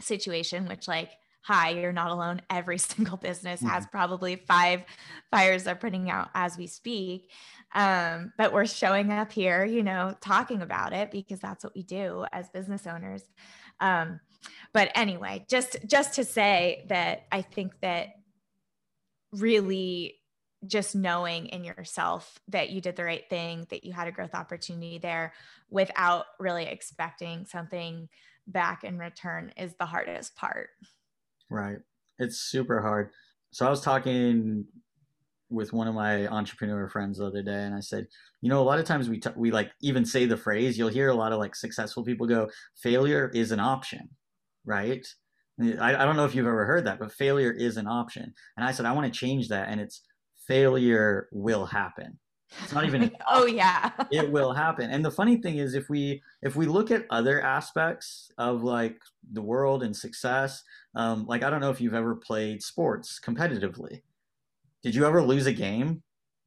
situation, 0.00 0.66
which 0.66 0.88
like, 0.88 1.10
hi, 1.42 1.70
you're 1.70 1.92
not 1.92 2.10
alone. 2.10 2.42
Every 2.50 2.78
single 2.78 3.16
business 3.16 3.60
has 3.60 3.86
probably 3.86 4.36
five 4.36 4.84
fires 5.30 5.64
they're 5.64 5.74
putting 5.74 6.10
out 6.10 6.30
as 6.34 6.56
we 6.56 6.66
speak. 6.66 7.30
Um, 7.74 8.32
but 8.36 8.52
we're 8.52 8.66
showing 8.66 9.12
up 9.12 9.32
here, 9.32 9.64
you 9.64 9.82
know, 9.82 10.14
talking 10.20 10.62
about 10.62 10.92
it 10.92 11.10
because 11.10 11.40
that's 11.40 11.64
what 11.64 11.74
we 11.74 11.82
do 11.82 12.24
as 12.32 12.48
business 12.50 12.86
owners. 12.86 13.22
Um, 13.80 14.20
but 14.72 14.90
anyway, 14.94 15.44
just 15.48 15.76
just 15.86 16.14
to 16.14 16.24
say 16.24 16.84
that 16.88 17.26
I 17.30 17.42
think 17.42 17.72
that 17.80 18.08
really 19.32 20.19
just 20.66 20.94
knowing 20.94 21.46
in 21.46 21.64
yourself 21.64 22.38
that 22.48 22.70
you 22.70 22.80
did 22.80 22.96
the 22.96 23.04
right 23.04 23.28
thing, 23.30 23.66
that 23.70 23.84
you 23.84 23.92
had 23.92 24.08
a 24.08 24.12
growth 24.12 24.34
opportunity 24.34 24.98
there 24.98 25.32
without 25.70 26.26
really 26.38 26.64
expecting 26.64 27.46
something 27.46 28.08
back 28.46 28.84
in 28.84 28.98
return 28.98 29.52
is 29.56 29.74
the 29.78 29.86
hardest 29.86 30.36
part. 30.36 30.70
Right. 31.48 31.78
It's 32.18 32.38
super 32.38 32.80
hard. 32.80 33.10
So 33.52 33.66
I 33.66 33.70
was 33.70 33.80
talking 33.80 34.66
with 35.48 35.72
one 35.72 35.88
of 35.88 35.94
my 35.94 36.28
entrepreneur 36.28 36.88
friends 36.88 37.18
the 37.18 37.26
other 37.26 37.42
day 37.42 37.64
and 37.64 37.74
I 37.74 37.80
said, 37.80 38.06
you 38.40 38.48
know, 38.48 38.60
a 38.60 38.64
lot 38.64 38.78
of 38.78 38.84
times 38.84 39.08
we 39.08 39.18
t- 39.18 39.30
we 39.36 39.50
like 39.50 39.72
even 39.82 40.04
say 40.04 40.26
the 40.26 40.36
phrase, 40.36 40.78
you'll 40.78 40.88
hear 40.88 41.08
a 41.08 41.14
lot 41.14 41.32
of 41.32 41.40
like 41.40 41.56
successful 41.56 42.04
people 42.04 42.26
go, 42.26 42.48
failure 42.80 43.30
is 43.34 43.50
an 43.50 43.60
option, 43.60 44.08
right? 44.64 45.04
I, 45.60 45.94
I 45.94 46.04
don't 46.04 46.16
know 46.16 46.24
if 46.24 46.34
you've 46.34 46.46
ever 46.46 46.64
heard 46.64 46.86
that, 46.86 46.98
but 46.98 47.12
failure 47.12 47.50
is 47.50 47.76
an 47.76 47.86
option. 47.86 48.32
And 48.56 48.64
I 48.64 48.72
said, 48.72 48.86
I 48.86 48.92
want 48.92 49.12
to 49.12 49.18
change 49.18 49.48
that. 49.48 49.68
And 49.68 49.80
it's 49.80 50.02
failure 50.50 51.28
will 51.30 51.64
happen. 51.64 52.18
It's 52.62 52.72
not 52.72 52.84
even 52.84 53.12
oh 53.28 53.46
yeah. 53.46 53.90
it 54.10 54.28
will 54.28 54.52
happen. 54.52 54.90
And 54.90 55.04
the 55.04 55.10
funny 55.10 55.36
thing 55.36 55.58
is 55.58 55.74
if 55.74 55.88
we 55.88 56.22
if 56.42 56.56
we 56.56 56.66
look 56.66 56.90
at 56.90 57.06
other 57.10 57.40
aspects 57.40 58.32
of 58.36 58.64
like 58.64 59.00
the 59.32 59.42
world 59.42 59.84
and 59.84 59.94
success, 59.94 60.62
um, 60.96 61.24
like 61.26 61.44
I 61.44 61.50
don't 61.50 61.60
know 61.60 61.70
if 61.70 61.80
you've 61.80 61.94
ever 61.94 62.16
played 62.16 62.62
sports 62.62 63.20
competitively. 63.24 64.02
Did 64.82 64.96
you 64.96 65.06
ever 65.06 65.22
lose 65.22 65.46
a 65.46 65.52
game 65.52 66.02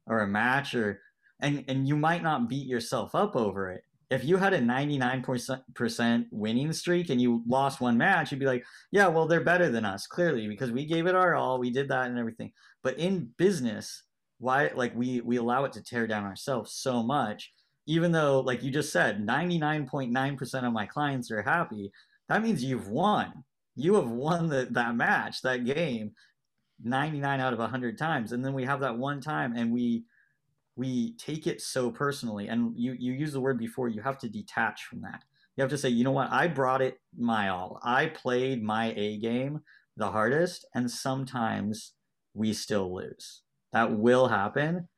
or 0.06 0.20
a 0.20 0.28
match 0.28 0.74
or 0.74 1.00
and 1.40 1.64
and 1.68 1.88
you 1.88 1.96
might 1.96 2.22
not 2.22 2.48
beat 2.48 2.66
yourself 2.66 3.14
up 3.14 3.36
over 3.36 3.70
it, 3.70 3.83
if 4.10 4.24
you 4.24 4.36
had 4.36 4.52
a 4.52 4.60
99% 4.60 6.26
winning 6.30 6.72
streak 6.72 7.10
and 7.10 7.20
you 7.20 7.42
lost 7.46 7.80
one 7.80 7.96
match, 7.96 8.30
you'd 8.30 8.40
be 8.40 8.46
like, 8.46 8.64
yeah, 8.90 9.08
well, 9.08 9.26
they're 9.26 9.40
better 9.40 9.70
than 9.70 9.84
us, 9.84 10.06
clearly, 10.06 10.46
because 10.46 10.70
we 10.70 10.84
gave 10.84 11.06
it 11.06 11.14
our 11.14 11.34
all, 11.34 11.58
we 11.58 11.70
did 11.70 11.88
that 11.88 12.06
and 12.06 12.18
everything. 12.18 12.52
But 12.82 12.98
in 12.98 13.30
business, 13.38 14.02
why 14.38 14.70
like 14.74 14.94
we 14.94 15.20
we 15.20 15.36
allow 15.36 15.64
it 15.64 15.72
to 15.72 15.82
tear 15.82 16.06
down 16.06 16.24
ourselves 16.24 16.72
so 16.72 17.02
much, 17.02 17.52
even 17.86 18.12
though, 18.12 18.40
like 18.40 18.62
you 18.62 18.70
just 18.70 18.92
said, 18.92 19.26
99.9% 19.26 20.66
of 20.66 20.72
my 20.72 20.86
clients 20.86 21.30
are 21.30 21.42
happy, 21.42 21.92
that 22.28 22.42
means 22.42 22.64
you've 22.64 22.88
won. 22.88 23.44
You 23.76 23.94
have 23.94 24.08
won 24.08 24.48
the, 24.48 24.68
that 24.70 24.96
match, 24.96 25.42
that 25.42 25.64
game, 25.64 26.12
99 26.82 27.40
out 27.40 27.52
of 27.52 27.58
100 27.58 27.98
times. 27.98 28.32
And 28.32 28.44
then 28.44 28.54
we 28.54 28.64
have 28.64 28.80
that 28.80 28.96
one 28.96 29.20
time 29.20 29.54
and 29.56 29.72
we 29.72 30.04
we 30.76 31.14
take 31.16 31.46
it 31.46 31.60
so 31.60 31.90
personally 31.90 32.48
and 32.48 32.72
you 32.76 32.96
you 32.98 33.12
use 33.12 33.32
the 33.32 33.40
word 33.40 33.58
before 33.58 33.88
you 33.88 34.02
have 34.02 34.18
to 34.18 34.28
detach 34.28 34.84
from 34.84 35.00
that. 35.02 35.22
You 35.56 35.62
have 35.62 35.70
to 35.70 35.78
say 35.78 35.88
you 35.88 36.04
know 36.04 36.12
what? 36.12 36.32
I 36.32 36.48
brought 36.48 36.82
it 36.82 37.00
my 37.16 37.48
all. 37.48 37.78
I 37.82 38.06
played 38.06 38.62
my 38.62 38.92
a 38.96 39.18
game 39.18 39.60
the 39.96 40.10
hardest 40.10 40.66
and 40.74 40.90
sometimes 40.90 41.92
we 42.34 42.52
still 42.52 42.92
lose. 42.92 43.42
That 43.72 43.92
will 43.92 44.28
happen 44.28 44.88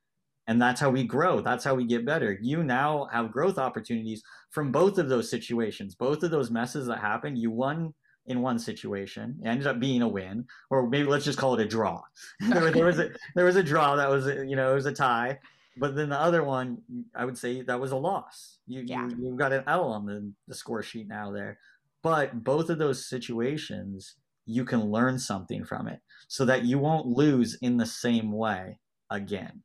and 0.46 0.62
that's 0.62 0.80
how 0.80 0.90
we 0.90 1.04
grow. 1.04 1.40
That's 1.40 1.64
how 1.64 1.74
we 1.74 1.84
get 1.84 2.06
better. 2.06 2.38
You 2.40 2.62
now 2.62 3.08
have 3.12 3.32
growth 3.32 3.58
opportunities 3.58 4.22
from 4.50 4.72
both 4.72 4.96
of 4.98 5.08
those 5.08 5.28
situations 5.28 5.94
both 5.94 6.22
of 6.22 6.30
those 6.30 6.50
messes 6.50 6.86
that 6.86 7.00
happened 7.00 7.38
you 7.38 7.50
won 7.50 7.92
in 8.28 8.42
one 8.42 8.58
situation 8.58 9.38
it 9.44 9.46
ended 9.46 9.68
up 9.68 9.78
being 9.78 10.02
a 10.02 10.08
win 10.08 10.44
or 10.70 10.88
maybe 10.88 11.06
let's 11.06 11.24
just 11.24 11.38
call 11.38 11.54
it 11.54 11.60
a 11.60 11.68
draw. 11.68 12.00
There, 12.40 12.70
there, 12.70 12.86
was 12.86 12.98
a 12.98 13.10
there 13.34 13.44
was 13.44 13.56
a 13.56 13.62
draw 13.62 13.96
that 13.96 14.08
was 14.08 14.26
you 14.26 14.56
know 14.56 14.72
it 14.72 14.74
was 14.74 14.86
a 14.86 14.92
tie 14.92 15.38
but 15.76 15.94
then 15.94 16.08
the 16.08 16.20
other 16.20 16.42
one, 16.42 16.78
I 17.14 17.24
would 17.24 17.36
say 17.36 17.62
that 17.62 17.80
was 17.80 17.92
a 17.92 17.96
loss. 17.96 18.58
You 18.66 18.82
yeah. 18.84 19.08
you, 19.08 19.30
you 19.30 19.36
got 19.36 19.52
an 19.52 19.64
L 19.66 19.84
on 19.84 20.06
the, 20.06 20.32
the 20.48 20.54
score 20.54 20.82
sheet 20.82 21.08
now 21.08 21.32
there. 21.32 21.58
But 22.02 22.44
both 22.44 22.70
of 22.70 22.78
those 22.78 23.08
situations, 23.08 24.14
you 24.44 24.64
can 24.64 24.90
learn 24.90 25.18
something 25.18 25.64
from 25.64 25.88
it 25.88 26.00
so 26.28 26.44
that 26.44 26.64
you 26.64 26.78
won't 26.78 27.06
lose 27.06 27.58
in 27.60 27.76
the 27.76 27.86
same 27.86 28.32
way 28.32 28.78
again. 29.10 29.62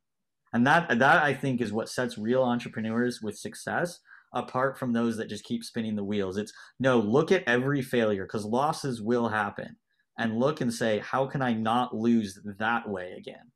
And 0.52 0.66
that 0.66 0.98
that 0.98 1.22
I 1.22 1.34
think 1.34 1.60
is 1.60 1.72
what 1.72 1.88
sets 1.88 2.18
real 2.18 2.42
entrepreneurs 2.42 3.20
with 3.22 3.38
success 3.38 4.00
apart 4.34 4.78
from 4.78 4.92
those 4.92 5.16
that 5.16 5.28
just 5.28 5.44
keep 5.44 5.64
spinning 5.64 5.96
the 5.96 6.04
wheels. 6.04 6.36
It's 6.36 6.52
no, 6.78 6.98
look 6.98 7.32
at 7.32 7.44
every 7.46 7.82
failure 7.82 8.24
because 8.24 8.44
losses 8.44 9.00
will 9.00 9.28
happen 9.28 9.76
and 10.18 10.38
look 10.38 10.60
and 10.60 10.72
say, 10.72 10.98
how 10.98 11.26
can 11.26 11.42
I 11.42 11.54
not 11.54 11.94
lose 11.94 12.38
that 12.58 12.88
way 12.88 13.14
again? 13.16 13.52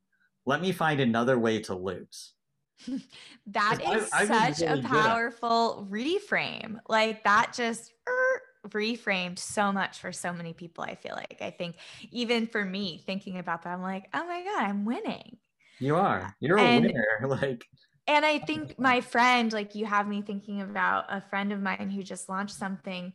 Let 0.47 0.62
me 0.62 0.73
find 0.73 1.01
another 1.01 1.38
way 1.38 1.61
to 1.62 1.75
lose. 1.75 2.35
that 3.48 3.80
is 3.82 4.10
I, 4.12 4.26
such 4.26 4.60
really 4.60 4.80
a 4.80 4.82
powerful 4.82 5.86
reframe. 5.90 6.78
Like 6.88 7.24
that 7.24 7.52
just 7.54 7.92
er, 8.08 8.42
reframed 8.68 9.38
so 9.38 9.72
much 9.72 9.98
for 9.98 10.12
so 10.12 10.32
many 10.32 10.52
people. 10.52 10.84
I 10.84 10.94
feel 10.94 11.14
like 11.14 11.38
I 11.40 11.50
think 11.50 11.76
even 12.10 12.46
for 12.46 12.64
me 12.64 13.02
thinking 13.06 13.38
about 13.38 13.62
that, 13.62 13.70
I'm 13.70 13.82
like, 13.82 14.08
oh 14.14 14.26
my 14.26 14.42
God, 14.42 14.62
I'm 14.62 14.84
winning. 14.84 15.38
You 15.78 15.96
are. 15.96 16.34
You're 16.40 16.58
and, 16.58 16.84
a 16.84 16.88
winner. 16.88 17.18
Like 17.26 17.66
and 18.06 18.24
I 18.24 18.38
think 18.38 18.78
my 18.78 19.00
friend, 19.00 19.52
like 19.52 19.74
you 19.74 19.86
have 19.86 20.06
me 20.08 20.22
thinking 20.22 20.62
about 20.62 21.04
a 21.08 21.20
friend 21.20 21.52
of 21.52 21.60
mine 21.60 21.90
who 21.90 22.02
just 22.02 22.28
launched 22.28 22.54
something 22.54 23.12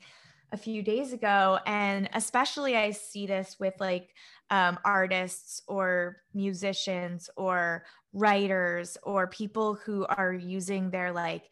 a 0.52 0.58
few 0.58 0.84
days 0.84 1.14
ago. 1.14 1.60
And 1.66 2.10
especially 2.14 2.76
I 2.76 2.92
see 2.92 3.26
this 3.28 3.58
with 3.60 3.74
like 3.80 4.10
um, 4.50 4.78
artists 4.84 5.62
or 5.68 6.18
musicians 6.34 7.30
or 7.38 7.86
writers 8.14 8.98
or 9.04 9.28
people 9.28 9.76
who 9.76 10.06
are 10.06 10.34
using 10.34 10.90
their 10.90 11.12
like 11.12 11.44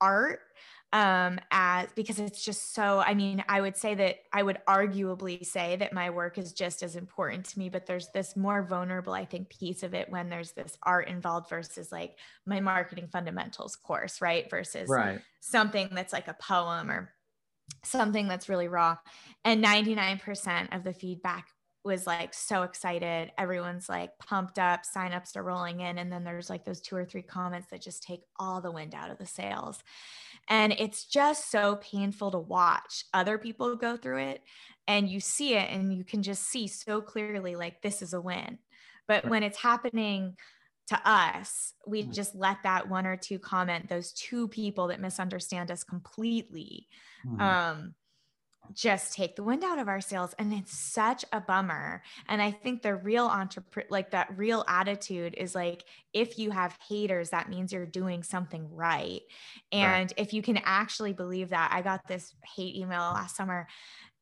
art 0.00 0.40
um 0.92 1.38
as 1.52 1.88
because 1.94 2.18
it's 2.18 2.44
just 2.44 2.74
so 2.74 2.98
i 3.06 3.14
mean 3.14 3.44
i 3.48 3.60
would 3.60 3.76
say 3.76 3.94
that 3.94 4.16
i 4.32 4.42
would 4.42 4.58
arguably 4.66 5.44
say 5.46 5.76
that 5.76 5.92
my 5.92 6.10
work 6.10 6.36
is 6.36 6.52
just 6.52 6.82
as 6.82 6.96
important 6.96 7.44
to 7.44 7.58
me 7.60 7.68
but 7.68 7.86
there's 7.86 8.08
this 8.08 8.34
more 8.34 8.64
vulnerable 8.64 9.12
i 9.12 9.24
think 9.24 9.48
piece 9.48 9.84
of 9.84 9.94
it 9.94 10.10
when 10.10 10.28
there's 10.28 10.50
this 10.52 10.76
art 10.82 11.06
involved 11.06 11.48
versus 11.48 11.92
like 11.92 12.16
my 12.44 12.58
marketing 12.58 13.06
fundamentals 13.12 13.76
course 13.76 14.20
right 14.20 14.50
versus 14.50 14.88
right. 14.88 15.20
something 15.38 15.88
that's 15.92 16.12
like 16.12 16.26
a 16.26 16.36
poem 16.40 16.90
or 16.90 17.12
something 17.84 18.28
that's 18.28 18.48
really 18.48 18.68
raw 18.68 18.96
and 19.44 19.64
99% 19.64 20.74
of 20.76 20.84
the 20.84 20.92
feedback 20.92 21.48
was 21.82 22.06
like 22.06 22.34
so 22.34 22.62
excited. 22.62 23.32
Everyone's 23.38 23.88
like 23.88 24.10
pumped 24.18 24.58
up, 24.58 24.82
signups 24.84 25.36
are 25.36 25.42
rolling 25.42 25.80
in. 25.80 25.98
And 25.98 26.12
then 26.12 26.24
there's 26.24 26.50
like 26.50 26.64
those 26.64 26.80
two 26.80 26.96
or 26.96 27.04
three 27.04 27.22
comments 27.22 27.68
that 27.70 27.80
just 27.80 28.02
take 28.02 28.20
all 28.38 28.60
the 28.60 28.70
wind 28.70 28.94
out 28.94 29.10
of 29.10 29.18
the 29.18 29.26
sails. 29.26 29.82
And 30.48 30.74
it's 30.78 31.04
just 31.06 31.50
so 31.50 31.76
painful 31.76 32.32
to 32.32 32.38
watch 32.38 33.04
other 33.14 33.38
people 33.38 33.76
go 33.76 33.96
through 33.96 34.18
it. 34.18 34.42
And 34.86 35.08
you 35.08 35.20
see 35.20 35.54
it 35.54 35.70
and 35.70 35.94
you 35.94 36.04
can 36.04 36.22
just 36.22 36.42
see 36.48 36.66
so 36.66 37.00
clearly, 37.00 37.56
like, 37.56 37.80
this 37.80 38.02
is 38.02 38.12
a 38.12 38.20
win. 38.20 38.58
But 39.06 39.26
when 39.26 39.42
it's 39.42 39.58
happening 39.58 40.36
to 40.90 41.00
us, 41.08 41.72
we 41.86 42.02
mm. 42.02 42.12
just 42.12 42.34
let 42.34 42.64
that 42.64 42.88
one 42.88 43.06
or 43.06 43.16
two 43.16 43.38
comment, 43.38 43.88
those 43.88 44.12
two 44.12 44.48
people 44.48 44.88
that 44.88 45.00
misunderstand 45.00 45.70
us 45.70 45.84
completely. 45.84 46.88
Mm-hmm. 47.24 47.40
Um, 47.40 47.94
just 48.72 49.14
take 49.14 49.36
the 49.36 49.42
wind 49.42 49.64
out 49.64 49.78
of 49.78 49.88
our 49.88 50.00
sails 50.00 50.34
and 50.38 50.52
it's 50.52 50.76
such 50.76 51.24
a 51.32 51.40
bummer 51.40 52.02
and 52.28 52.40
i 52.40 52.52
think 52.52 52.82
the 52.82 52.94
real 52.94 53.26
entrepreneur 53.26 53.88
like 53.90 54.12
that 54.12 54.28
real 54.36 54.64
attitude 54.68 55.34
is 55.36 55.56
like 55.56 55.82
if 56.12 56.38
you 56.38 56.52
have 56.52 56.78
haters 56.88 57.30
that 57.30 57.48
means 57.48 57.72
you're 57.72 57.84
doing 57.84 58.22
something 58.22 58.68
right 58.70 59.22
and 59.72 60.10
right. 60.10 60.14
if 60.16 60.32
you 60.32 60.40
can 60.40 60.60
actually 60.62 61.12
believe 61.12 61.48
that 61.48 61.70
i 61.72 61.82
got 61.82 62.06
this 62.06 62.32
hate 62.54 62.76
email 62.76 63.00
last 63.00 63.34
summer 63.34 63.66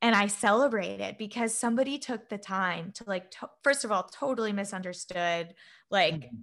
and 0.01 0.15
i 0.15 0.27
celebrated 0.27 1.19
because 1.19 1.53
somebody 1.53 1.99
took 1.99 2.31
the 2.31 2.39
time 2.39 2.91
to 2.93 3.05
like 3.07 3.31
to- 3.31 3.51
first 3.63 3.85
of 3.85 3.93
all 3.93 4.05
totally 4.05 4.53
misunderstood 4.53 5.53
like 5.91 6.15
mm-hmm. 6.15 6.37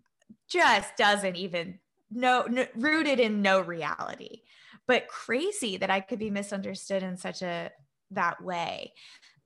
Just 0.49 0.95
doesn't 0.97 1.35
even 1.35 1.79
no, 2.11 2.45
no 2.49 2.65
rooted 2.75 3.19
in 3.19 3.41
no 3.41 3.59
reality. 3.59 4.41
But 4.87 5.07
crazy 5.07 5.77
that 5.77 5.89
I 5.89 5.99
could 5.99 6.19
be 6.19 6.29
misunderstood 6.29 7.01
in 7.01 7.17
such 7.17 7.41
a 7.41 7.71
that 8.11 8.41
way. 8.43 8.93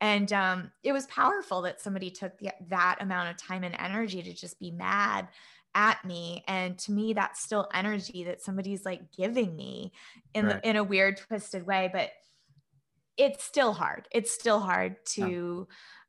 And 0.02 0.32
um, 0.34 0.72
it 0.84 0.92
was 0.92 1.08
powerful 1.08 1.62
that 1.64 1.82
somebody 1.82 2.10
took 2.10 2.38
the, 2.38 2.52
that 2.68 2.98
amount 3.02 3.30
of 3.30 3.38
time 3.38 3.64
and 3.64 3.76
energy 3.78 4.22
to 4.22 4.34
just 4.34 4.60
be 4.60 4.72
mad 4.72 5.28
at 5.76 6.04
me. 6.04 6.44
And 6.48 6.78
to 6.80 6.92
me 6.92 7.14
that's 7.14 7.42
still 7.42 7.70
energy 7.74 8.26
that 8.26 8.42
somebody's 8.42 8.86
like 8.86 9.12
giving 9.12 9.56
me 9.56 9.94
in 10.34 10.46
right. 10.46 10.62
the, 10.62 10.70
in 10.70 10.76
a 10.76 10.84
weird 10.84 11.18
twisted 11.18 11.66
way. 11.66 11.90
But 11.92 12.12
it's 13.18 13.44
still 13.44 13.74
hard. 13.74 14.08
It's 14.12 14.32
still 14.32 14.60
hard 14.60 14.98
to 15.14 15.68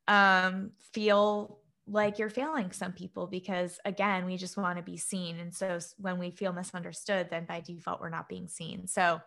yeah. 0.09 0.47
um, 0.47 0.71
feel 0.93 1.60
like 1.91 2.19
you're 2.19 2.31
failing 2.31 2.71
some 2.71 2.93
people 2.93 3.27
because 3.27 3.81
again 3.85 4.25
we 4.25 4.37
just 4.37 4.57
want 4.57 4.77
to 4.79 4.83
be 4.83 4.97
seen 4.97 5.39
and 5.41 5.53
so 5.53 5.79
when 5.99 6.19
we 6.19 6.31
feel 6.31 6.53
misunderstood 6.53 7.27
then 7.31 7.45
by 7.45 7.61
default 7.61 8.01
we're 8.01 8.09
not 8.09 8.29
being 8.29 8.49
seen. 8.49 8.87
So 8.87 9.21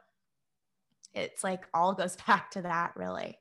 it's 1.13 1.43
like 1.43 1.65
all 1.73 1.93
goes 1.93 2.15
back 2.27 2.51
to 2.51 2.61
that 2.61 2.93
really. 2.95 3.37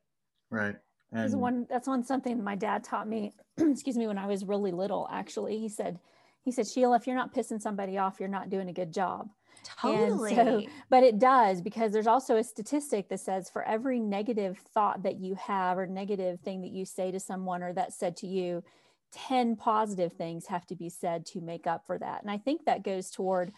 Right 0.50 0.76
and 1.12 1.20
that's 1.20 1.34
one 1.34 1.66
that's 1.68 1.86
one 1.86 2.02
something 2.02 2.42
my 2.42 2.56
dad 2.56 2.82
taught 2.82 3.06
me 3.06 3.32
excuse 3.58 3.96
me 3.96 4.06
when 4.06 4.18
i 4.18 4.26
was 4.26 4.44
really 4.44 4.72
little 4.72 5.08
actually. 5.10 5.58
He 5.58 5.68
said 5.68 5.98
he 6.42 6.50
said 6.50 6.66
sheila 6.66 6.96
if 6.96 7.06
you're 7.06 7.16
not 7.16 7.34
pissing 7.34 7.60
somebody 7.60 7.98
off 7.98 8.18
you're 8.18 8.28
not 8.28 8.50
doing 8.50 8.68
a 8.68 8.72
good 8.72 8.92
job. 8.92 9.28
Totally 9.80 10.34
so, 10.34 10.62
but 10.90 11.04
it 11.04 11.20
does 11.20 11.60
because 11.60 11.92
there's 11.92 12.08
also 12.08 12.36
a 12.36 12.42
statistic 12.42 13.08
that 13.08 13.20
says 13.20 13.48
for 13.48 13.62
every 13.62 14.00
negative 14.00 14.58
thought 14.58 15.04
that 15.04 15.20
you 15.20 15.36
have 15.36 15.78
or 15.78 15.86
negative 15.86 16.40
thing 16.40 16.62
that 16.62 16.72
you 16.72 16.84
say 16.84 17.12
to 17.12 17.20
someone 17.20 17.62
or 17.62 17.72
that's 17.72 17.94
said 17.94 18.16
to 18.16 18.26
you 18.26 18.64
10 19.12 19.56
positive 19.56 20.12
things 20.12 20.46
have 20.46 20.66
to 20.66 20.74
be 20.74 20.88
said 20.88 21.26
to 21.26 21.40
make 21.40 21.66
up 21.66 21.86
for 21.86 21.98
that. 21.98 22.22
And 22.22 22.30
I 22.30 22.38
think 22.38 22.64
that 22.64 22.82
goes 22.82 23.10
toward, 23.10 23.52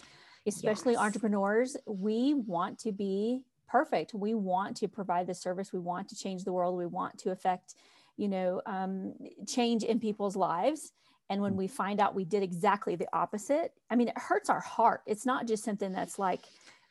especially 0.46 0.92
yes. 0.92 1.02
entrepreneurs, 1.02 1.76
we 1.86 2.34
want 2.34 2.78
to 2.80 2.92
be 2.92 3.42
perfect. 3.68 4.14
We 4.14 4.34
want 4.34 4.76
to 4.78 4.88
provide 4.88 5.26
the 5.26 5.34
service. 5.34 5.72
We 5.72 5.80
want 5.80 6.08
to 6.08 6.16
change 6.16 6.44
the 6.44 6.52
world. 6.52 6.76
We 6.76 6.86
want 6.86 7.18
to 7.20 7.30
affect, 7.30 7.74
you 8.16 8.28
know, 8.28 8.62
um, 8.66 9.14
change 9.46 9.82
in 9.82 10.00
people's 10.00 10.36
lives. 10.36 10.92
And 11.30 11.40
when 11.40 11.56
we 11.56 11.66
find 11.66 12.00
out 12.00 12.14
we 12.14 12.24
did 12.24 12.42
exactly 12.42 12.96
the 12.96 13.08
opposite, 13.12 13.72
I 13.90 13.96
mean, 13.96 14.08
it 14.08 14.18
hurts 14.18 14.50
our 14.50 14.60
heart. 14.60 15.02
It's 15.06 15.24
not 15.24 15.46
just 15.46 15.64
something 15.64 15.92
that's 15.92 16.18
like, 16.18 16.40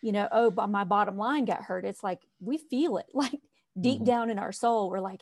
you 0.02 0.12
know, 0.12 0.28
oh, 0.32 0.50
but 0.50 0.68
my 0.68 0.84
bottom 0.84 1.18
line 1.18 1.46
got 1.46 1.62
hurt. 1.62 1.86
It's 1.86 2.04
like 2.04 2.22
we 2.42 2.58
feel 2.58 2.98
it 2.98 3.06
like 3.14 3.40
deep 3.80 3.98
mm-hmm. 3.98 4.06
down 4.06 4.30
in 4.30 4.40
our 4.40 4.52
soul. 4.52 4.90
We're 4.90 5.00
like, 5.00 5.22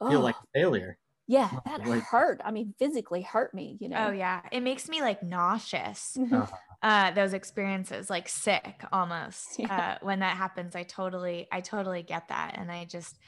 oh, 0.00 0.10
feel 0.10 0.20
like 0.20 0.36
failure. 0.54 0.98
Yeah, 1.28 1.50
that 1.66 1.86
like, 1.86 2.02
hurt. 2.04 2.40
I 2.42 2.50
mean, 2.50 2.74
physically 2.78 3.20
hurt 3.20 3.52
me, 3.52 3.76
you 3.80 3.90
know. 3.90 4.06
Oh 4.08 4.12
yeah. 4.12 4.40
It 4.50 4.62
makes 4.62 4.88
me 4.88 5.02
like 5.02 5.22
nauseous. 5.22 6.16
Mm-hmm. 6.18 6.34
Uh-huh. 6.34 6.56
Uh, 6.82 7.10
those 7.10 7.34
experiences, 7.34 8.08
like 8.08 8.30
sick 8.30 8.82
almost. 8.92 9.58
Yeah. 9.58 9.96
Uh, 10.00 10.04
when 10.04 10.20
that 10.20 10.38
happens, 10.38 10.74
I 10.74 10.84
totally, 10.84 11.46
I 11.52 11.60
totally 11.60 12.02
get 12.02 12.28
that. 12.28 12.54
And 12.56 12.72
I 12.72 12.86
just, 12.86 13.18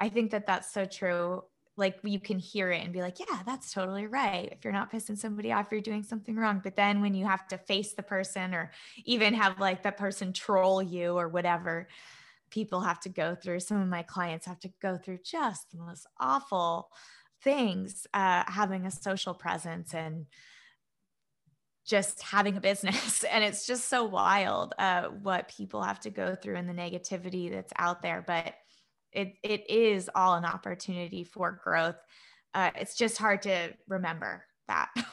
I 0.00 0.08
think 0.08 0.32
that 0.32 0.46
that's 0.46 0.72
so 0.74 0.84
true. 0.84 1.44
Like 1.76 1.98
you 2.02 2.18
can 2.18 2.40
hear 2.40 2.72
it 2.72 2.82
and 2.82 2.92
be 2.92 3.02
like, 3.02 3.20
yeah, 3.20 3.42
that's 3.46 3.72
totally 3.72 4.08
right. 4.08 4.48
If 4.50 4.64
you're 4.64 4.72
not 4.72 4.92
pissing 4.92 5.16
somebody 5.16 5.52
off, 5.52 5.68
you're 5.70 5.80
doing 5.80 6.02
something 6.02 6.34
wrong. 6.34 6.60
But 6.62 6.74
then 6.74 7.02
when 7.02 7.14
you 7.14 7.24
have 7.24 7.46
to 7.48 7.58
face 7.58 7.94
the 7.94 8.02
person 8.02 8.52
or 8.52 8.72
even 9.04 9.32
have 9.34 9.60
like 9.60 9.84
that 9.84 9.96
person 9.96 10.32
troll 10.32 10.82
you 10.82 11.16
or 11.16 11.28
whatever, 11.28 11.86
people 12.50 12.80
have 12.80 13.00
to 13.00 13.08
go 13.08 13.36
through. 13.36 13.60
Some 13.60 13.80
of 13.80 13.88
my 13.88 14.02
clients 14.02 14.46
have 14.46 14.60
to 14.60 14.72
go 14.82 14.96
through 14.96 15.18
just 15.24 15.70
the 15.70 15.78
most 15.78 16.06
awful 16.18 16.90
things 17.44 18.06
uh, 18.14 18.42
having 18.46 18.86
a 18.86 18.90
social 18.90 19.34
presence 19.34 19.94
and 19.94 20.26
just 21.86 22.22
having 22.22 22.56
a 22.56 22.60
business. 22.60 23.24
And 23.30 23.44
it's 23.44 23.66
just 23.66 23.88
so 23.88 24.04
wild 24.04 24.74
uh, 24.78 25.04
what 25.08 25.54
people 25.54 25.82
have 25.82 26.00
to 26.00 26.10
go 26.10 26.34
through 26.34 26.56
and 26.56 26.68
the 26.68 26.72
negativity 26.72 27.50
that's 27.50 27.72
out 27.76 28.02
there 28.02 28.24
but 28.26 28.54
it 29.12 29.34
it 29.42 29.70
is 29.70 30.10
all 30.14 30.34
an 30.34 30.44
opportunity 30.44 31.24
for 31.24 31.60
growth. 31.62 31.96
Uh, 32.52 32.70
it's 32.76 32.96
just 32.96 33.18
hard 33.18 33.42
to 33.42 33.72
remember 33.88 34.44
that. 34.68 34.90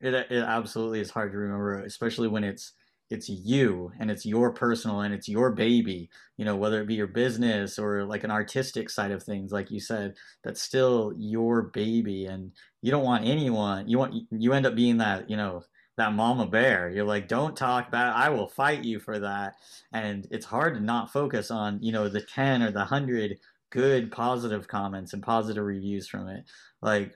It, 0.00 0.12
it 0.12 0.44
absolutely 0.44 1.00
is 1.00 1.08
hard 1.08 1.32
to 1.32 1.38
remember 1.38 1.78
especially 1.78 2.28
when 2.28 2.44
it's 2.44 2.72
it's 3.10 3.28
you 3.28 3.92
and 4.00 4.10
it's 4.10 4.24
your 4.24 4.50
personal 4.52 5.00
and 5.00 5.14
it's 5.14 5.28
your 5.28 5.52
baby 5.52 6.08
you 6.36 6.44
know 6.44 6.56
whether 6.56 6.80
it 6.80 6.86
be 6.88 6.94
your 6.94 7.06
business 7.06 7.78
or 7.78 8.04
like 8.04 8.24
an 8.24 8.30
artistic 8.30 8.88
side 8.88 9.10
of 9.10 9.22
things 9.22 9.52
like 9.52 9.70
you 9.70 9.78
said 9.78 10.14
that's 10.42 10.62
still 10.62 11.12
your 11.16 11.62
baby. 11.62 12.26
And 12.26 12.52
you 12.82 12.90
don't 12.90 13.04
want 13.04 13.26
anyone 13.26 13.88
you 13.88 13.98
want 13.98 14.14
you 14.30 14.52
end 14.52 14.66
up 14.66 14.74
being 14.74 14.98
that 14.98 15.28
you 15.28 15.36
know 15.36 15.62
that 15.96 16.12
mama 16.12 16.46
bear. 16.46 16.90
You're 16.90 17.04
like 17.04 17.28
don't 17.28 17.56
talk 17.56 17.88
about 17.88 18.16
i 18.16 18.28
will 18.28 18.48
fight 18.48 18.84
you 18.84 19.00
for 19.00 19.18
that. 19.20 19.54
And 19.92 20.26
it's 20.30 20.46
hard 20.46 20.74
to 20.74 20.80
not 20.80 21.12
focus 21.12 21.50
on 21.50 21.82
you 21.82 21.92
know 21.92 22.08
the 22.08 22.22
10 22.22 22.62
or 22.62 22.70
the 22.70 22.80
100 22.80 23.38
good 23.70 24.12
positive 24.12 24.68
comments 24.68 25.12
and 25.12 25.22
positive 25.22 25.64
reviews 25.64 26.08
from 26.08 26.28
it. 26.28 26.44
Like 26.82 27.12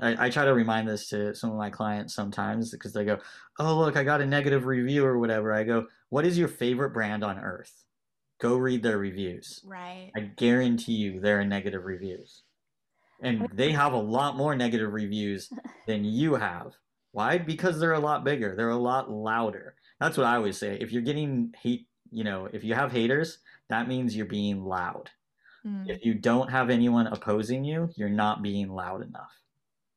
I, 0.00 0.26
I, 0.26 0.30
try 0.30 0.44
to 0.44 0.54
remind 0.54 0.88
this 0.88 1.08
to 1.10 1.34
some 1.34 1.50
of 1.50 1.56
my 1.56 1.70
clients 1.70 2.14
sometimes 2.14 2.70
because 2.70 2.92
they 2.92 3.04
go, 3.04 3.18
Oh, 3.58 3.78
look, 3.78 3.96
I 3.96 4.02
got 4.02 4.20
a 4.20 4.26
negative 4.26 4.66
review 4.66 5.04
or 5.04 5.18
whatever. 5.18 5.52
I 5.52 5.64
go, 5.64 5.86
What 6.08 6.26
is 6.26 6.38
your 6.38 6.48
favorite 6.48 6.90
brand 6.90 7.22
on 7.22 7.38
earth? 7.38 7.72
Go 8.40 8.56
read 8.56 8.82
their 8.82 8.98
reviews. 8.98 9.60
Right. 9.64 10.10
I 10.16 10.20
guarantee 10.20 10.94
you 10.94 11.20
there 11.20 11.40
are 11.40 11.44
negative 11.44 11.84
reviews. 11.84 12.42
And 13.22 13.48
they 13.54 13.70
have 13.72 13.92
a 13.92 13.98
lot 13.98 14.36
more 14.36 14.56
negative 14.56 14.92
reviews 14.92 15.48
than 15.86 16.04
you 16.04 16.34
have. 16.34 16.72
Why? 17.12 17.38
Because 17.38 17.78
they're 17.78 17.92
a 17.92 18.00
lot 18.00 18.24
bigger, 18.24 18.56
they're 18.56 18.70
a 18.70 18.76
lot 18.76 19.10
louder. 19.10 19.76
That's 20.00 20.16
what 20.16 20.26
I 20.26 20.36
always 20.36 20.58
say. 20.58 20.76
If 20.80 20.90
you're 20.90 21.02
getting 21.02 21.52
hate, 21.62 21.86
you 22.10 22.24
know, 22.24 22.48
if 22.52 22.64
you 22.64 22.74
have 22.74 22.90
haters, 22.90 23.38
that 23.68 23.86
means 23.86 24.16
you're 24.16 24.26
being 24.26 24.64
loud. 24.64 25.10
Mm. 25.64 25.88
If 25.88 26.04
you 26.04 26.14
don't 26.14 26.50
have 26.50 26.68
anyone 26.68 27.06
opposing 27.06 27.64
you, 27.64 27.88
you're 27.94 28.08
not 28.08 28.42
being 28.42 28.68
loud 28.68 29.02
enough 29.02 29.30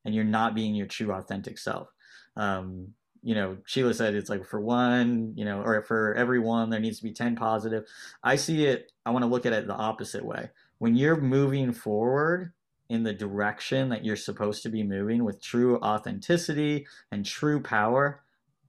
and 0.08 0.14
you're 0.14 0.24
not 0.24 0.54
being 0.54 0.74
your 0.74 0.86
true 0.86 1.12
authentic 1.12 1.58
self. 1.58 1.92
Um, 2.34 2.94
you 3.22 3.34
know, 3.34 3.58
Sheila 3.66 3.92
said 3.92 4.14
it's 4.14 4.30
like 4.30 4.46
for 4.46 4.58
one, 4.58 5.34
you 5.36 5.44
know, 5.44 5.60
or 5.60 5.82
for 5.82 6.14
every 6.14 6.38
one, 6.38 6.70
there 6.70 6.80
needs 6.80 6.96
to 6.96 7.04
be 7.04 7.12
10 7.12 7.36
positive. 7.36 7.84
I 8.22 8.36
see 8.36 8.64
it, 8.64 8.90
I 9.04 9.10
want 9.10 9.22
to 9.24 9.28
look 9.28 9.44
at 9.44 9.52
it 9.52 9.66
the 9.66 9.74
opposite 9.74 10.24
way. 10.24 10.48
When 10.78 10.96
you're 10.96 11.20
moving 11.20 11.74
forward 11.74 12.54
in 12.88 13.02
the 13.02 13.12
direction 13.12 13.90
that 13.90 14.02
you're 14.02 14.16
supposed 14.16 14.62
to 14.62 14.70
be 14.70 14.82
moving 14.82 15.24
with 15.24 15.42
true 15.42 15.78
authenticity 15.80 16.86
and 17.12 17.26
true 17.26 17.60
power, 17.60 18.22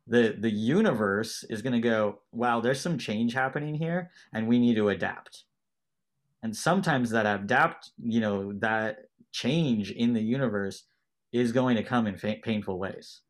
the 0.08 0.36
the 0.38 0.52
universe 0.52 1.46
is 1.50 1.62
going 1.62 1.72
to 1.72 1.80
go, 1.80 2.20
wow, 2.34 2.60
there's 2.60 2.82
some 2.82 2.98
change 2.98 3.34
happening 3.34 3.76
here 3.76 4.12
and 4.34 4.46
we 4.46 4.60
need 4.60 4.76
to 4.76 4.90
adapt. 4.90 5.46
And 6.44 6.54
sometimes 6.54 7.12
that 7.12 7.26
adapt, 7.26 7.92
you 7.98 8.20
know, 8.20 8.52
that 8.60 9.06
change 9.32 9.92
in 9.92 10.12
the 10.12 10.22
universe 10.22 10.84
is 11.32 11.52
going 11.52 11.76
to 11.78 11.84
come 11.84 12.08
in 12.08 12.18
fa- 12.18 12.38
painful 12.44 12.80
ways. 12.80 13.22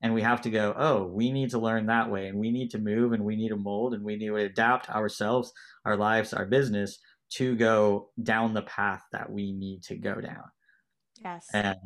And 0.00 0.14
we 0.14 0.22
have 0.22 0.40
to 0.42 0.50
go, 0.50 0.74
oh, 0.76 1.04
we 1.06 1.32
need 1.32 1.50
to 1.50 1.58
learn 1.58 1.86
that 1.86 2.08
way, 2.10 2.28
and 2.28 2.38
we 2.38 2.52
need 2.52 2.70
to 2.70 2.78
move, 2.78 3.12
and 3.12 3.24
we 3.24 3.34
need 3.34 3.48
to 3.48 3.56
mold, 3.56 3.94
and 3.94 4.04
we 4.04 4.16
need 4.16 4.28
to 4.28 4.36
adapt 4.36 4.88
ourselves, 4.88 5.52
our 5.84 5.96
lives, 5.96 6.32
our 6.32 6.46
business 6.46 6.98
to 7.30 7.56
go 7.56 8.10
down 8.22 8.54
the 8.54 8.62
path 8.62 9.02
that 9.12 9.30
we 9.30 9.52
need 9.52 9.82
to 9.82 9.96
go 9.96 10.20
down. 10.20 10.44
Yes. 11.22 11.48
And 11.52 11.76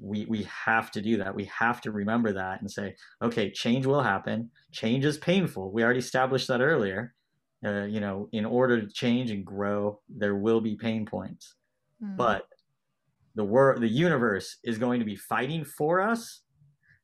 we 0.00 0.26
we 0.26 0.48
have 0.64 0.90
to 0.90 1.00
do 1.00 1.18
that. 1.18 1.36
We 1.36 1.44
have 1.44 1.80
to 1.82 1.92
remember 1.92 2.32
that 2.32 2.60
and 2.60 2.70
say, 2.70 2.96
okay, 3.22 3.50
change 3.52 3.86
will 3.86 4.02
happen. 4.02 4.50
Change 4.72 5.04
is 5.04 5.18
painful. 5.18 5.70
We 5.70 5.84
already 5.84 6.00
established 6.00 6.48
that 6.48 6.60
earlier. 6.60 7.14
Uh, 7.64 7.84
you 7.84 8.00
know, 8.00 8.28
in 8.32 8.44
order 8.44 8.80
to 8.80 8.92
change 8.92 9.30
and 9.30 9.44
grow, 9.44 10.00
there 10.08 10.34
will 10.34 10.60
be 10.60 10.74
pain 10.74 11.06
points. 11.06 11.54
Mm. 12.02 12.16
But 12.16 12.46
the 13.34 13.44
world 13.44 13.82
the 13.82 13.88
universe 13.88 14.58
is 14.64 14.78
going 14.78 15.00
to 15.00 15.06
be 15.06 15.16
fighting 15.16 15.64
for 15.64 16.00
us 16.00 16.42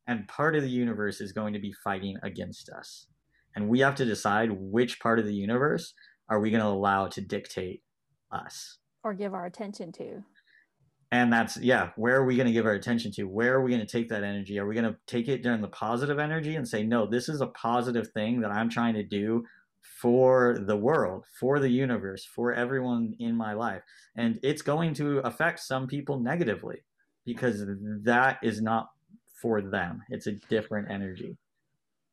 and 0.06 0.26
part 0.28 0.56
of 0.56 0.62
the 0.62 0.68
universe 0.68 1.20
is 1.20 1.32
going 1.32 1.52
to 1.52 1.60
be 1.60 1.72
fighting 1.84 2.16
against 2.22 2.68
us. 2.70 3.06
And 3.54 3.68
we 3.68 3.80
have 3.80 3.94
to 3.96 4.04
decide 4.04 4.50
which 4.52 5.00
part 5.00 5.18
of 5.18 5.26
the 5.26 5.34
universe 5.34 5.94
are 6.28 6.40
we 6.40 6.50
going 6.50 6.62
to 6.62 6.68
allow 6.68 7.08
to 7.08 7.20
dictate 7.20 7.82
us. 8.32 8.78
Or 9.02 9.14
give 9.14 9.34
our 9.34 9.46
attention 9.46 9.92
to. 9.92 10.22
And 11.12 11.32
that's 11.32 11.56
yeah 11.56 11.90
where 11.96 12.16
are 12.16 12.24
we 12.24 12.36
going 12.36 12.46
to 12.46 12.52
give 12.52 12.66
our 12.66 12.74
attention 12.74 13.10
to? 13.12 13.24
Where 13.24 13.54
are 13.54 13.62
we 13.62 13.70
going 13.70 13.84
to 13.84 13.92
take 13.92 14.08
that 14.10 14.22
energy? 14.22 14.58
Are 14.58 14.66
we 14.66 14.76
going 14.76 14.92
to 14.92 14.96
take 15.06 15.26
it 15.26 15.42
during 15.42 15.60
the 15.60 15.68
positive 15.68 16.20
energy 16.20 16.54
and 16.54 16.66
say 16.66 16.84
no 16.84 17.06
this 17.06 17.28
is 17.28 17.40
a 17.40 17.48
positive 17.48 18.08
thing 18.12 18.40
that 18.40 18.52
i'm 18.52 18.70
trying 18.70 18.94
to 18.94 19.02
do 19.02 19.42
for 19.82 20.58
the 20.66 20.76
world, 20.76 21.24
for 21.38 21.60
the 21.60 21.68
universe, 21.68 22.24
for 22.24 22.52
everyone 22.52 23.14
in 23.18 23.34
my 23.34 23.52
life. 23.52 23.82
And 24.16 24.38
it's 24.42 24.62
going 24.62 24.94
to 24.94 25.18
affect 25.18 25.60
some 25.60 25.86
people 25.86 26.18
negatively 26.18 26.84
because 27.26 27.64
that 28.04 28.38
is 28.42 28.60
not 28.62 28.90
for 29.40 29.60
them. 29.60 30.02
It's 30.08 30.26
a 30.26 30.32
different 30.32 30.90
energy. 30.90 31.36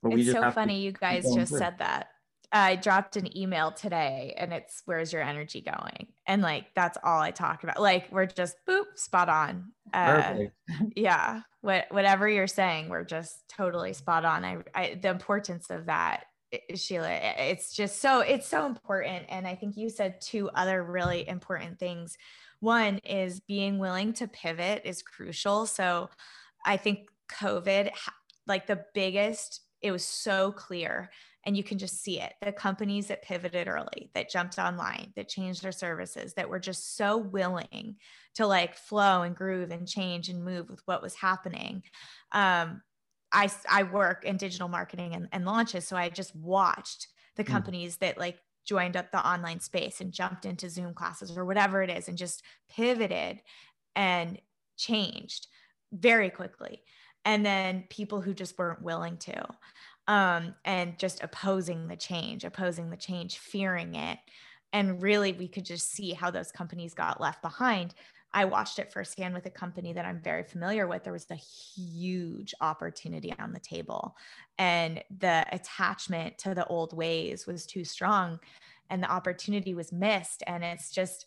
But 0.04 0.14
it's 0.14 0.32
so 0.32 0.52
funny 0.52 0.82
you 0.82 0.92
guys 0.92 1.24
just 1.34 1.52
through. 1.52 1.60
said 1.60 1.80
that. 1.80 2.10
I 2.52 2.78
dropped 2.78 3.18
an 3.18 3.38
email 3.38 3.72
today 3.72 4.34
and 4.38 4.54
it's 4.54 4.82
where's 4.86 5.12
your 5.12 5.22
energy 5.22 5.62
going? 5.62 6.08
And 6.28 6.42
like 6.42 6.68
that's 6.76 6.98
all 7.04 7.20
I 7.20 7.32
talk 7.32 7.64
about. 7.64 7.82
Like 7.82 8.10
we're 8.12 8.26
just 8.26 8.56
boop 8.68 8.86
spot 8.96 9.28
on. 9.28 9.72
Uh, 9.94 10.36
yeah. 10.96 11.42
What 11.62 11.88
whatever 11.90 12.30
you're 12.30 12.48
saying, 12.48 12.88
we're 12.88 13.04
just 13.04 13.44
totally 13.50 13.92
spot 13.92 14.24
on. 14.24 14.46
I, 14.46 14.58
I 14.74 14.98
the 15.02 15.10
importance 15.10 15.70
of 15.70 15.88
that 15.88 16.24
Sheila, 16.76 17.10
it's 17.10 17.76
just 17.76 18.02
so 18.02 18.22
it's 18.22 18.48
so 18.48 18.66
important 18.66 19.26
and 19.30 19.48
I 19.48 19.56
think 19.56 19.76
you 19.78 19.90
said 19.90 20.22
two 20.22 20.50
other 20.56 20.84
really 20.84 21.28
important 21.28 21.80
things. 21.80 22.18
One 22.60 23.00
is 23.00 23.40
being 23.42 23.80
willing 23.80 24.14
to 24.14 24.28
pivot 24.28 24.82
is 24.86 25.02
crucial. 25.02 25.66
So 25.66 26.10
I 26.66 26.78
think 26.78 27.10
COVID 27.32 27.92
like 28.48 28.68
the 28.68 28.86
biggest 28.94 29.62
it 29.82 29.92
was 29.92 30.04
so 30.04 30.52
clear 30.52 31.10
and 31.46 31.56
you 31.56 31.64
can 31.64 31.78
just 31.78 32.04
see 32.04 32.20
it. 32.20 32.34
The 32.42 32.52
companies 32.52 33.08
that 33.08 33.24
pivoted 33.24 33.70
early, 33.70 34.10
that 34.14 34.30
jumped 34.30 34.58
online, 34.58 35.14
that 35.16 35.30
changed 35.30 35.64
their 35.64 35.72
services, 35.72 36.34
that 36.34 36.50
were 36.50 36.60
just 36.60 36.98
so 36.98 37.18
willing 37.18 37.96
to 38.36 38.46
like 38.46 38.76
flow 38.76 39.22
and 39.22 39.36
groove 39.36 39.72
and 39.72 39.88
change 39.88 40.28
and 40.28 40.44
move 40.44 40.70
with 40.70 40.82
what 40.86 41.02
was 41.02 41.16
happening. 41.16 41.84
Um, 42.34 42.82
I, 43.32 43.50
I 43.70 43.84
work 43.84 44.24
in 44.26 44.38
digital 44.38 44.68
marketing 44.68 45.14
and, 45.14 45.28
and 45.32 45.46
launches. 45.46 45.88
So 45.88 45.98
I 45.98 46.10
just 46.10 46.36
watched 46.36 47.08
the 47.36 47.44
hmm. 47.44 47.52
companies 47.52 47.98
that 47.98 48.18
like 48.18 48.40
joined 48.66 48.98
up 48.98 49.12
the 49.12 49.28
online 49.28 49.60
space 49.60 50.02
and 50.02 50.12
jumped 50.12 50.46
into 50.46 50.70
Zoom 50.70 50.94
classes 50.94 51.38
or 51.38 51.46
whatever 51.46 51.82
it 51.82 51.90
is 51.90 52.08
and 52.08 52.18
just 52.18 52.44
pivoted 52.70 53.40
and 53.96 54.40
changed 54.78 55.48
very 55.94 56.30
quickly. 56.30 56.82
And 57.26 57.46
then 57.46 57.86
people 57.90 58.22
who 58.22 58.34
just 58.34 58.58
weren't 58.58 58.82
willing 58.82 59.18
to, 59.18 59.48
um, 60.08 60.56
and 60.64 60.98
just 60.98 61.24
opposing 61.24 61.88
the 61.88 61.96
change, 61.96 62.44
opposing 62.44 62.90
the 62.90 62.98
change, 62.98 63.38
fearing 63.38 63.96
it. 63.96 64.20
And 64.74 65.02
really, 65.02 65.34
we 65.34 65.48
could 65.48 65.66
just 65.66 65.92
see 65.92 66.12
how 66.12 66.30
those 66.30 66.52
companies 66.52 66.94
got 66.94 67.22
left 67.22 67.42
behind. 67.42 67.94
I 68.38 68.46
watched 68.46 68.78
it 68.78 68.94
firsthand 68.94 69.34
with 69.34 69.48
a 69.48 69.50
company 69.50 69.94
that 69.94 70.06
I'm 70.06 70.22
very 70.22 70.44
familiar 70.44 70.86
with. 70.86 71.04
There 71.04 71.12
was 71.12 71.26
a 71.32 71.36
huge 71.36 72.54
opportunity 72.62 73.34
on 73.40 73.52
the 73.52 73.60
table, 73.60 74.16
and 74.60 75.04
the 75.18 75.44
attachment 75.52 76.38
to 76.40 76.54
the 76.54 76.68
old 76.68 76.96
ways 76.96 77.48
was 77.48 77.66
too 77.66 77.84
strong, 77.84 78.40
and 78.92 79.02
the 79.02 79.12
opportunity 79.12 79.74
was 79.74 79.92
missed. 79.92 80.44
And 80.46 80.64
it's 80.64 80.92
just 80.92 81.26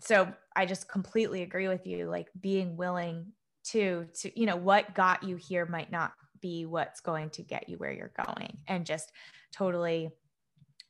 so 0.00 0.26
I 0.56 0.66
just 0.66 0.88
completely 0.88 1.42
agree 1.42 1.68
with 1.68 1.86
you. 1.86 2.10
Like 2.10 2.26
being 2.40 2.76
willing 2.76 3.26
to, 3.66 4.08
to 4.14 4.36
you 4.40 4.46
know, 4.46 4.56
what 4.56 4.92
got 4.92 5.22
you 5.22 5.36
here 5.36 5.66
might 5.66 5.92
not 5.92 6.14
be 6.40 6.66
what's 6.66 6.98
going 6.98 7.30
to 7.30 7.42
get 7.42 7.68
you 7.68 7.76
where 7.76 7.92
you're 7.92 8.12
going, 8.26 8.58
and 8.66 8.84
just 8.84 9.12
totally 9.52 10.10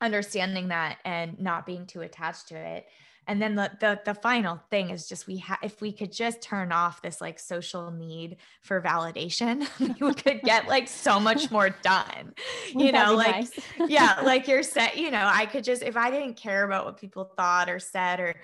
understanding 0.01 0.69
that 0.69 1.01
and 1.05 1.39
not 1.39 1.67
being 1.67 1.85
too 1.85 2.01
attached 2.01 2.49
to 2.49 2.57
it 2.57 2.87
and 3.27 3.41
then 3.41 3.55
the, 3.55 3.71
the 3.81 4.01
the 4.05 4.15
final 4.15 4.61
thing 4.71 4.91
is 4.91 5.09
just 5.09 5.27
we 5.27 5.39
have 5.39 5.59
if 5.63 5.81
we 5.81 5.93
could 5.93 6.13
just 6.13 6.41
turn 6.43 6.73
off 6.73 7.03
this 7.03 7.21
like 7.21 7.39
social 7.39 7.91
need 7.91 8.37
for 8.63 8.81
validation 8.81 9.67
we 10.01 10.15
could 10.15 10.41
get 10.43 10.67
like 10.69 10.89
so 10.89 11.21
much 11.21 11.51
more 11.51 11.71
done 11.83 12.35
you 12.75 12.93
know 12.93 13.15
like 13.15 13.35
nice. 13.37 13.53
yeah 13.89 14.21
like 14.25 14.49
you're 14.49 14.63
set 14.63 14.97
you 14.97 15.11
know 15.11 15.31
i 15.33 15.47
could 15.47 15.65
just 15.65 15.83
if 15.83 15.97
i 15.97 16.11
didn't 16.11 16.35
care 16.35 16.65
about 16.65 16.85
what 16.85 16.97
people 16.97 17.25
thought 17.37 17.69
or 17.69 17.79
said 17.79 18.21
or 18.21 18.35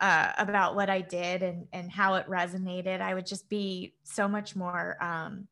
uh, 0.00 0.32
about 0.38 0.74
what 0.74 0.90
i 0.90 1.00
did 1.00 1.42
and 1.42 1.66
and 1.72 1.90
how 1.90 2.14
it 2.14 2.26
resonated 2.28 3.00
i 3.00 3.14
would 3.14 3.26
just 3.26 3.48
be 3.48 3.94
so 4.02 4.26
much 4.26 4.56
more 4.56 4.96
um 5.00 5.46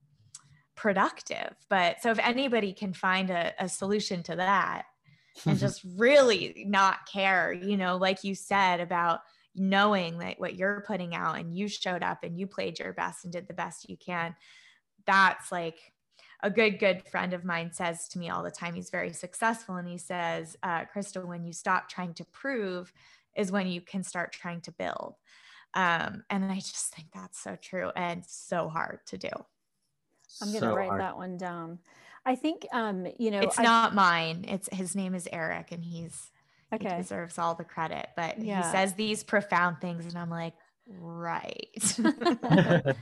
productive 0.74 1.54
but 1.68 2.02
so 2.02 2.10
if 2.10 2.18
anybody 2.18 2.72
can 2.72 2.92
find 2.92 3.30
a, 3.30 3.52
a 3.58 3.68
solution 3.68 4.22
to 4.22 4.34
that 4.34 4.86
and 5.46 5.58
just 5.58 5.82
really 5.96 6.64
not 6.66 7.06
care, 7.06 7.52
you 7.52 7.76
know, 7.76 7.96
like 7.96 8.24
you 8.24 8.34
said 8.34 8.80
about 8.80 9.20
knowing 9.54 10.18
that 10.18 10.40
what 10.40 10.56
you're 10.56 10.84
putting 10.86 11.14
out 11.14 11.38
and 11.38 11.56
you 11.56 11.68
showed 11.68 12.02
up 12.02 12.24
and 12.24 12.38
you 12.38 12.46
played 12.46 12.78
your 12.78 12.92
best 12.92 13.24
and 13.24 13.32
did 13.32 13.46
the 13.46 13.54
best 13.54 13.88
you 13.88 13.96
can. 13.96 14.34
That's 15.06 15.52
like 15.52 15.92
a 16.42 16.50
good, 16.50 16.78
good 16.78 17.06
friend 17.06 17.34
of 17.34 17.44
mine 17.44 17.72
says 17.72 18.08
to 18.08 18.18
me 18.18 18.30
all 18.30 18.42
the 18.42 18.50
time. 18.50 18.74
He's 18.74 18.90
very 18.90 19.12
successful. 19.12 19.76
And 19.76 19.88
he 19.88 19.98
says, 19.98 20.56
uh, 20.62 20.84
Krista, 20.94 21.24
when 21.24 21.44
you 21.44 21.52
stop 21.52 21.88
trying 21.88 22.14
to 22.14 22.24
prove 22.26 22.92
is 23.36 23.52
when 23.52 23.66
you 23.66 23.80
can 23.80 24.02
start 24.02 24.32
trying 24.32 24.60
to 24.62 24.72
build. 24.72 25.14
Um, 25.74 26.24
and 26.28 26.44
I 26.50 26.56
just 26.56 26.94
think 26.94 27.08
that's 27.14 27.38
so 27.38 27.56
true 27.60 27.90
and 27.96 28.24
so 28.26 28.68
hard 28.68 29.00
to 29.06 29.18
do. 29.18 29.30
I'm 30.40 30.48
going 30.48 30.62
to 30.62 30.68
so 30.68 30.74
write 30.74 30.88
hard. 30.88 31.00
that 31.00 31.16
one 31.16 31.36
down. 31.36 31.78
I 32.24 32.36
think 32.36 32.66
um, 32.72 33.06
you 33.18 33.30
know 33.30 33.40
it's 33.40 33.58
I, 33.58 33.62
not 33.62 33.94
mine. 33.94 34.44
It's 34.48 34.68
his 34.72 34.94
name 34.94 35.14
is 35.14 35.28
Eric 35.32 35.72
and 35.72 35.84
he's 35.84 36.30
okay. 36.72 36.90
he 36.90 36.96
deserves 37.02 37.38
all 37.38 37.54
the 37.54 37.64
credit. 37.64 38.08
But 38.16 38.40
yeah. 38.40 38.62
he 38.62 38.70
says 38.70 38.94
these 38.94 39.24
profound 39.24 39.80
things 39.80 40.06
and 40.06 40.16
I'm 40.16 40.30
like, 40.30 40.54
right. 40.86 41.96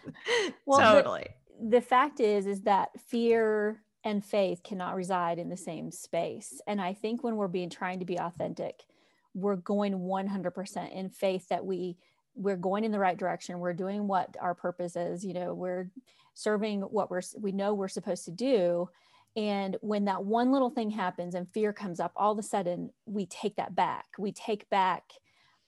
well, 0.67 0.95
totally. 0.95 1.29
The, 1.61 1.69
the 1.69 1.81
fact 1.81 2.21
is 2.21 2.47
is 2.47 2.63
that 2.63 2.89
fear 2.99 3.83
and 4.05 4.25
faith 4.25 4.63
cannot 4.63 4.95
reside 4.95 5.39
in 5.39 5.51
the 5.51 5.57
same 5.57 5.91
space. 5.91 6.61
And 6.67 6.81
I 6.81 6.95
think 6.95 7.23
when 7.23 7.37
we're 7.37 7.49
being 7.49 7.69
trying 7.69 7.99
to 7.99 8.07
be 8.07 8.19
authentic, 8.19 8.85
we're 9.35 9.57
going 9.57 9.93
100% 10.01 10.93
in 10.93 11.11
faith 11.11 11.49
that 11.49 11.65
we 11.65 11.97
we're 12.37 12.57
going 12.57 12.85
in 12.85 12.93
the 12.93 12.99
right 12.99 13.19
direction. 13.19 13.59
We're 13.59 13.75
doing 13.75 14.07
what 14.07 14.37
our 14.41 14.55
purpose 14.55 14.97
is. 14.97 15.25
You 15.25 15.35
know, 15.35 15.53
we're 15.53 15.91
serving 16.35 16.81
what 16.83 17.11
we're 17.11 17.23
we 17.39 17.53
know 17.53 17.75
we're 17.75 17.89
supposed 17.89 18.25
to 18.25 18.31
do 18.31 18.89
and 19.37 19.77
when 19.81 20.07
that 20.07 20.25
one 20.25 20.51
little 20.51 20.71
thing 20.71 20.91
happens 20.91 21.35
and 21.35 21.49
fear 21.53 21.73
comes 21.73 22.01
up, 22.01 22.13
all 22.17 22.33
of 22.33 22.39
a 22.39 22.43
sudden 22.43 22.91
we 23.07 23.27
take 23.27 23.57
that 23.57 23.75
back. 23.75 24.07
We 24.19 24.33
take 24.33 24.69
back 24.71 25.05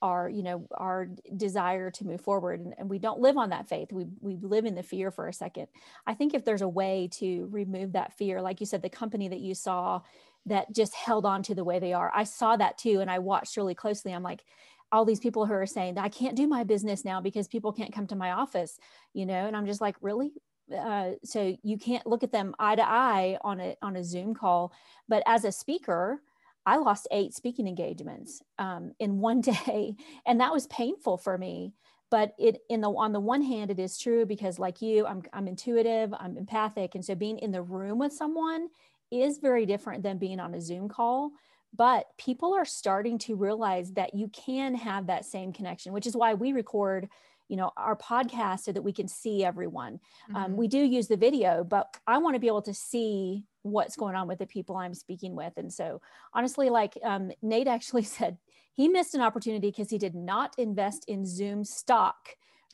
our, 0.01 0.27
you 0.27 0.43
know, 0.43 0.67
our 0.75 1.07
desire 1.37 1.89
to 1.91 2.05
move 2.05 2.19
forward. 2.19 2.59
And, 2.59 2.75
and, 2.77 2.89
we 2.89 2.99
don't 2.99 3.21
live 3.21 3.37
on 3.37 3.51
that 3.51 3.69
faith. 3.69 3.87
We, 3.93 4.05
we 4.19 4.37
live 4.41 4.65
in 4.65 4.75
the 4.75 4.83
fear 4.83 5.11
for 5.11 5.29
a 5.29 5.33
second. 5.33 5.67
I 6.05 6.13
think 6.13 6.33
if 6.33 6.43
there's 6.43 6.61
a 6.61 6.67
way 6.67 7.09
to 7.13 7.47
remove 7.49 7.93
that 7.93 8.11
fear, 8.17 8.41
like 8.41 8.59
you 8.59 8.65
said, 8.65 8.81
the 8.81 8.89
company 8.89 9.29
that 9.29 9.39
you 9.39 9.55
saw 9.55 10.01
that 10.45 10.75
just 10.75 10.93
held 10.93 11.25
on 11.25 11.41
to 11.43 11.55
the 11.55 11.63
way 11.63 11.79
they 11.79 11.93
are, 11.93 12.11
I 12.13 12.25
saw 12.25 12.57
that 12.57 12.77
too. 12.77 12.99
And 12.99 13.09
I 13.09 13.19
watched 13.19 13.55
really 13.55 13.75
closely. 13.75 14.11
I'm 14.11 14.23
like, 14.23 14.43
all 14.91 15.05
these 15.05 15.21
people 15.21 15.45
who 15.45 15.53
are 15.53 15.65
saying 15.65 15.95
that 15.95 16.03
I 16.03 16.09
can't 16.09 16.35
do 16.35 16.47
my 16.47 16.65
business 16.65 17.05
now 17.05 17.21
because 17.21 17.47
people 17.47 17.71
can't 17.71 17.93
come 17.93 18.05
to 18.07 18.15
my 18.15 18.33
office, 18.33 18.77
you 19.13 19.25
know, 19.25 19.47
and 19.47 19.55
I'm 19.55 19.65
just 19.65 19.81
like, 19.81 19.95
really? 20.01 20.33
Uh, 20.71 21.11
so 21.23 21.57
you 21.63 21.77
can't 21.77 22.05
look 22.07 22.23
at 22.23 22.31
them 22.31 22.55
eye 22.59 22.75
to 22.75 22.87
eye 22.87 23.37
on 23.41 23.59
a 23.59 23.75
on 23.81 23.95
a 23.95 24.03
Zoom 24.03 24.33
call. 24.33 24.71
But 25.07 25.23
as 25.25 25.45
a 25.45 25.51
speaker, 25.51 26.21
I 26.65 26.77
lost 26.77 27.07
eight 27.11 27.33
speaking 27.33 27.67
engagements 27.67 28.41
um, 28.59 28.93
in 28.99 29.19
one 29.19 29.41
day, 29.65 29.95
and 30.25 30.39
that 30.39 30.53
was 30.53 30.67
painful 30.67 31.17
for 31.17 31.37
me. 31.37 31.73
But 32.09 32.33
it 32.37 32.61
in 32.69 32.81
the 32.81 32.89
on 32.89 33.11
the 33.11 33.19
one 33.19 33.41
hand, 33.41 33.71
it 33.71 33.79
is 33.79 33.97
true 33.97 34.25
because 34.25 34.59
like 34.59 34.81
you, 34.81 35.05
I'm 35.05 35.23
I'm 35.33 35.47
intuitive, 35.47 36.13
I'm 36.17 36.37
empathic, 36.37 36.95
and 36.95 37.03
so 37.03 37.15
being 37.15 37.39
in 37.39 37.51
the 37.51 37.61
room 37.61 37.99
with 37.99 38.13
someone 38.13 38.69
is 39.11 39.37
very 39.37 39.65
different 39.65 40.03
than 40.03 40.17
being 40.17 40.39
on 40.39 40.53
a 40.53 40.61
Zoom 40.61 40.89
call. 40.89 41.31
But 41.75 42.05
people 42.19 42.53
are 42.53 42.65
starting 42.65 43.17
to 43.19 43.35
realize 43.35 43.93
that 43.93 44.13
you 44.13 44.27
can 44.27 44.75
have 44.75 45.07
that 45.07 45.25
same 45.25 45.51
connection, 45.51 45.91
which 45.91 46.05
is 46.05 46.15
why 46.15 46.35
we 46.35 46.53
record 46.53 47.09
you 47.53 47.57
know 47.57 47.71
our 47.77 47.95
podcast 47.95 48.61
so 48.61 48.71
that 48.71 48.81
we 48.81 48.91
can 48.91 49.07
see 49.07 49.45
everyone. 49.45 49.99
Um, 50.29 50.35
mm-hmm. 50.35 50.43
um, 50.43 50.57
we 50.57 50.67
do 50.67 50.79
use 50.79 51.07
the 51.07 51.17
video 51.17 51.63
but 51.63 51.85
i 52.07 52.17
want 52.17 52.33
to 52.33 52.39
be 52.39 52.47
able 52.47 52.63
to 52.63 52.73
see 52.73 53.45
what's 53.61 53.95
going 53.95 54.15
on 54.15 54.27
with 54.27 54.39
the 54.39 54.47
people 54.47 54.75
i'm 54.75 54.95
speaking 54.95 55.35
with. 55.35 55.53
And 55.57 55.71
so 55.71 56.01
honestly 56.33 56.71
like 56.71 56.97
um, 57.03 57.31
nate 57.43 57.67
actually 57.67 58.03
said 58.17 58.39
he 58.73 58.87
missed 58.87 59.13
an 59.13 59.21
opportunity 59.21 59.67
because 59.69 59.91
he 59.91 59.99
did 59.99 60.15
not 60.15 60.55
invest 60.57 61.05
in 61.07 61.27
zoom 61.27 61.63
stock 61.63 62.29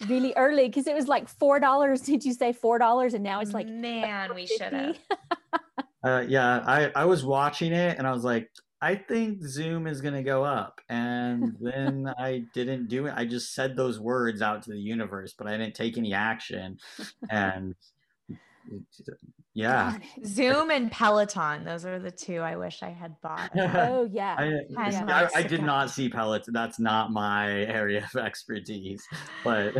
really 0.07 0.33
early 0.37 0.69
because 0.69 0.87
it 0.87 0.95
was 0.95 1.09
like 1.09 1.27
four 1.27 1.59
dollars. 1.59 1.99
Did 2.11 2.23
you 2.23 2.33
say 2.33 2.53
four 2.53 2.79
dollars? 2.79 3.13
And 3.13 3.21
now 3.21 3.41
it's 3.41 3.53
like 3.53 3.67
man 3.67 4.33
we 4.33 4.45
should 4.57 4.71
have 4.71 4.97
uh, 6.05 6.23
yeah 6.25 6.63
i 6.65 6.89
i 6.95 7.03
was 7.03 7.25
watching 7.25 7.73
it 7.73 7.97
and 7.97 8.07
i 8.07 8.13
was 8.13 8.23
like 8.23 8.49
I 8.81 8.95
think 8.95 9.43
Zoom 9.43 9.87
is 9.87 10.01
going 10.01 10.13
to 10.13 10.23
go 10.23 10.43
up. 10.43 10.81
And 10.89 11.55
then 11.61 12.11
I 12.17 12.45
didn't 12.53 12.87
do 12.87 13.07
it. 13.07 13.13
I 13.15 13.25
just 13.25 13.53
said 13.53 13.75
those 13.75 13.99
words 13.99 14.41
out 14.41 14.63
to 14.63 14.71
the 14.71 14.79
universe, 14.79 15.33
but 15.37 15.47
I 15.47 15.57
didn't 15.57 15.75
take 15.75 15.97
any 15.97 16.13
action. 16.13 16.77
And 17.29 17.75
yeah. 19.53 19.97
Zoom 20.25 20.71
and 20.71 20.91
Peloton. 20.91 21.65
Those 21.65 21.85
are 21.85 21.99
the 21.99 22.11
two 22.11 22.37
I 22.39 22.55
wish 22.55 22.81
I 22.81 22.89
had 22.89 23.19
bought. 23.21 23.51
oh, 23.57 24.09
yeah. 24.11 24.35
I, 24.77 24.91
I, 24.91 25.29
I 25.35 25.43
did 25.43 25.63
not 25.63 25.89
see 25.89 26.09
Peloton. 26.09 26.53
That's 26.53 26.79
not 26.79 27.11
my 27.11 27.51
area 27.51 28.07
of 28.13 28.21
expertise. 28.21 29.03
But 29.43 29.75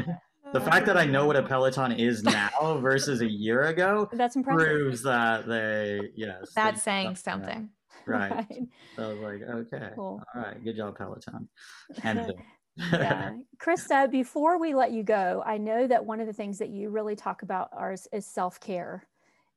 the 0.51 0.59
fact 0.59 0.85
that 0.87 0.97
I 0.97 1.05
know 1.05 1.25
what 1.25 1.37
a 1.37 1.43
Peloton 1.43 1.93
is 1.93 2.23
now 2.23 2.79
versus 2.81 3.21
a 3.21 3.29
year 3.29 3.63
ago 3.63 4.09
that's 4.11 4.35
impressive. 4.35 4.67
proves 4.67 5.03
that 5.03 5.47
they, 5.47 6.09
yes. 6.15 6.51
That's 6.53 6.83
they, 6.83 6.91
saying 6.91 7.15
something. 7.15 7.69
Right. 8.07 8.31
right. 8.31 8.61
So 8.95 9.03
I 9.03 9.13
was 9.13 9.19
like, 9.19 9.41
okay, 9.49 9.89
cool. 9.95 10.21
all 10.35 10.41
right, 10.41 10.63
good 10.63 10.75
job, 10.75 10.97
Peloton. 10.97 11.47
And 12.03 12.33
yeah, 12.77 13.31
Krista. 13.61 14.09
Before 14.09 14.59
we 14.59 14.73
let 14.73 14.91
you 14.91 15.03
go, 15.03 15.43
I 15.45 15.57
know 15.57 15.87
that 15.87 16.05
one 16.05 16.19
of 16.19 16.27
the 16.27 16.33
things 16.33 16.57
that 16.59 16.69
you 16.69 16.89
really 16.89 17.15
talk 17.15 17.41
about 17.41 17.69
are, 17.73 17.95
is 18.11 18.25
self 18.25 18.59
care, 18.59 19.07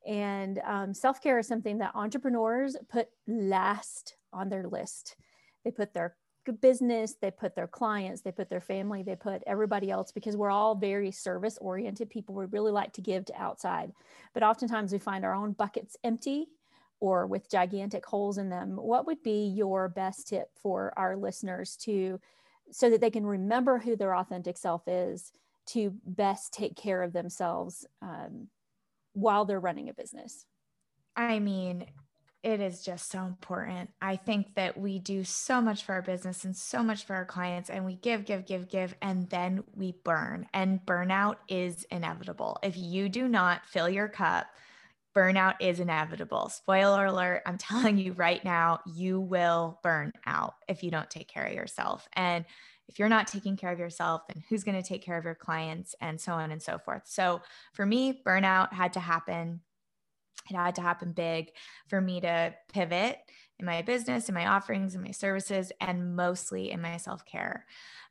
and 0.06 0.60
um, 0.66 0.94
self 0.94 1.22
care 1.22 1.38
is 1.38 1.46
something 1.46 1.78
that 1.78 1.92
entrepreneurs 1.94 2.76
put 2.90 3.08
last 3.26 4.16
on 4.32 4.48
their 4.48 4.66
list. 4.66 5.16
They 5.64 5.70
put 5.70 5.94
their 5.94 6.16
business, 6.60 7.14
they 7.20 7.30
put 7.30 7.54
their 7.54 7.68
clients, 7.68 8.22
they 8.22 8.32
put 8.32 8.48
their 8.48 8.60
family, 8.60 9.02
they 9.02 9.14
put 9.14 9.42
everybody 9.46 9.90
else 9.90 10.10
because 10.10 10.36
we're 10.36 10.50
all 10.50 10.74
very 10.74 11.12
service 11.12 11.56
oriented 11.60 12.10
people. 12.10 12.34
We 12.34 12.46
really 12.46 12.72
like 12.72 12.92
to 12.94 13.00
give 13.00 13.24
to 13.26 13.40
outside, 13.40 13.92
but 14.34 14.42
oftentimes 14.42 14.92
we 14.92 14.98
find 14.98 15.24
our 15.24 15.34
own 15.34 15.52
buckets 15.52 15.96
empty 16.02 16.48
or 17.02 17.26
with 17.26 17.50
gigantic 17.50 18.06
holes 18.06 18.38
in 18.38 18.48
them, 18.48 18.76
what 18.76 19.08
would 19.08 19.20
be 19.24 19.48
your 19.48 19.88
best 19.88 20.28
tip 20.28 20.50
for 20.62 20.92
our 20.96 21.16
listeners 21.16 21.74
to 21.74 22.20
so 22.70 22.88
that 22.88 23.00
they 23.00 23.10
can 23.10 23.26
remember 23.26 23.80
who 23.80 23.96
their 23.96 24.14
authentic 24.14 24.56
self 24.56 24.86
is 24.86 25.32
to 25.66 25.92
best 26.06 26.52
take 26.52 26.76
care 26.76 27.02
of 27.02 27.12
themselves 27.12 27.84
um, 28.02 28.46
while 29.14 29.44
they're 29.44 29.58
running 29.58 29.88
a 29.88 29.92
business? 29.92 30.46
I 31.16 31.40
mean, 31.40 31.86
it 32.44 32.60
is 32.60 32.84
just 32.84 33.10
so 33.10 33.24
important. 33.24 33.90
I 34.00 34.14
think 34.14 34.54
that 34.54 34.78
we 34.78 35.00
do 35.00 35.24
so 35.24 35.60
much 35.60 35.82
for 35.82 35.94
our 35.94 36.02
business 36.02 36.44
and 36.44 36.56
so 36.56 36.84
much 36.84 37.04
for 37.04 37.16
our 37.16 37.24
clients, 37.24 37.68
and 37.68 37.84
we 37.84 37.96
give, 37.96 38.24
give, 38.24 38.46
give, 38.46 38.68
give, 38.68 38.94
and 39.02 39.28
then 39.28 39.64
we 39.74 39.96
burn. 40.04 40.46
And 40.54 40.86
burnout 40.86 41.38
is 41.48 41.84
inevitable. 41.90 42.58
If 42.62 42.76
you 42.76 43.08
do 43.08 43.26
not 43.26 43.66
fill 43.66 43.88
your 43.88 44.08
cup 44.08 44.46
burnout 45.14 45.54
is 45.60 45.80
inevitable. 45.80 46.48
Spoiler 46.48 47.06
alert, 47.06 47.42
I'm 47.46 47.58
telling 47.58 47.98
you 47.98 48.12
right 48.12 48.44
now, 48.44 48.80
you 48.86 49.20
will 49.20 49.78
burn 49.82 50.12
out 50.26 50.54
if 50.68 50.82
you 50.82 50.90
don't 50.90 51.10
take 51.10 51.28
care 51.28 51.44
of 51.44 51.52
yourself. 51.52 52.08
And 52.14 52.44
if 52.88 52.98
you're 52.98 53.08
not 53.08 53.26
taking 53.26 53.56
care 53.56 53.72
of 53.72 53.78
yourself, 53.78 54.22
then 54.28 54.42
who's 54.48 54.64
going 54.64 54.80
to 54.80 54.86
take 54.86 55.02
care 55.02 55.16
of 55.16 55.24
your 55.24 55.34
clients 55.34 55.94
and 56.00 56.20
so 56.20 56.32
on 56.32 56.50
and 56.50 56.62
so 56.62 56.78
forth. 56.78 57.02
So 57.06 57.40
for 57.72 57.86
me, 57.86 58.22
burnout 58.26 58.72
had 58.72 58.92
to 58.94 59.00
happen. 59.00 59.60
It 60.50 60.56
had 60.56 60.74
to 60.74 60.82
happen 60.82 61.12
big 61.12 61.52
for 61.88 62.00
me 62.00 62.20
to 62.20 62.54
pivot 62.72 63.18
in 63.58 63.66
my 63.66 63.82
business, 63.82 64.28
in 64.28 64.34
my 64.34 64.46
offerings, 64.46 64.94
in 64.94 65.02
my 65.02 65.12
services, 65.12 65.72
and 65.80 66.16
mostly 66.16 66.70
in 66.70 66.82
my 66.82 66.96
self 66.96 67.24
care. 67.24 67.64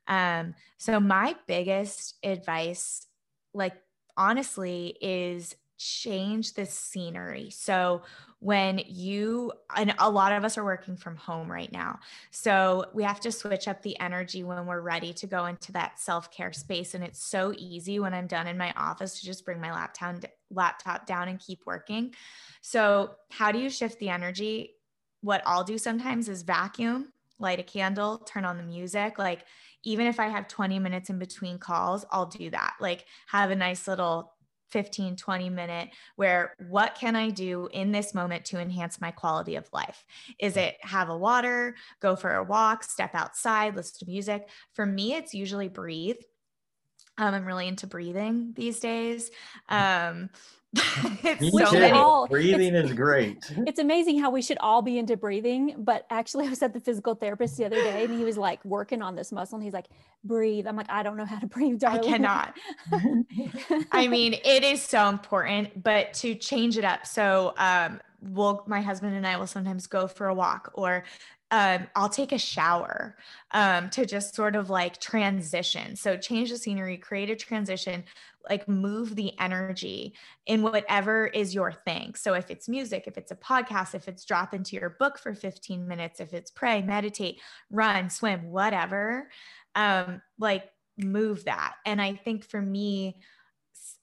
Um, 0.08 0.54
so, 0.78 0.98
my 0.98 1.36
biggest 1.46 2.14
advice, 2.24 3.06
like 3.54 3.74
honestly, 4.16 4.96
is 5.00 5.54
change 5.82 6.54
the 6.54 6.66
scenery. 6.66 7.50
So, 7.50 8.02
when 8.38 8.80
you, 8.86 9.52
and 9.76 9.94
a 9.98 10.10
lot 10.10 10.32
of 10.32 10.44
us 10.44 10.58
are 10.58 10.64
working 10.64 10.96
from 10.96 11.16
home 11.16 11.50
right 11.50 11.70
now. 11.72 12.00
So, 12.30 12.86
we 12.92 13.02
have 13.02 13.20
to 13.20 13.32
switch 13.32 13.68
up 13.68 13.82
the 13.82 13.98
energy 14.00 14.44
when 14.44 14.66
we're 14.66 14.80
ready 14.80 15.12
to 15.14 15.26
go 15.26 15.46
into 15.46 15.72
that 15.72 15.98
self 15.98 16.30
care 16.30 16.52
space. 16.52 16.94
And 16.94 17.02
it's 17.02 17.22
so 17.24 17.52
easy 17.56 17.98
when 17.98 18.14
I'm 18.14 18.26
done 18.26 18.46
in 18.46 18.58
my 18.58 18.72
office 18.76 19.20
to 19.20 19.26
just 19.26 19.44
bring 19.44 19.60
my 19.60 19.72
laptop, 19.72 20.24
laptop 20.50 21.06
down 21.06 21.28
and 21.28 21.40
keep 21.40 21.60
working. 21.66 22.14
So, 22.60 23.16
how 23.30 23.52
do 23.52 23.58
you 23.58 23.70
shift 23.70 23.98
the 23.98 24.08
energy? 24.08 24.74
What 25.20 25.42
I'll 25.46 25.64
do 25.64 25.78
sometimes 25.78 26.28
is 26.28 26.42
vacuum, 26.42 27.12
light 27.38 27.60
a 27.60 27.64
candle, 27.64 28.18
turn 28.18 28.44
on 28.44 28.56
the 28.56 28.62
music. 28.62 29.18
Like, 29.18 29.44
even 29.84 30.06
if 30.06 30.20
I 30.20 30.28
have 30.28 30.48
20 30.48 30.78
minutes 30.78 31.10
in 31.10 31.18
between 31.18 31.58
calls, 31.58 32.04
I'll 32.10 32.26
do 32.26 32.50
that. 32.50 32.74
Like, 32.80 33.04
have 33.26 33.50
a 33.50 33.56
nice 33.56 33.88
little 33.88 34.32
15 34.72 35.16
20 35.16 35.50
minute 35.50 35.90
where 36.16 36.54
what 36.68 36.94
can 36.94 37.14
i 37.14 37.30
do 37.30 37.68
in 37.72 37.92
this 37.92 38.14
moment 38.14 38.44
to 38.46 38.58
enhance 38.58 39.00
my 39.00 39.10
quality 39.10 39.56
of 39.56 39.68
life? 39.72 40.04
Is 40.38 40.56
it 40.56 40.76
have 40.80 41.08
a 41.08 41.16
water 41.16 41.76
go 42.00 42.16
for 42.16 42.34
a 42.34 42.44
walk 42.44 42.82
step 42.82 43.14
outside 43.14 43.76
listen 43.76 44.00
to 44.00 44.10
music? 44.10 44.48
For 44.74 44.86
me 44.86 45.14
it's 45.14 45.34
usually 45.34 45.68
breathe. 45.68 46.16
Um, 47.18 47.34
i'm 47.34 47.44
really 47.44 47.68
into 47.68 47.86
breathing 47.86 48.52
these 48.56 48.80
days. 48.80 49.30
Um, 49.68 50.30
it's 51.22 51.50
so 51.50 51.72
many. 51.72 51.92
All, 51.92 52.26
breathing 52.26 52.74
is 52.74 52.92
great. 52.92 53.44
It's 53.66 53.78
amazing 53.78 54.18
how 54.18 54.30
we 54.30 54.40
should 54.40 54.56
all 54.58 54.80
be 54.80 54.98
into 54.98 55.16
breathing. 55.16 55.74
But 55.78 56.06
actually, 56.08 56.46
I 56.46 56.50
was 56.50 56.62
at 56.62 56.72
the 56.72 56.80
physical 56.80 57.14
therapist 57.14 57.58
the 57.58 57.66
other 57.66 57.76
day 57.76 58.04
and 58.04 58.14
he 58.18 58.24
was 58.24 58.38
like 58.38 58.64
working 58.64 59.02
on 59.02 59.14
this 59.14 59.32
muscle 59.32 59.56
and 59.56 59.64
he's 59.64 59.74
like, 59.74 59.86
breathe. 60.24 60.66
I'm 60.66 60.76
like, 60.76 60.90
I 60.90 61.02
don't 61.02 61.16
know 61.16 61.26
how 61.26 61.38
to 61.38 61.46
breathe, 61.46 61.78
darling. 61.78 62.00
I 62.00 62.06
cannot. 62.06 62.56
I 63.92 64.08
mean, 64.08 64.34
it 64.44 64.64
is 64.64 64.82
so 64.82 65.08
important, 65.08 65.82
but 65.82 66.14
to 66.14 66.34
change 66.34 66.78
it 66.78 66.84
up. 66.84 67.06
So, 67.06 67.52
um, 67.58 68.00
we'll, 68.22 68.64
my 68.66 68.80
husband 68.80 69.14
and 69.14 69.26
I 69.26 69.36
will 69.36 69.46
sometimes 69.46 69.86
go 69.86 70.06
for 70.06 70.28
a 70.28 70.34
walk 70.34 70.70
or 70.74 71.04
um, 71.52 71.86
I'll 71.94 72.08
take 72.08 72.32
a 72.32 72.38
shower 72.38 73.14
um, 73.50 73.90
to 73.90 74.06
just 74.06 74.34
sort 74.34 74.56
of 74.56 74.70
like 74.70 74.98
transition. 74.98 75.96
So 75.96 76.16
change 76.16 76.50
the 76.50 76.56
scenery, 76.56 76.96
create 76.96 77.28
a 77.28 77.36
transition, 77.36 78.04
like 78.48 78.68
move 78.68 79.14
the 79.14 79.38
energy 79.38 80.14
in 80.46 80.62
whatever 80.62 81.26
is 81.26 81.54
your 81.54 81.72
thing. 81.72 82.14
So 82.14 82.34
if 82.34 82.50
it's 82.50 82.68
music, 82.68 83.04
if 83.06 83.16
it's 83.16 83.30
a 83.30 83.36
podcast, 83.36 83.94
if 83.94 84.08
it's 84.08 84.24
drop 84.24 84.54
into 84.54 84.76
your 84.76 84.90
book 84.90 85.18
for 85.18 85.34
15 85.34 85.86
minutes, 85.86 86.20
if 86.20 86.32
it's 86.32 86.50
pray, 86.50 86.82
meditate, 86.82 87.40
run, 87.70 88.10
swim, 88.10 88.50
whatever, 88.50 89.30
um, 89.74 90.20
like 90.38 90.64
move 90.98 91.44
that. 91.44 91.74
And 91.86 92.00
I 92.00 92.14
think 92.14 92.44
for 92.44 92.60
me, 92.60 93.20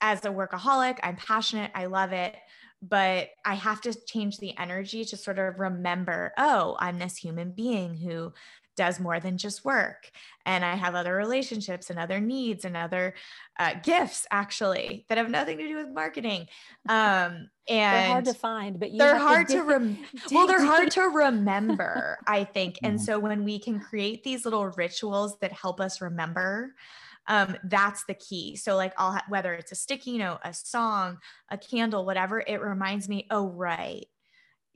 as 0.01 0.23
a 0.25 0.29
workaholic, 0.29 0.99
I'm 1.03 1.15
passionate, 1.15 1.71
I 1.75 1.85
love 1.85 2.13
it 2.13 2.35
but 2.81 3.29
I 3.45 3.55
have 3.55 3.81
to 3.81 3.93
change 3.93 4.37
the 4.37 4.57
energy 4.57 5.03
to 5.05 5.17
sort 5.17 5.37
of 5.37 5.59
remember, 5.59 6.31
oh, 6.37 6.77
I'm 6.79 6.97
this 6.97 7.17
human 7.17 7.51
being 7.51 7.95
who 7.95 8.31
does 8.79 8.97
more 8.97 9.19
than 9.19 9.37
just 9.37 9.65
work. 9.65 10.09
And 10.45 10.63
I 10.63 10.75
have 10.75 10.95
other 10.95 11.13
relationships 11.13 11.89
and 11.89 11.99
other 11.99 12.21
needs 12.21 12.63
and 12.63 12.77
other 12.77 13.13
uh, 13.59 13.73
gifts 13.83 14.25
actually 14.31 15.05
that 15.09 15.17
have 15.17 15.29
nothing 15.29 15.57
to 15.57 15.67
do 15.67 15.75
with 15.75 15.89
marketing. 15.89 16.47
Um, 16.87 17.49
and 17.67 17.93
they're 17.93 18.07
hard 18.07 18.25
to 18.25 18.33
find, 18.33 18.79
but 18.79 18.91
they're 18.97 19.17
hard 19.17 19.49
to, 19.49 19.55
to 19.55 19.63
rem- 19.63 19.97
well, 20.31 20.47
they're 20.47 20.63
hard 20.63 20.91
to 20.99 21.01
remember, 21.01 22.19
I 22.25 22.45
think. 22.45 22.79
And 22.81 22.95
mm-hmm. 22.95 23.03
so 23.03 23.19
when 23.19 23.43
we 23.43 23.59
can 23.59 23.81
create 23.81 24.23
these 24.23 24.45
little 24.45 24.67
rituals 24.67 25.37
that 25.41 25.51
help 25.51 25.81
us 25.81 25.99
remember, 25.99 26.73
um, 27.27 27.57
that's 27.65 28.05
the 28.05 28.13
key. 28.13 28.55
So 28.55 28.77
like 28.77 28.93
I'll 28.97 29.11
ha- 29.11 29.25
whether 29.27 29.53
it's 29.53 29.73
a 29.73 29.75
sticky 29.75 30.19
note, 30.19 30.39
a 30.45 30.53
song, 30.53 31.17
a 31.49 31.57
candle, 31.57 32.05
whatever, 32.05 32.39
it 32.39 32.61
reminds 32.61 33.09
me, 33.09 33.27
oh 33.29 33.49
right, 33.49 34.05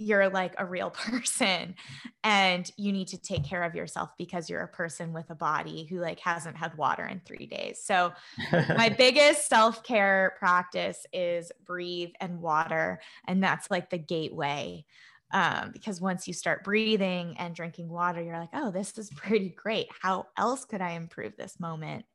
you're 0.04 0.30
like 0.30 0.56
a 0.58 0.66
real 0.66 0.90
person 0.92 1.76
and 2.24 2.70
you 2.78 2.92
need 2.92 3.08
to 3.10 3.18
take 3.18 3.44
care 3.44 3.64
of 3.64 3.76
yourself 3.76 4.10
because 4.18 4.50
you're 4.50 4.62
a 4.62 4.68
person 4.68 5.14
with 5.14 5.30
a 5.30 5.36
body 5.36 5.86
who 5.86 6.00
like 6.00 6.20
hasn't 6.20 6.58
had 6.58 6.78
water 6.78 7.06
in 7.06 7.22
3 7.26 7.46
days. 7.48 7.82
So 7.84 8.14
my 8.52 8.90
biggest 8.98 9.48
self-care 9.48 10.36
practice 10.38 11.06
is 11.12 11.52
breathe 11.66 12.12
and 12.20 12.42
water 12.42 13.02
and 13.28 13.44
that's 13.44 13.70
like 13.72 13.90
the 13.90 13.98
gateway. 13.98 14.86
Um, 15.32 15.72
because 15.74 16.00
once 16.00 16.28
you 16.28 16.34
start 16.34 16.64
breathing 16.64 17.36
and 17.40 17.56
drinking 17.56 17.90
water, 17.90 18.22
you're 18.22 18.38
like, 18.38 18.52
oh, 18.54 18.70
this 18.70 18.96
is 19.00 19.10
pretty 19.16 19.50
great. 19.50 19.88
How 20.00 20.28
else 20.38 20.64
could 20.64 20.82
I 20.82 20.92
improve 20.92 21.36
this 21.36 21.60
moment? 21.60 22.06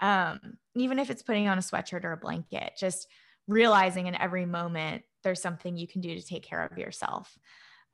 um, 0.00 0.40
even 0.74 0.98
if 0.98 1.10
it's 1.10 1.22
putting 1.22 1.48
on 1.48 1.58
a 1.58 1.62
sweatshirt 1.62 2.04
or 2.04 2.12
a 2.12 2.16
blanket, 2.16 2.72
just 2.78 3.06
realizing 3.46 4.06
in 4.06 4.14
every 4.14 4.46
moment 4.46 5.02
there's 5.22 5.42
something 5.42 5.76
you 5.76 5.86
can 5.86 6.00
do 6.00 6.14
to 6.14 6.24
take 6.24 6.42
care 6.42 6.64
of 6.64 6.78
yourself 6.78 7.36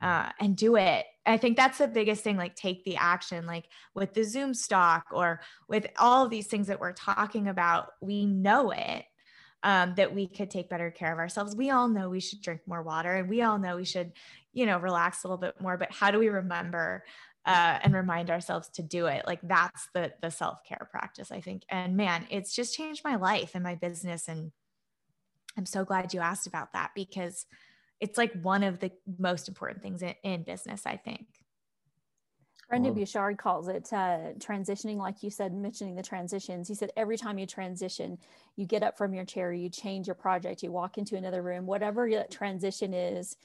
uh, 0.01 0.29
and 0.39 0.55
do 0.55 0.75
it. 0.75 1.05
I 1.25 1.37
think 1.37 1.57
that's 1.57 1.79
the 1.79 1.87
biggest 1.87 2.23
thing. 2.23 2.37
Like, 2.37 2.55
take 2.55 2.83
the 2.83 2.97
action, 2.97 3.45
like 3.45 3.65
with 3.95 4.13
the 4.13 4.23
Zoom 4.23 4.53
stock 4.53 5.05
or 5.11 5.41
with 5.67 5.87
all 5.97 6.25
of 6.25 6.29
these 6.29 6.47
things 6.47 6.67
that 6.67 6.79
we're 6.79 6.93
talking 6.93 7.47
about. 7.47 7.89
We 8.01 8.25
know 8.25 8.71
it 8.71 9.05
um, 9.63 9.95
that 9.95 10.13
we 10.13 10.27
could 10.27 10.51
take 10.51 10.69
better 10.69 10.91
care 10.91 11.11
of 11.11 11.19
ourselves. 11.19 11.55
We 11.55 11.71
all 11.71 11.87
know 11.87 12.09
we 12.09 12.19
should 12.19 12.41
drink 12.41 12.61
more 12.67 12.83
water 12.83 13.13
and 13.13 13.27
we 13.27 13.41
all 13.41 13.57
know 13.57 13.75
we 13.75 13.85
should, 13.85 14.13
you 14.53 14.65
know, 14.65 14.77
relax 14.77 15.23
a 15.23 15.27
little 15.27 15.41
bit 15.41 15.59
more. 15.59 15.77
But 15.77 15.91
how 15.91 16.11
do 16.11 16.19
we 16.19 16.29
remember 16.29 17.03
uh, 17.47 17.79
and 17.81 17.93
remind 17.93 18.29
ourselves 18.29 18.67
to 18.67 18.83
do 18.83 19.05
it 19.05 19.25
like 19.25 19.39
that's 19.41 19.87
the 19.93 20.11
the 20.21 20.29
self-care 20.29 20.89
practice 20.91 21.31
i 21.31 21.39
think 21.39 21.63
and 21.69 21.95
man 21.95 22.27
it's 22.29 22.53
just 22.53 22.75
changed 22.75 23.05
my 23.05 23.15
life 23.15 23.51
and 23.53 23.63
my 23.63 23.73
business 23.73 24.27
and 24.27 24.51
i'm 25.57 25.65
so 25.65 25.83
glad 25.83 26.13
you 26.13 26.19
asked 26.19 26.47
about 26.47 26.73
that 26.73 26.91
because 26.95 27.45
it's 27.99 28.17
like 28.17 28.31
one 28.41 28.63
of 28.63 28.79
the 28.79 28.91
most 29.17 29.47
important 29.47 29.81
things 29.81 30.01
in, 30.01 30.13
in 30.23 30.43
business 30.43 30.83
i 30.85 30.95
think. 30.95 31.25
Brendon 32.69 32.93
Burchard 32.93 33.37
calls 33.37 33.69
it 33.69 33.87
uh, 33.93 34.33
transitioning, 34.39 34.97
like 34.97 35.23
you 35.23 35.29
said, 35.29 35.53
mentioning 35.53 35.95
the 35.95 36.03
transitions. 36.03 36.67
He 36.67 36.75
said 36.75 36.91
every 36.97 37.15
time 37.15 37.37
you 37.37 37.45
transition, 37.45 38.17
you 38.57 38.65
get 38.65 38.83
up 38.83 38.97
from 38.97 39.13
your 39.13 39.23
chair, 39.23 39.53
you 39.53 39.69
change 39.69 40.05
your 40.05 40.15
project, 40.15 40.63
you 40.63 40.69
walk 40.73 40.97
into 40.97 41.15
another 41.15 41.41
room, 41.41 41.65
whatever 41.65 42.09
that 42.09 42.29
transition 42.29 42.93
is, 42.93 43.37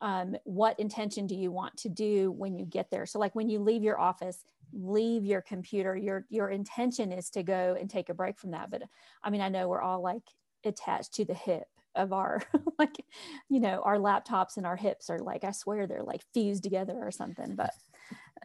um, 0.00 0.36
what 0.44 0.78
intention 0.78 1.26
do 1.26 1.34
you 1.34 1.50
want 1.50 1.76
to 1.78 1.88
do 1.88 2.30
when 2.30 2.56
you 2.56 2.64
get 2.64 2.88
there? 2.88 3.04
So 3.04 3.18
like 3.18 3.34
when 3.34 3.48
you 3.48 3.58
leave 3.58 3.82
your 3.82 3.98
office 3.98 4.44
leave 4.72 5.24
your 5.24 5.40
computer 5.40 5.96
your 5.96 6.26
your 6.28 6.50
intention 6.50 7.12
is 7.12 7.30
to 7.30 7.42
go 7.42 7.76
and 7.78 7.88
take 7.88 8.08
a 8.08 8.14
break 8.14 8.38
from 8.38 8.50
that. 8.50 8.70
But 8.70 8.82
i 9.22 9.30
mean 9.30 9.40
i 9.40 9.48
know 9.48 9.68
we're 9.68 9.80
all 9.80 10.02
like 10.02 10.22
attached 10.64 11.14
to 11.14 11.24
the 11.24 11.34
hip 11.34 11.66
of 11.94 12.12
our 12.12 12.42
like 12.78 13.04
you 13.48 13.60
know 13.60 13.82
our 13.84 13.98
laptops 13.98 14.56
and 14.56 14.66
our 14.66 14.76
hips 14.76 15.10
are 15.10 15.18
like 15.18 15.42
i 15.44 15.50
swear 15.50 15.86
they're 15.86 16.02
like 16.02 16.22
fused 16.32 16.62
together 16.62 16.96
or 17.00 17.10
something 17.10 17.54
but 17.56 17.72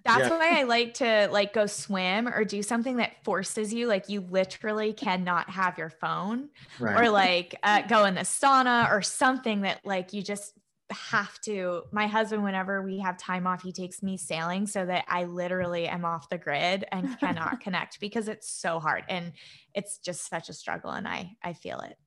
that's 0.06 0.30
yeah. 0.30 0.38
why 0.38 0.60
I 0.60 0.64
like 0.64 0.96
to 0.96 1.30
like 1.32 1.54
go 1.54 1.66
swim 1.66 2.28
or 2.28 2.44
do 2.44 2.62
something 2.62 2.98
that 2.98 3.24
forces 3.24 3.74
you 3.74 3.88
like 3.88 4.10
you 4.10 4.22
literally 4.22 4.92
cannot 4.92 5.50
have 5.50 5.78
your 5.78 5.90
phone 5.90 6.50
right. 6.80 7.00
or 7.00 7.10
like 7.10 7.56
uh, 7.64 7.84
go 7.84 8.06
in 8.06 8.16
the 8.16 8.22
sauna 8.22 8.92
or 8.92 9.02
something 9.02 9.62
that 9.62 9.80
like 9.86 10.12
you 10.12 10.22
just 10.22 10.54
have 10.92 11.40
to 11.42 11.84
my 11.92 12.08
husband 12.08 12.44
whenever 12.44 12.84
we 12.84 13.00
have 13.00 13.18
time 13.18 13.48
off 13.48 13.64
he 13.64 13.72
takes 13.72 14.04
me 14.04 14.18
sailing 14.18 14.68
so 14.68 14.86
that 14.86 15.06
i 15.08 15.24
literally 15.24 15.88
am 15.88 16.06
off 16.06 16.30
the 16.30 16.38
grid 16.38 16.86
and 16.92 17.18
cannot 17.20 17.60
connect 17.62 18.00
because 18.00 18.28
it's 18.28 18.50
so 18.50 18.80
hard 18.80 19.04
and 19.08 19.32
it's 19.74 19.98
just 19.98 20.30
such 20.30 20.50
a 20.50 20.54
struggle 20.54 20.92
and 20.92 21.08
i 21.08 21.32
i 21.42 21.54
feel 21.54 21.80
it 21.80 21.98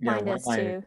yeah 0.00 0.18
one 0.18 0.36
of 0.36 0.46
my 0.46 0.56
too. 0.56 0.82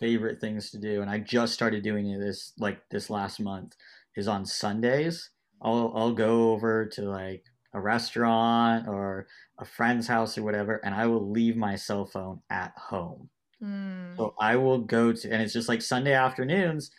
favorite 0.00 0.40
things 0.40 0.70
to 0.70 0.78
do 0.78 1.02
and 1.02 1.10
i 1.10 1.18
just 1.18 1.52
started 1.52 1.82
doing 1.82 2.18
this 2.18 2.52
like 2.58 2.80
this 2.90 3.10
last 3.10 3.40
month 3.40 3.74
is 4.16 4.28
on 4.28 4.44
sundays 4.44 5.30
i'll 5.62 5.92
i'll 5.94 6.12
go 6.12 6.50
over 6.50 6.86
to 6.86 7.02
like 7.02 7.44
a 7.74 7.80
restaurant 7.80 8.86
or 8.86 9.26
a 9.58 9.64
friend's 9.64 10.06
house 10.06 10.36
or 10.36 10.42
whatever 10.42 10.80
and 10.84 10.94
i 10.94 11.06
will 11.06 11.30
leave 11.30 11.56
my 11.56 11.76
cell 11.76 12.04
phone 12.04 12.40
at 12.50 12.72
home 12.76 13.30
Mm. 13.62 14.16
So 14.16 14.34
I 14.40 14.56
will 14.56 14.78
go 14.78 15.12
to, 15.12 15.30
and 15.30 15.40
it's 15.40 15.52
just 15.52 15.68
like 15.68 15.82
Sunday 15.82 16.14
afternoons. 16.14 16.90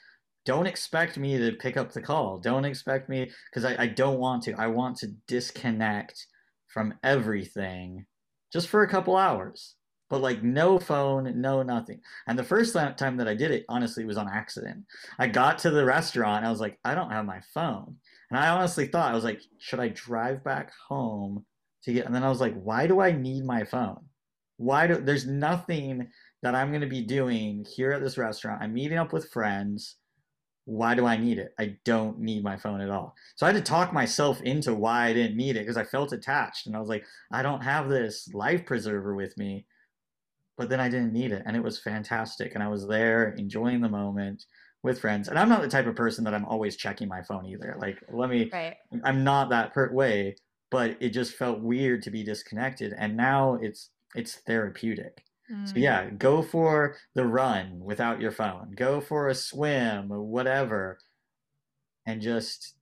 Don't 0.45 0.67
expect 0.67 1.17
me 1.17 1.37
to 1.37 1.53
pick 1.53 1.77
up 1.77 1.91
the 1.91 2.01
call. 2.01 2.37
Don't 2.37 2.65
expect 2.65 3.09
me 3.09 3.31
because 3.49 3.65
I, 3.65 3.83
I 3.83 3.87
don't 3.87 4.19
want 4.19 4.43
to. 4.43 4.53
I 4.53 4.67
want 4.67 4.97
to 4.97 5.07
disconnect 5.27 6.25
from 6.67 6.93
everything 7.03 8.05
just 8.51 8.67
for 8.67 8.83
a 8.83 8.89
couple 8.89 9.15
hours. 9.15 9.75
But 10.13 10.21
like 10.21 10.43
no 10.43 10.77
phone, 10.77 11.41
no 11.41 11.63
nothing. 11.63 11.99
And 12.27 12.37
the 12.37 12.43
first 12.43 12.75
time 12.75 13.17
that 13.17 13.27
I 13.27 13.33
did 13.33 13.49
it, 13.49 13.65
honestly, 13.67 14.03
it 14.03 14.05
was 14.05 14.15
on 14.15 14.29
accident. 14.29 14.85
I 15.17 15.25
got 15.25 15.57
to 15.59 15.71
the 15.71 15.83
restaurant. 15.83 16.45
I 16.45 16.51
was 16.51 16.59
like, 16.59 16.77
I 16.85 16.93
don't 16.93 17.09
have 17.09 17.25
my 17.25 17.41
phone. 17.51 17.95
And 18.29 18.37
I 18.37 18.49
honestly 18.49 18.85
thought, 18.85 19.11
I 19.11 19.15
was 19.15 19.23
like, 19.23 19.41
should 19.57 19.79
I 19.79 19.87
drive 19.87 20.43
back 20.43 20.71
home 20.87 21.45
to 21.85 21.93
get? 21.93 22.05
And 22.05 22.13
then 22.13 22.23
I 22.23 22.29
was 22.29 22.39
like, 22.41 22.53
why 22.53 22.85
do 22.85 23.01
I 23.01 23.11
need 23.11 23.43
my 23.43 23.63
phone? 23.63 24.05
Why 24.57 24.85
do 24.85 24.97
there's 24.97 25.25
nothing 25.25 26.09
that 26.43 26.53
I'm 26.53 26.69
going 26.69 26.81
to 26.81 26.87
be 26.87 27.01
doing 27.01 27.65
here 27.75 27.91
at 27.91 28.03
this 28.03 28.19
restaurant. 28.19 28.61
I'm 28.61 28.75
meeting 28.75 28.99
up 28.99 29.13
with 29.13 29.31
friends. 29.31 29.95
why 30.65 30.93
do 30.93 31.07
I 31.07 31.17
need 31.17 31.39
it? 31.39 31.55
I 31.59 31.77
don't 31.85 32.19
need 32.19 32.43
my 32.43 32.55
phone 32.55 32.81
at 32.81 32.91
all. 32.91 33.15
So 33.35 33.47
I 33.47 33.51
had 33.51 33.65
to 33.65 33.67
talk 33.67 33.91
myself 33.91 34.41
into 34.43 34.75
why 34.75 35.07
I 35.07 35.13
didn't 35.13 35.37
need 35.37 35.55
it 35.57 35.61
because 35.61 35.75
I 35.75 35.83
felt 35.83 36.13
attached 36.13 36.67
and 36.67 36.75
I 36.75 36.79
was 36.79 36.87
like, 36.87 37.03
I 37.31 37.41
don't 37.41 37.63
have 37.63 37.89
this 37.89 38.29
life 38.31 38.63
preserver 38.65 39.15
with 39.15 39.35
me. 39.39 39.65
But 40.57 40.69
then 40.69 40.79
I 40.79 40.89
didn't 40.89 41.13
need 41.13 41.31
it 41.31 41.43
and 41.45 41.55
it 41.55 41.63
was 41.63 41.79
fantastic. 41.79 42.53
And 42.53 42.63
I 42.63 42.67
was 42.67 42.87
there 42.87 43.29
enjoying 43.37 43.81
the 43.81 43.89
moment 43.89 44.45
with 44.83 44.99
friends. 44.99 45.27
And 45.27 45.39
I'm 45.39 45.49
not 45.49 45.61
the 45.61 45.67
type 45.67 45.87
of 45.87 45.95
person 45.95 46.23
that 46.25 46.33
I'm 46.33 46.45
always 46.45 46.75
checking 46.75 47.07
my 47.07 47.23
phone 47.23 47.45
either. 47.45 47.75
Like, 47.79 47.97
let 48.11 48.29
me, 48.29 48.49
right. 48.51 48.75
I'm 49.03 49.23
not 49.23 49.49
that 49.49 49.73
per- 49.73 49.93
way, 49.93 50.35
but 50.69 50.97
it 50.99 51.09
just 51.09 51.35
felt 51.35 51.61
weird 51.61 52.03
to 52.03 52.11
be 52.11 52.23
disconnected. 52.23 52.93
And 52.97 53.17
now 53.17 53.57
it's, 53.61 53.89
it's 54.13 54.35
therapeutic. 54.35 55.23
Mm. 55.51 55.67
So 55.67 55.75
yeah, 55.77 56.09
go 56.09 56.41
for 56.41 56.97
the 57.15 57.25
run 57.25 57.79
without 57.79 58.21
your 58.21 58.31
phone. 58.31 58.73
Go 58.75 59.01
for 59.01 59.29
a 59.29 59.35
swim 59.35 60.09
whatever 60.09 60.99
and 62.05 62.21
just 62.21 62.75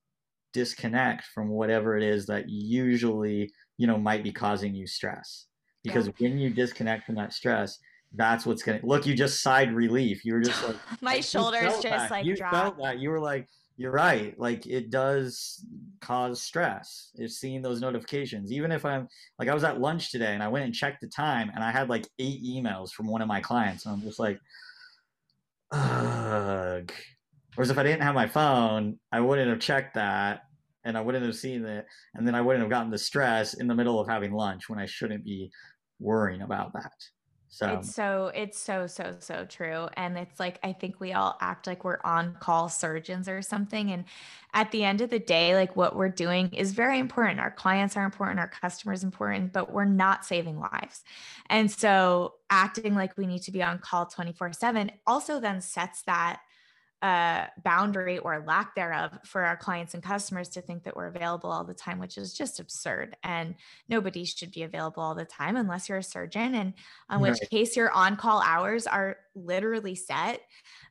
disconnect 0.54 1.26
from 1.34 1.50
whatever 1.50 1.98
it 1.98 2.04
is 2.04 2.26
that 2.26 2.50
usually, 2.50 3.52
you 3.78 3.88
know, 3.88 3.98
might 3.98 4.24
be 4.24 4.32
causing 4.32 4.76
you 4.76 4.88
stress. 4.88 5.46
Because 5.84 6.08
yeah. 6.08 6.14
when 6.20 6.38
you 6.38 6.50
disconnect 6.50 7.06
from 7.06 7.16
that 7.16 7.34
stress, 7.34 7.80
that's 8.14 8.46
what's 8.46 8.64
gonna 8.64 8.80
look. 8.84 9.06
You 9.06 9.16
just 9.16 9.42
sighed 9.42 9.74
relief. 9.74 10.26
You 10.26 10.34
were 10.34 10.42
just 10.42 10.66
like 10.66 10.76
my 11.02 11.22
shoulders 11.22 11.74
just 11.74 11.84
that. 11.84 12.12
like 12.12 12.26
you 12.26 12.36
dropped. 12.36 12.56
felt 12.56 12.78
that. 12.80 13.00
You 13.00 13.10
were 13.10 13.20
like, 13.20 13.48
you're 13.78 13.92
right. 13.92 14.38
Like 14.40 14.68
it 14.68 14.90
does 14.90 15.66
cause 16.02 16.42
stress. 16.42 17.12
It's 17.16 17.38
seeing 17.38 17.62
those 17.62 17.82
notifications. 17.82 18.52
Even 18.52 18.72
if 18.72 18.86
I'm 18.86 19.08
like 19.40 19.48
I 19.48 19.54
was 19.54 19.64
at 19.64 19.80
lunch 19.80 20.12
today 20.12 20.34
and 20.34 20.44
I 20.44 20.50
went 20.50 20.66
and 20.66 20.74
checked 20.74 21.02
the 21.02 21.08
time 21.08 21.52
and 21.56 21.64
I 21.64 21.72
had 21.72 21.90
like 21.90 22.08
eight 22.20 22.44
emails 22.44 22.92
from 22.92 23.08
one 23.08 23.22
of 23.22 23.28
my 23.28 23.40
clients. 23.40 23.86
And 23.86 23.96
I'm 23.96 24.02
just 24.02 24.20
like, 24.20 24.40
ugh. 25.72 26.92
Whereas 27.56 27.70
if 27.70 27.78
I 27.78 27.84
didn't 27.84 28.04
have 28.04 28.16
my 28.16 28.28
phone, 28.28 29.00
I 29.12 29.20
wouldn't 29.20 29.50
have 29.50 29.60
checked 29.60 29.96
that 29.96 30.44
and 30.84 30.98
I 30.98 31.02
wouldn't 31.02 31.26
have 31.26 31.36
seen 31.36 31.66
it. 31.66 31.86
And 32.16 32.28
then 32.28 32.36
I 32.36 32.42
wouldn't 32.42 32.62
have 32.62 32.70
gotten 32.70 32.92
the 32.92 32.98
stress 32.98 33.54
in 33.54 33.68
the 33.68 33.76
middle 33.76 34.00
of 34.00 34.08
having 34.08 34.32
lunch 34.32 34.70
when 34.70 34.80
I 34.80 34.86
shouldn't 34.86 35.24
be 35.24 35.52
worrying 36.00 36.42
about 36.42 36.74
that. 36.74 36.94
So 37.54 37.80
it's 37.80 37.94
so 37.94 38.32
it's 38.34 38.58
so 38.58 38.88
so 38.88 39.18
so 39.20 39.44
true 39.44 39.90
and 39.98 40.18
it's 40.18 40.40
like 40.40 40.58
I 40.64 40.72
think 40.72 41.02
we 41.02 41.12
all 41.12 41.38
act 41.42 41.68
like 41.68 41.84
we're 41.84 42.00
on 42.06 42.38
call 42.40 42.70
surgeons 42.70 43.28
or 43.28 43.42
something 43.42 43.92
and 43.92 44.06
at 44.54 44.72
the 44.72 44.86
end 44.86 45.02
of 45.02 45.10
the 45.10 45.20
day 45.20 45.54
like 45.54 45.76
what 45.76 45.94
we're 45.94 46.08
doing 46.08 46.48
is 46.54 46.72
very 46.72 46.98
important. 46.98 47.42
Our 47.42 47.52
clients 47.52 47.98
are 47.98 48.06
important, 48.06 48.40
our 48.40 48.48
customers 48.48 49.04
important, 49.04 49.52
but 49.52 49.70
we're 49.70 49.84
not 49.84 50.24
saving 50.24 50.62
lives. 50.62 51.04
And 51.50 51.70
so 51.70 52.36
acting 52.50 52.96
like 52.96 53.18
we 53.18 53.28
need 53.28 53.42
to 53.42 53.52
be 53.52 53.62
on 53.62 53.80
call 53.80 54.06
24/7 54.06 54.90
also 55.06 55.42
then 55.42 55.60
sets 55.60 56.04
that 56.04 56.40
uh, 57.02 57.46
boundary 57.64 58.20
or 58.20 58.44
lack 58.46 58.76
thereof 58.76 59.18
for 59.26 59.42
our 59.44 59.58
clients 59.58 59.94
and 59.94 60.04
customers 60.04 60.50
to 60.50 60.62
think 60.62 60.84
that 60.84 60.96
we're 60.96 61.08
available 61.08 61.52
all 61.52 61.64
the 61.64 61.74
time, 61.74 62.00
which 62.00 62.18
is 62.18 62.34
just 62.34 62.60
absurd. 62.60 63.16
And 63.24 63.56
nobody 63.90 64.24
should 64.24 64.52
be 64.52 64.64
available 64.64 65.02
all 65.02 65.16
the 65.16 65.26
time 65.26 65.56
unless 65.56 65.90
you're 65.90 65.98
a 65.98 66.04
surgeon, 66.04 66.56
and 66.56 66.74
in 67.12 67.22
right. 67.22 67.32
which 67.32 67.50
case 67.50 67.76
your 67.76 67.92
on 67.92 68.18
call 68.18 68.42
hours 68.42 68.86
are 68.88 69.18
literally 69.36 69.96
set. 69.96 70.42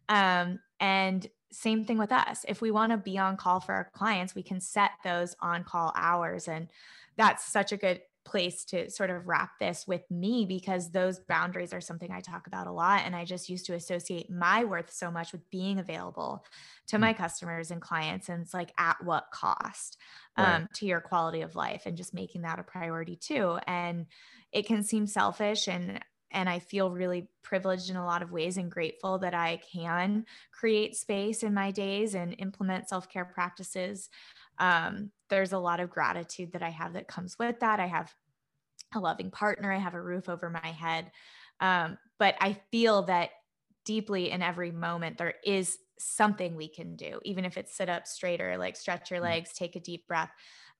Um, 0.09 0.59
and 0.81 1.27
same 1.53 1.85
thing 1.85 1.99
with 1.99 2.13
us. 2.13 2.45
If 2.49 2.61
we 2.61 2.71
want 2.71 2.93
to 2.93 2.99
be 2.99 3.19
on 3.19 3.37
call 3.37 3.61
for 3.61 3.75
our 3.75 3.91
clients, 3.93 4.35
we 4.35 4.43
can 4.43 4.61
set 4.61 4.93
those 5.05 5.35
on 5.41 5.65
call 5.65 5.93
hours. 5.97 6.49
And 6.49 6.69
that's 7.17 7.45
such 7.45 7.73
a 7.73 7.77
good 7.77 8.01
place 8.31 8.65
to 8.67 8.89
sort 8.91 9.11
of 9.11 9.27
wrap 9.27 9.59
this 9.59 9.87
with 9.87 10.09
me 10.11 10.47
because 10.47 10.91
those 10.91 11.19
boundaries 11.19 11.73
are 11.73 11.81
something 11.81 12.11
I 12.11 12.21
talk 12.21 12.47
about 12.47 12.67
a 12.67 12.73
lot. 12.73 13.03
And 13.05 13.17
I 13.17 13.25
just 13.25 13.49
used 13.49 13.67
to 13.67 13.75
associate 13.75 14.31
my 14.31 14.65
worth 14.65 14.93
so 14.93 15.11
much 15.11 15.33
with 15.33 15.49
being 15.51 15.79
available 15.79 16.45
to 16.89 16.99
my 16.99 17.13
mm. 17.13 17.17
customers 17.17 17.71
and 17.71 17.81
clients. 17.81 18.29
And 18.29 18.43
it's 18.43 18.55
like, 18.55 18.73
at 18.79 19.03
what 19.05 19.31
cost 19.33 19.99
um, 20.37 20.47
right. 20.47 20.67
to 20.75 20.87
your 20.87 21.01
quality 21.01 21.43
of 21.43 21.57
life 21.57 21.83
and 21.87 21.97
just 21.97 22.15
making 22.15 22.43
that 22.43 22.59
a 22.59 22.63
priority 22.63 23.17
too. 23.17 23.59
And 23.67 24.07
it 24.53 24.67
can 24.67 24.83
seem 24.83 25.07
selfish 25.07 25.69
and 25.69 26.01
and 26.33 26.49
I 26.49 26.61
feel 26.61 26.93
really 26.93 27.29
privileged 27.43 27.91
in 27.91 27.97
a 27.97 28.07
lot 28.07 28.23
of 28.23 28.31
ways 28.31 28.57
and 28.57 28.71
grateful 28.71 29.19
that 29.19 29.35
I 29.35 29.61
can 29.73 30.27
create 30.53 30.95
space 30.95 31.43
in 31.43 31.53
my 31.53 31.73
days 31.73 32.15
and 32.15 32.37
implement 32.39 32.89
self 32.89 33.09
care 33.09 33.25
practices 33.25 34.09
um, 34.61 35.11
there's 35.31 35.53
a 35.53 35.59
lot 35.59 35.81
of 35.81 35.91
gratitude 35.91 36.53
that 36.53 36.63
I 36.63 36.69
have 36.69 36.93
that 36.93 37.09
comes 37.09 37.39
with 37.39 37.61
that. 37.61 37.81
I 37.81 37.87
have 37.87 38.15
a 38.95 39.01
loving 39.01 39.31
partner, 39.31 39.73
I 39.73 39.79
have 39.79 39.95
a 39.95 40.03
roof 40.03 40.29
over 40.29 40.51
my 40.51 40.71
head. 40.71 41.11
Um, 41.61 41.99
but 42.19 42.35
I 42.41 42.59
feel 42.71 43.03
that 43.05 43.31
deeply 43.85 44.31
in 44.31 44.43
every 44.43 44.71
moment, 44.71 45.19
there 45.19 45.35
is 45.45 45.79
something 45.99 46.57
we 46.57 46.69
can 46.69 46.97
do, 46.97 47.21
even 47.25 47.45
if 47.45 47.57
it's 47.57 47.77
sit 47.77 47.89
up 47.89 48.07
straighter, 48.07 48.57
like 48.57 48.77
stretch 48.77 49.11
your 49.11 49.21
mm. 49.21 49.25
legs, 49.25 49.53
take 49.53 49.77
a 49.77 49.81
deep 49.81 50.07
breath 50.07 50.31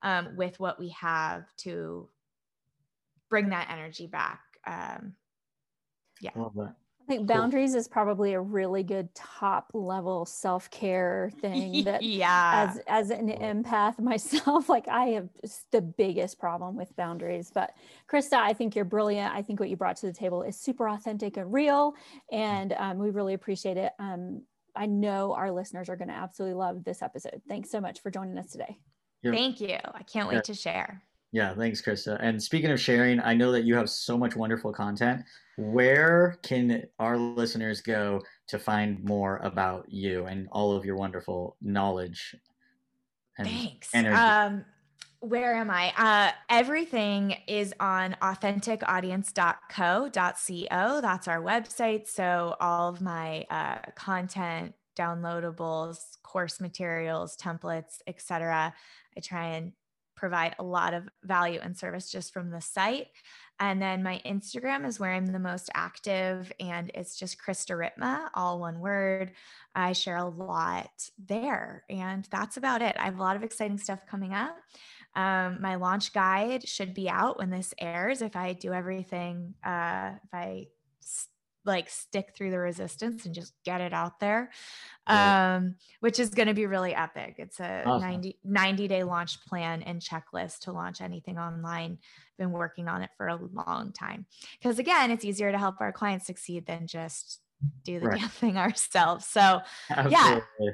um, 0.01 0.35
with 0.35 0.59
what 0.59 0.79
we 0.79 0.89
have 0.89 1.45
to 1.57 2.09
bring 3.29 3.49
that 3.49 3.69
energy 3.71 4.07
back. 4.07 4.41
Um, 4.65 5.13
yeah. 6.19 6.31
Love 6.35 6.53
that. 6.55 6.75
I 7.11 7.15
think 7.15 7.27
boundaries 7.27 7.75
is 7.75 7.89
probably 7.89 8.33
a 8.33 8.39
really 8.39 8.83
good 8.83 9.13
top 9.13 9.71
level 9.73 10.25
self 10.25 10.69
care 10.69 11.29
thing. 11.41 11.83
That 11.91 12.03
yeah, 12.03 12.69
as 12.69 12.79
as 12.87 13.09
an 13.09 13.27
empath 13.29 13.99
myself, 13.99 14.69
like 14.69 14.87
I 14.87 15.07
have 15.07 15.29
the 15.71 15.81
biggest 15.81 16.39
problem 16.39 16.75
with 16.75 16.95
boundaries. 16.95 17.51
But 17.53 17.73
Krista, 18.09 18.33
I 18.33 18.53
think 18.53 18.75
you're 18.75 18.85
brilliant. 18.85 19.33
I 19.33 19.41
think 19.41 19.59
what 19.59 19.69
you 19.69 19.75
brought 19.75 19.97
to 19.97 20.05
the 20.05 20.13
table 20.13 20.43
is 20.43 20.57
super 20.57 20.87
authentic 20.87 21.37
and 21.37 21.51
real, 21.51 21.95
and 22.31 22.73
um, 22.73 22.97
we 22.97 23.09
really 23.09 23.33
appreciate 23.33 23.77
it. 23.77 23.91
Um, 23.99 24.43
I 24.73 24.85
know 24.85 25.33
our 25.33 25.51
listeners 25.51 25.89
are 25.89 25.97
going 25.97 26.07
to 26.07 26.13
absolutely 26.13 26.55
love 26.55 26.83
this 26.85 27.01
episode. 27.01 27.41
Thanks 27.49 27.69
so 27.69 27.81
much 27.81 28.01
for 28.01 28.09
joining 28.09 28.37
us 28.37 28.51
today. 28.51 28.77
Thank 29.23 29.59
you. 29.59 29.77
I 29.83 30.03
can't 30.03 30.29
wait 30.29 30.45
to 30.45 30.53
share. 30.53 31.03
Yeah, 31.33 31.55
thanks, 31.55 31.81
Krista. 31.81 32.17
And 32.19 32.41
speaking 32.41 32.71
of 32.71 32.79
sharing, 32.79 33.21
I 33.21 33.33
know 33.33 33.53
that 33.53 33.63
you 33.63 33.75
have 33.75 33.89
so 33.89 34.17
much 34.17 34.35
wonderful 34.35 34.73
content. 34.73 35.23
Where 35.57 36.37
can 36.43 36.83
our 36.99 37.17
listeners 37.17 37.81
go 37.81 38.21
to 38.47 38.59
find 38.59 39.01
more 39.03 39.37
about 39.37 39.89
you 39.89 40.25
and 40.25 40.49
all 40.51 40.75
of 40.75 40.83
your 40.83 40.97
wonderful 40.97 41.55
knowledge? 41.61 42.35
thanks. 43.37 43.89
Energy? 43.93 44.15
Um, 44.15 44.65
where 45.21 45.55
am 45.55 45.69
I? 45.69 45.93
Uh, 45.97 46.31
everything 46.49 47.37
is 47.47 47.73
on 47.79 48.17
authenticaudience.co.co. 48.21 51.01
That's 51.01 51.27
our 51.27 51.41
website. 51.41 52.07
So 52.07 52.55
all 52.59 52.89
of 52.89 53.01
my 53.01 53.45
uh, 53.49 53.77
content, 53.95 54.73
downloadables, 54.97 56.17
course 56.23 56.59
materials, 56.59 57.37
templates, 57.37 57.99
etc. 58.07 58.73
I 59.15 59.19
try 59.19 59.49
and 59.49 59.73
provide 60.21 60.55
a 60.59 60.63
lot 60.63 60.93
of 60.93 61.09
value 61.23 61.59
and 61.61 61.75
service 61.75 62.11
just 62.11 62.31
from 62.31 62.51
the 62.51 62.61
site. 62.61 63.07
And 63.59 63.81
then 63.81 64.03
my 64.03 64.21
Instagram 64.23 64.85
is 64.85 64.99
where 64.99 65.11
I'm 65.11 65.25
the 65.25 65.39
most 65.39 65.69
active, 65.73 66.51
and 66.59 66.91
it's 66.93 67.17
just 67.17 67.41
Krista 67.41 67.75
Ripma, 67.75 68.29
all 68.35 68.59
one 68.59 68.79
word. 68.79 69.31
I 69.75 69.93
share 69.93 70.17
a 70.17 70.29
lot 70.29 71.09
there, 71.17 71.83
and 71.89 72.27
that's 72.31 72.57
about 72.57 72.81
it. 72.81 72.95
I 72.99 73.05
have 73.05 73.17
a 73.17 73.21
lot 73.21 73.35
of 73.35 73.43
exciting 73.43 73.77
stuff 73.77 74.05
coming 74.09 74.33
up. 74.33 74.55
Um, 75.15 75.57
my 75.59 75.75
launch 75.75 76.13
guide 76.13 76.67
should 76.67 76.93
be 76.93 77.09
out 77.09 77.37
when 77.37 77.49
this 77.49 77.73
airs 77.79 78.21
if 78.21 78.35
I 78.35 78.53
do 78.53 78.73
everything, 78.73 79.55
uh, 79.63 80.11
if 80.23 80.33
I 80.33 80.67
like 81.65 81.89
stick 81.89 82.33
through 82.35 82.51
the 82.51 82.59
resistance 82.59 83.25
and 83.25 83.35
just 83.35 83.53
get 83.63 83.81
it 83.81 83.93
out 83.93 84.19
there 84.19 84.49
yeah. 85.07 85.55
um, 85.57 85.75
which 85.99 86.19
is 86.19 86.29
going 86.29 86.47
to 86.47 86.53
be 86.53 86.65
really 86.65 86.93
epic 86.95 87.35
it's 87.37 87.59
a 87.59 87.83
awesome. 87.85 88.09
90 88.09 88.39
90 88.43 88.87
day 88.87 89.03
launch 89.03 89.43
plan 89.45 89.81
and 89.83 90.01
checklist 90.01 90.59
to 90.59 90.71
launch 90.71 91.01
anything 91.01 91.37
online 91.37 91.97
been 92.37 92.51
working 92.51 92.87
on 92.87 93.01
it 93.01 93.09
for 93.17 93.27
a 93.27 93.39
long 93.53 93.91
time 93.93 94.25
because 94.59 94.79
again 94.79 95.11
it's 95.11 95.25
easier 95.25 95.51
to 95.51 95.57
help 95.57 95.75
our 95.79 95.91
clients 95.91 96.25
succeed 96.25 96.65
than 96.65 96.87
just 96.87 97.39
do 97.83 97.99
the 97.99 98.07
right. 98.07 98.19
damn 98.19 98.29
thing 98.29 98.57
ourselves 98.57 99.25
so 99.27 99.59
Absolutely. 99.89 100.43
yeah 100.59 100.71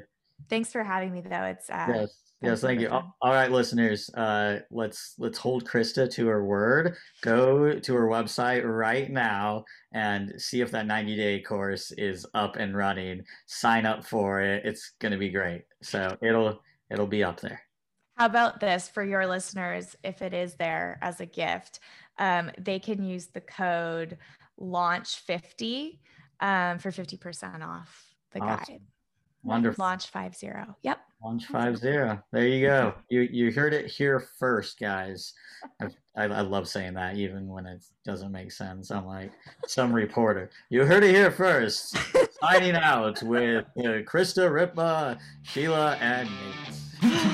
thanks 0.48 0.72
for 0.72 0.82
having 0.82 1.12
me 1.12 1.20
though 1.20 1.44
it's 1.44 1.68
uh, 1.68 1.86
yes 1.88 2.27
Yes, 2.40 2.60
thank 2.60 2.80
you. 2.80 2.88
All 2.88 3.12
right, 3.22 3.50
listeners, 3.50 4.08
uh, 4.10 4.60
let's 4.70 5.14
let's 5.18 5.38
hold 5.38 5.64
Krista 5.64 6.08
to 6.12 6.26
her 6.28 6.44
word. 6.44 6.96
Go 7.22 7.78
to 7.78 7.94
her 7.94 8.06
website 8.06 8.64
right 8.64 9.10
now 9.10 9.64
and 9.92 10.32
see 10.40 10.60
if 10.60 10.70
that 10.70 10.86
90 10.86 11.16
day 11.16 11.40
course 11.40 11.90
is 11.92 12.24
up 12.34 12.54
and 12.54 12.76
running. 12.76 13.24
Sign 13.46 13.86
up 13.86 14.04
for 14.04 14.40
it. 14.40 14.64
It's 14.64 14.92
going 15.00 15.10
to 15.10 15.18
be 15.18 15.30
great. 15.30 15.64
So 15.82 16.16
it'll 16.22 16.62
it'll 16.90 17.08
be 17.08 17.24
up 17.24 17.40
there. 17.40 17.60
How 18.14 18.26
about 18.26 18.60
this 18.60 18.88
for 18.88 19.04
your 19.04 19.26
listeners? 19.26 19.96
If 20.04 20.22
it 20.22 20.32
is 20.32 20.54
there 20.54 20.98
as 21.02 21.20
a 21.20 21.26
gift, 21.26 21.80
um, 22.18 22.52
they 22.58 22.78
can 22.78 23.04
use 23.04 23.26
the 23.26 23.40
code 23.40 24.16
launch 24.56 25.16
50 25.20 26.00
um, 26.40 26.78
for 26.78 26.90
50% 26.90 27.64
off 27.64 28.14
the 28.32 28.40
awesome. 28.40 28.74
guide. 28.74 28.80
Wonderful. 29.42 29.84
Launch 29.84 30.08
50. 30.08 30.50
Yep. 30.82 30.97
Launch 31.22 31.46
five 31.46 31.76
zero. 31.76 32.22
There 32.32 32.46
you 32.46 32.66
go. 32.66 32.94
You 33.10 33.22
you 33.22 33.50
heard 33.52 33.74
it 33.74 33.86
here 33.86 34.20
first, 34.38 34.78
guys. 34.78 35.32
I, 35.80 35.86
I, 36.16 36.24
I 36.24 36.40
love 36.42 36.68
saying 36.68 36.94
that, 36.94 37.16
even 37.16 37.48
when 37.48 37.66
it 37.66 37.84
doesn't 38.04 38.30
make 38.30 38.52
sense. 38.52 38.90
I'm 38.90 39.06
like 39.06 39.32
some 39.66 39.92
reporter. 39.92 40.50
You 40.70 40.84
heard 40.84 41.02
it 41.02 41.14
here 41.14 41.30
first. 41.32 41.96
Signing 42.40 42.76
out 42.76 43.20
with 43.22 43.64
uh, 43.78 44.02
Krista, 44.06 44.48
Ripma, 44.48 45.18
Sheila, 45.42 45.96
and 45.96 46.28
Nate. 47.02 47.30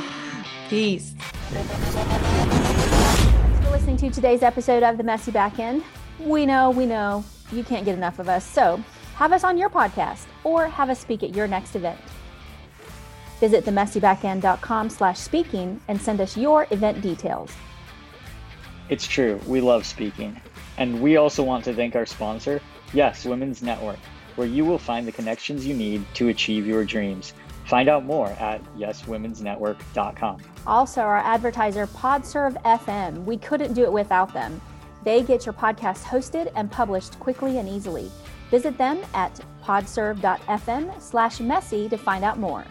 Peace. 0.71 1.15
Thanks 1.51 1.71
for 3.65 3.71
listening 3.71 3.97
to 3.99 4.11
today's 4.11 4.43
episode 4.43 4.83
of 4.83 4.97
The 4.97 5.05
Messy 5.05 5.31
Backend. 5.31 5.83
We 6.21 6.47
know, 6.47 6.71
we 6.71 6.87
know, 6.87 7.25
you 7.53 7.65
can't 7.65 7.85
get 7.85 7.95
enough 7.95 8.19
of 8.19 8.29
us. 8.31 8.47
So 8.47 8.83
have 9.17 9.33
us 9.33 9.45
on 9.45 9.59
your 9.59 9.69
podcast 9.69 10.25
or 10.43 10.69
have 10.69 10.89
us 10.89 10.99
speak 10.99 11.23
at 11.23 11.35
your 11.35 11.47
next 11.47 11.77
event. 11.77 12.01
Visit 13.45 13.67
themessybackend.com 13.67 14.89
slash 14.89 15.19
speaking 15.19 15.79
and 15.89 16.01
send 16.01 16.23
us 16.23 16.35
your 16.35 16.67
event 16.71 17.03
details. 17.03 17.53
It's 18.89 19.07
true, 19.07 19.39
we 19.47 19.61
love 19.61 19.85
speaking. 19.85 20.41
And 20.79 21.03
we 21.03 21.19
also 21.19 21.43
want 21.43 21.63
to 21.65 21.75
thank 21.75 21.95
our 21.95 22.07
sponsor, 22.07 22.63
Yes 22.95 23.27
Women's 23.27 23.63
Network, 23.63 23.99
where 24.37 24.47
you 24.47 24.65
will 24.65 24.79
find 24.79 25.07
the 25.07 25.13
connections 25.13 25.67
you 25.67 25.75
need 25.75 26.07
to 26.15 26.29
achieve 26.29 26.67
your 26.67 26.87
dreams. 26.87 27.35
Find 27.67 27.91
out 27.91 28.07
more 28.07 28.29
at 28.29 28.65
yeswomensnetwork.com. 28.79 30.39
Also, 30.67 31.03
our 31.03 31.19
advertiser, 31.19 31.87
Podserve 31.89 32.57
FM. 32.63 33.25
We 33.27 33.37
couldn't 33.37 33.75
do 33.75 33.83
it 33.83 33.93
without 33.93 34.33
them. 34.33 34.59
They 35.03 35.23
get 35.23 35.45
your 35.45 35.53
podcast 35.53 36.03
hosted 36.03 36.51
and 36.57 36.71
published 36.71 37.21
quickly 37.21 37.59
and 37.59 37.69
easily. 37.69 38.11
Visit 38.51 38.79
them 38.79 39.03
at 39.13 39.39
podserve.fm 39.63 40.99
slash 40.99 41.41
messy 41.41 41.91
to 41.91 41.99
find 41.99 42.25
out 42.25 42.39
more. 42.39 42.65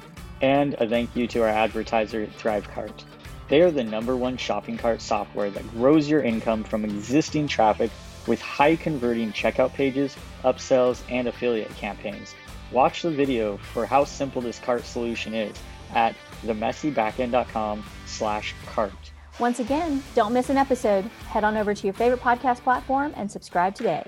And 0.44 0.74
a 0.74 0.88
thank 0.90 1.16
you 1.16 1.26
to 1.28 1.42
our 1.42 1.48
advertiser, 1.48 2.28
ThriveCart. 2.28 3.06
They 3.48 3.62
are 3.62 3.72
the 3.72 3.84
number 3.84 4.18
one 4.18 4.36
shopping 4.36 4.78
cart 4.78 5.00
software 5.00 5.50
that 5.50 5.72
grows 5.72 6.10
your 6.10 6.22
income 6.22 6.66
from 6.66 6.84
existing 6.84 7.48
traffic 7.48 7.90
with 8.28 8.42
high 8.42 8.76
converting 8.76 9.32
checkout 9.32 9.74
pages, 9.74 10.18
upsells, 10.44 11.02
and 11.10 11.30
affiliate 11.30 11.74
campaigns. 11.78 12.36
Watch 12.74 13.04
the 13.04 13.12
video 13.12 13.56
for 13.72 13.86
how 13.86 14.04
simple 14.04 14.42
this 14.42 14.60
cart 14.60 14.84
solution 14.86 15.34
is 15.34 15.56
at 15.96 16.14
themessybackend.com 16.46 17.86
slash 18.06 18.54
cart. 18.66 18.92
Once 19.40 19.62
again, 19.62 20.04
don't 20.14 20.34
miss 20.34 20.50
an 20.50 20.58
episode. 20.58 21.06
Head 21.30 21.46
on 21.46 21.56
over 21.56 21.74
to 21.74 21.88
your 21.88 21.94
favorite 21.94 22.20
podcast 22.20 22.60
platform 22.64 23.14
and 23.16 23.32
subscribe 23.32 23.76
today. 23.76 24.04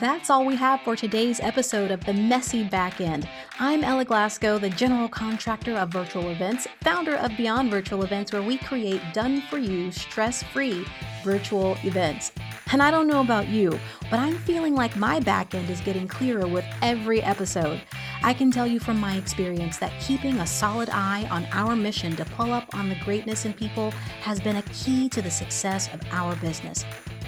That's 0.00 0.28
all 0.28 0.44
we 0.44 0.56
have 0.56 0.82
for 0.82 0.94
today's 0.94 1.40
episode 1.40 1.90
of 1.90 2.04
The 2.04 2.12
Messy 2.12 2.68
Backend. 2.68 3.26
I'm 3.58 3.82
Ella 3.82 4.04
Glasgow, 4.04 4.58
the 4.58 4.68
general 4.68 5.08
contractor 5.08 5.74
of 5.74 5.88
virtual 5.88 6.28
events, 6.28 6.68
founder 6.82 7.16
of 7.16 7.34
Beyond 7.38 7.70
Virtual 7.70 8.04
Events, 8.04 8.30
where 8.30 8.42
we 8.42 8.58
create 8.58 9.00
done 9.14 9.40
for 9.48 9.56
you, 9.56 9.90
stress 9.90 10.42
free 10.42 10.84
virtual 11.24 11.78
events. 11.82 12.32
And 12.72 12.82
I 12.82 12.90
don't 12.90 13.06
know 13.06 13.22
about 13.22 13.48
you, 13.48 13.70
but 14.10 14.18
I'm 14.18 14.36
feeling 14.40 14.74
like 14.74 14.96
my 14.96 15.18
backend 15.18 15.70
is 15.70 15.80
getting 15.80 16.06
clearer 16.06 16.46
with 16.46 16.66
every 16.82 17.22
episode. 17.22 17.80
I 18.22 18.34
can 18.34 18.50
tell 18.50 18.66
you 18.66 18.78
from 18.78 19.00
my 19.00 19.16
experience 19.16 19.78
that 19.78 19.98
keeping 19.98 20.40
a 20.40 20.46
solid 20.46 20.90
eye 20.92 21.26
on 21.30 21.46
our 21.52 21.74
mission 21.74 22.14
to 22.16 22.24
pull 22.26 22.52
up 22.52 22.68
on 22.74 22.90
the 22.90 22.96
greatness 22.96 23.46
in 23.46 23.54
people 23.54 23.92
has 24.20 24.40
been 24.40 24.56
a 24.56 24.62
key 24.62 25.08
to 25.08 25.22
the 25.22 25.30
success 25.30 25.88
of 25.94 26.02
our 26.10 26.36
business. 26.36 26.84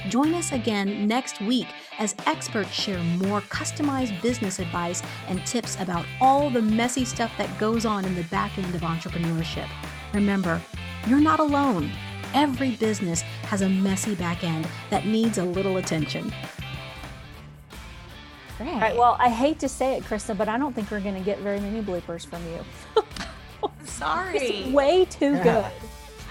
Join 0.09 0.33
us 0.35 0.53
again 0.53 1.07
next 1.07 1.41
week 1.41 1.67
as 1.99 2.15
experts 2.27 2.71
share 2.71 3.03
more 3.03 3.41
customized 3.43 4.21
business 4.23 4.59
advice 4.59 5.03
and 5.27 5.45
tips 5.47 5.79
about 5.81 6.07
all 6.21 6.51
the 6.51 6.63
messy 6.63 7.05
stuff 7.05 7.33
that 7.37 7.59
goes 7.59 7.85
on 7.85 8.05
in 8.05 8.15
the 8.15 8.23
back 8.25 8.57
end 8.59 8.75
of 8.75 8.83
entrepreneurship. 8.83 9.69
Remember, 10.15 10.61
you're 11.07 11.21
not 11.21 11.41
alone. 11.41 11.91
Every 12.35 12.77
business 12.77 13.23
has 13.43 13.63
a 13.63 13.69
messy 13.69 14.15
back 14.15 14.45
end 14.45 14.69
that 14.91 15.07
needs 15.07 15.39
a 15.39 15.45
little 15.45 15.79
attention. 15.79 16.33
Great. 18.57 18.69
All 18.71 18.81
right, 18.81 18.97
well, 18.97 19.17
I 19.21 19.29
hate 19.29 19.59
to 19.61 19.69
say 19.69 19.97
it, 19.97 20.05
Krista, 20.05 20.37
but 20.37 20.49
I 20.49 20.59
don't 20.59 20.75
think 20.75 20.91
we're 20.91 21.01
going 21.01 21.15
to 21.15 21.21
get 21.21 21.39
very 21.41 21.61
many 21.61 21.83
bloopers 21.83 22.27
from 22.27 22.43
you. 22.47 22.65
I'm 23.63 23.87
sorry. 23.87 24.39
It's 24.39 24.73
way 24.73 25.05
too 25.05 25.35
good. 25.43 25.67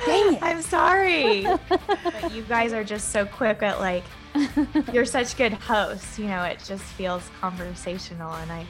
Dang 0.06 0.34
it. 0.36 0.43
I'm 0.43 0.62
sorry. 0.62 1.43
but 1.43 2.34
you 2.34 2.43
guys 2.43 2.74
are 2.74 2.84
just 2.84 3.10
so 3.10 3.26
quick 3.26 3.64
at 3.64 3.80
like, 3.80 4.04
you're 4.93 5.06
such 5.06 5.38
good 5.38 5.54
hosts. 5.54 6.20
You 6.20 6.28
know, 6.28 6.43
it 6.43 6.62
just 6.66 6.84
feels 6.84 7.30
conversational, 7.39 8.34
and 8.34 8.52
I, 8.52 8.66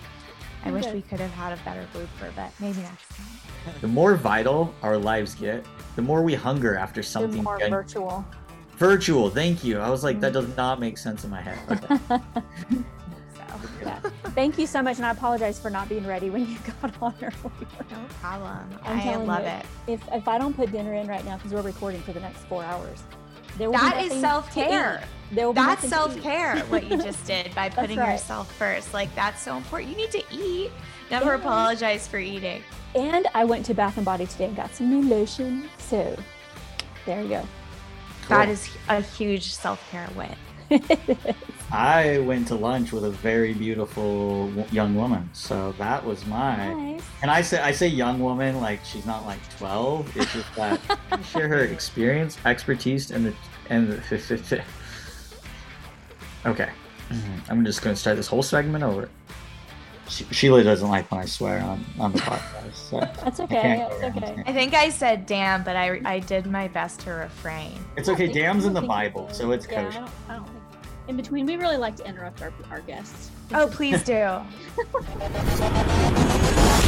I 0.64 0.72
wish 0.72 0.86
we 0.88 1.02
could 1.02 1.20
have 1.20 1.32
had 1.32 1.54
a 1.54 1.62
better 1.64 1.88
blooper, 1.94 2.32
but 2.36 2.52
maybe 2.60 2.82
next 2.82 3.10
time. 3.10 3.26
The 3.82 3.88
more 3.88 4.16
vital 4.16 4.74
our 4.82 4.98
lives 4.98 5.36
get, 5.36 5.66
the 5.96 6.02
more 6.02 6.22
we 6.22 6.34
hunger 6.34 6.78
after 6.78 7.02
They're 7.02 7.04
something 7.04 7.44
more 7.44 7.60
gen- 7.60 7.70
virtual. 7.70 8.26
virtual. 8.78 9.30
Thank 9.30 9.64
you. 9.64 9.80
I 9.80 9.90
was 9.90 10.04
like, 10.04 10.20
that 10.22 10.34
mm-hmm. 10.34 10.48
does 10.48 10.58
not 10.58 10.80
make 10.80 10.98
sense 10.98 11.24
in 11.26 11.30
my 11.30 11.42
head. 11.42 11.60
Okay. 11.70 12.24
Yeah. 13.82 14.00
Thank 14.36 14.58
you 14.58 14.68
so 14.68 14.82
much, 14.82 14.98
and 14.98 15.06
I 15.06 15.12
apologize 15.12 15.60
for 15.60 15.70
not 15.70 15.90
being 15.90 16.06
ready 16.06 16.30
when 16.30 16.48
you 16.48 16.58
got 16.82 16.94
on 17.02 17.14
earlier. 17.22 17.34
no 17.92 18.06
problem. 18.22 18.80
I'm 18.84 19.00
I 19.00 19.16
love 19.16 19.44
you, 19.44 19.50
it. 19.50 19.66
If 19.88 20.02
if 20.14 20.28
I 20.28 20.38
don't 20.38 20.54
put 20.56 20.72
dinner 20.72 20.94
in 20.94 21.08
right 21.08 21.24
now 21.26 21.38
because 21.38 21.54
we're 21.54 21.62
recording 21.62 22.02
for 22.02 22.14
the 22.14 22.20
next 22.20 22.40
four 22.46 22.64
hours, 22.64 23.04
there 23.58 23.70
will 23.70 23.78
That 23.80 24.04
is 24.06 24.12
self-care. 24.20 24.98
to 24.98 25.04
eat. 25.04 25.36
There 25.36 25.46
will 25.46 25.54
be 25.54 25.62
That's 25.62 25.84
nothing 25.84 26.14
to 26.14 26.20
eat. 26.20 26.24
self 26.24 26.24
care, 26.24 26.60
what 26.66 26.84
you 26.90 26.98
just 27.02 27.26
did 27.34 27.54
by 27.56 27.70
putting 27.70 27.98
right. 28.00 28.14
yourself 28.14 28.54
first. 28.56 28.94
Like, 28.94 29.14
that's 29.16 29.42
so 29.42 29.58
important. 29.58 29.92
You 29.92 29.98
need 29.98 30.12
to 30.12 30.24
eat. 30.32 30.72
Never 31.12 31.34
apologize 31.34 32.08
for 32.08 32.18
eating. 32.18 32.62
And 32.96 33.28
I 33.34 33.44
went 33.46 33.66
to 33.68 33.74
Bath 33.74 33.98
and 33.98 34.06
Body 34.06 34.26
today 34.26 34.46
and 34.46 34.56
got 34.56 34.74
some 34.74 34.90
new 34.90 35.08
lotion. 35.10 35.70
So 35.80 36.18
there 37.06 37.22
you 37.22 37.30
go. 37.30 37.48
That 38.30 38.46
Cool. 38.46 38.54
is 38.54 38.70
a 38.90 39.02
huge 39.02 39.54
self 39.54 39.80
care 39.92 40.08
win. 40.16 40.36
I 41.72 42.20
went 42.20 42.48
to 42.48 42.56
lunch 42.56 42.94
with 42.94 43.04
a 43.04 43.10
very 43.10 43.54
beautiful 43.54 44.50
young 44.72 44.96
woman, 44.96 45.30
so 45.34 45.74
that 45.74 46.04
was 46.06 46.26
my. 46.26 46.74
nice. 46.74 47.04
And 47.22 47.30
I 47.30 47.42
say 47.42 47.60
I 47.60 47.72
say 47.72 47.88
young 47.88 48.20
woman 48.20 48.62
like 48.62 48.84
she's 48.86 49.06
not 49.06 49.26
like 49.26 49.40
twelve. 49.58 50.16
It's 50.16 50.32
just 50.32 50.56
that 50.56 50.80
I 51.12 51.22
share 51.24 51.48
her 51.50 51.66
experience, 51.66 52.38
expertise, 52.46 53.12
and 53.12 53.26
the 53.26 53.34
and 53.70 53.92
the. 53.92 53.98
okay, 56.46 56.70
mm-hmm. 57.10 57.52
I'm 57.52 57.66
just 57.66 57.82
gonna 57.82 57.98
start 57.98 58.16
this 58.16 58.28
whole 58.28 58.44
segment 58.44 58.84
over. 58.84 59.10
Sheila 60.10 60.64
doesn't 60.64 60.88
like 60.88 61.12
when 61.12 61.20
I 61.20 61.26
swear 61.26 61.60
on 61.62 61.84
on 62.00 62.14
the 62.14 62.20
podcast. 62.20 62.74
So 62.74 63.00
That's 63.24 63.40
okay. 63.42 63.62
can't 63.62 64.02
That's 64.02 64.18
okay. 64.18 64.44
I 64.46 64.54
think 64.54 64.74
I 64.74 64.90
said 64.90 65.26
damn, 65.26 65.64
but 65.64 65.76
I, 65.76 66.00
I 66.06 66.20
did 66.20 66.46
my 66.46 66.70
best 66.70 67.02
to 67.02 67.12
refrain. 67.12 67.74
It's 67.98 68.08
okay. 68.08 68.24
I 68.24 68.28
think- 68.28 68.38
Dam's 68.38 68.64
I 68.64 68.68
in 68.70 68.74
the 68.74 68.82
Bible, 68.82 69.28
so 69.34 69.52
it's 69.52 69.68
yeah, 69.70 69.82
I 69.82 69.84
kosher. 69.84 70.00
don't, 70.00 70.12
I 70.30 70.36
don't 70.38 70.46
think 70.46 70.57
in 71.08 71.16
between, 71.16 71.46
we 71.46 71.56
really 71.56 71.78
like 71.78 71.96
to 71.98 72.06
interrupt 72.08 72.42
our, 72.42 72.54
our 72.70 72.82
guests. 72.82 73.32
Oh, 73.54 73.68
please 73.68 74.04
do. 74.04 74.42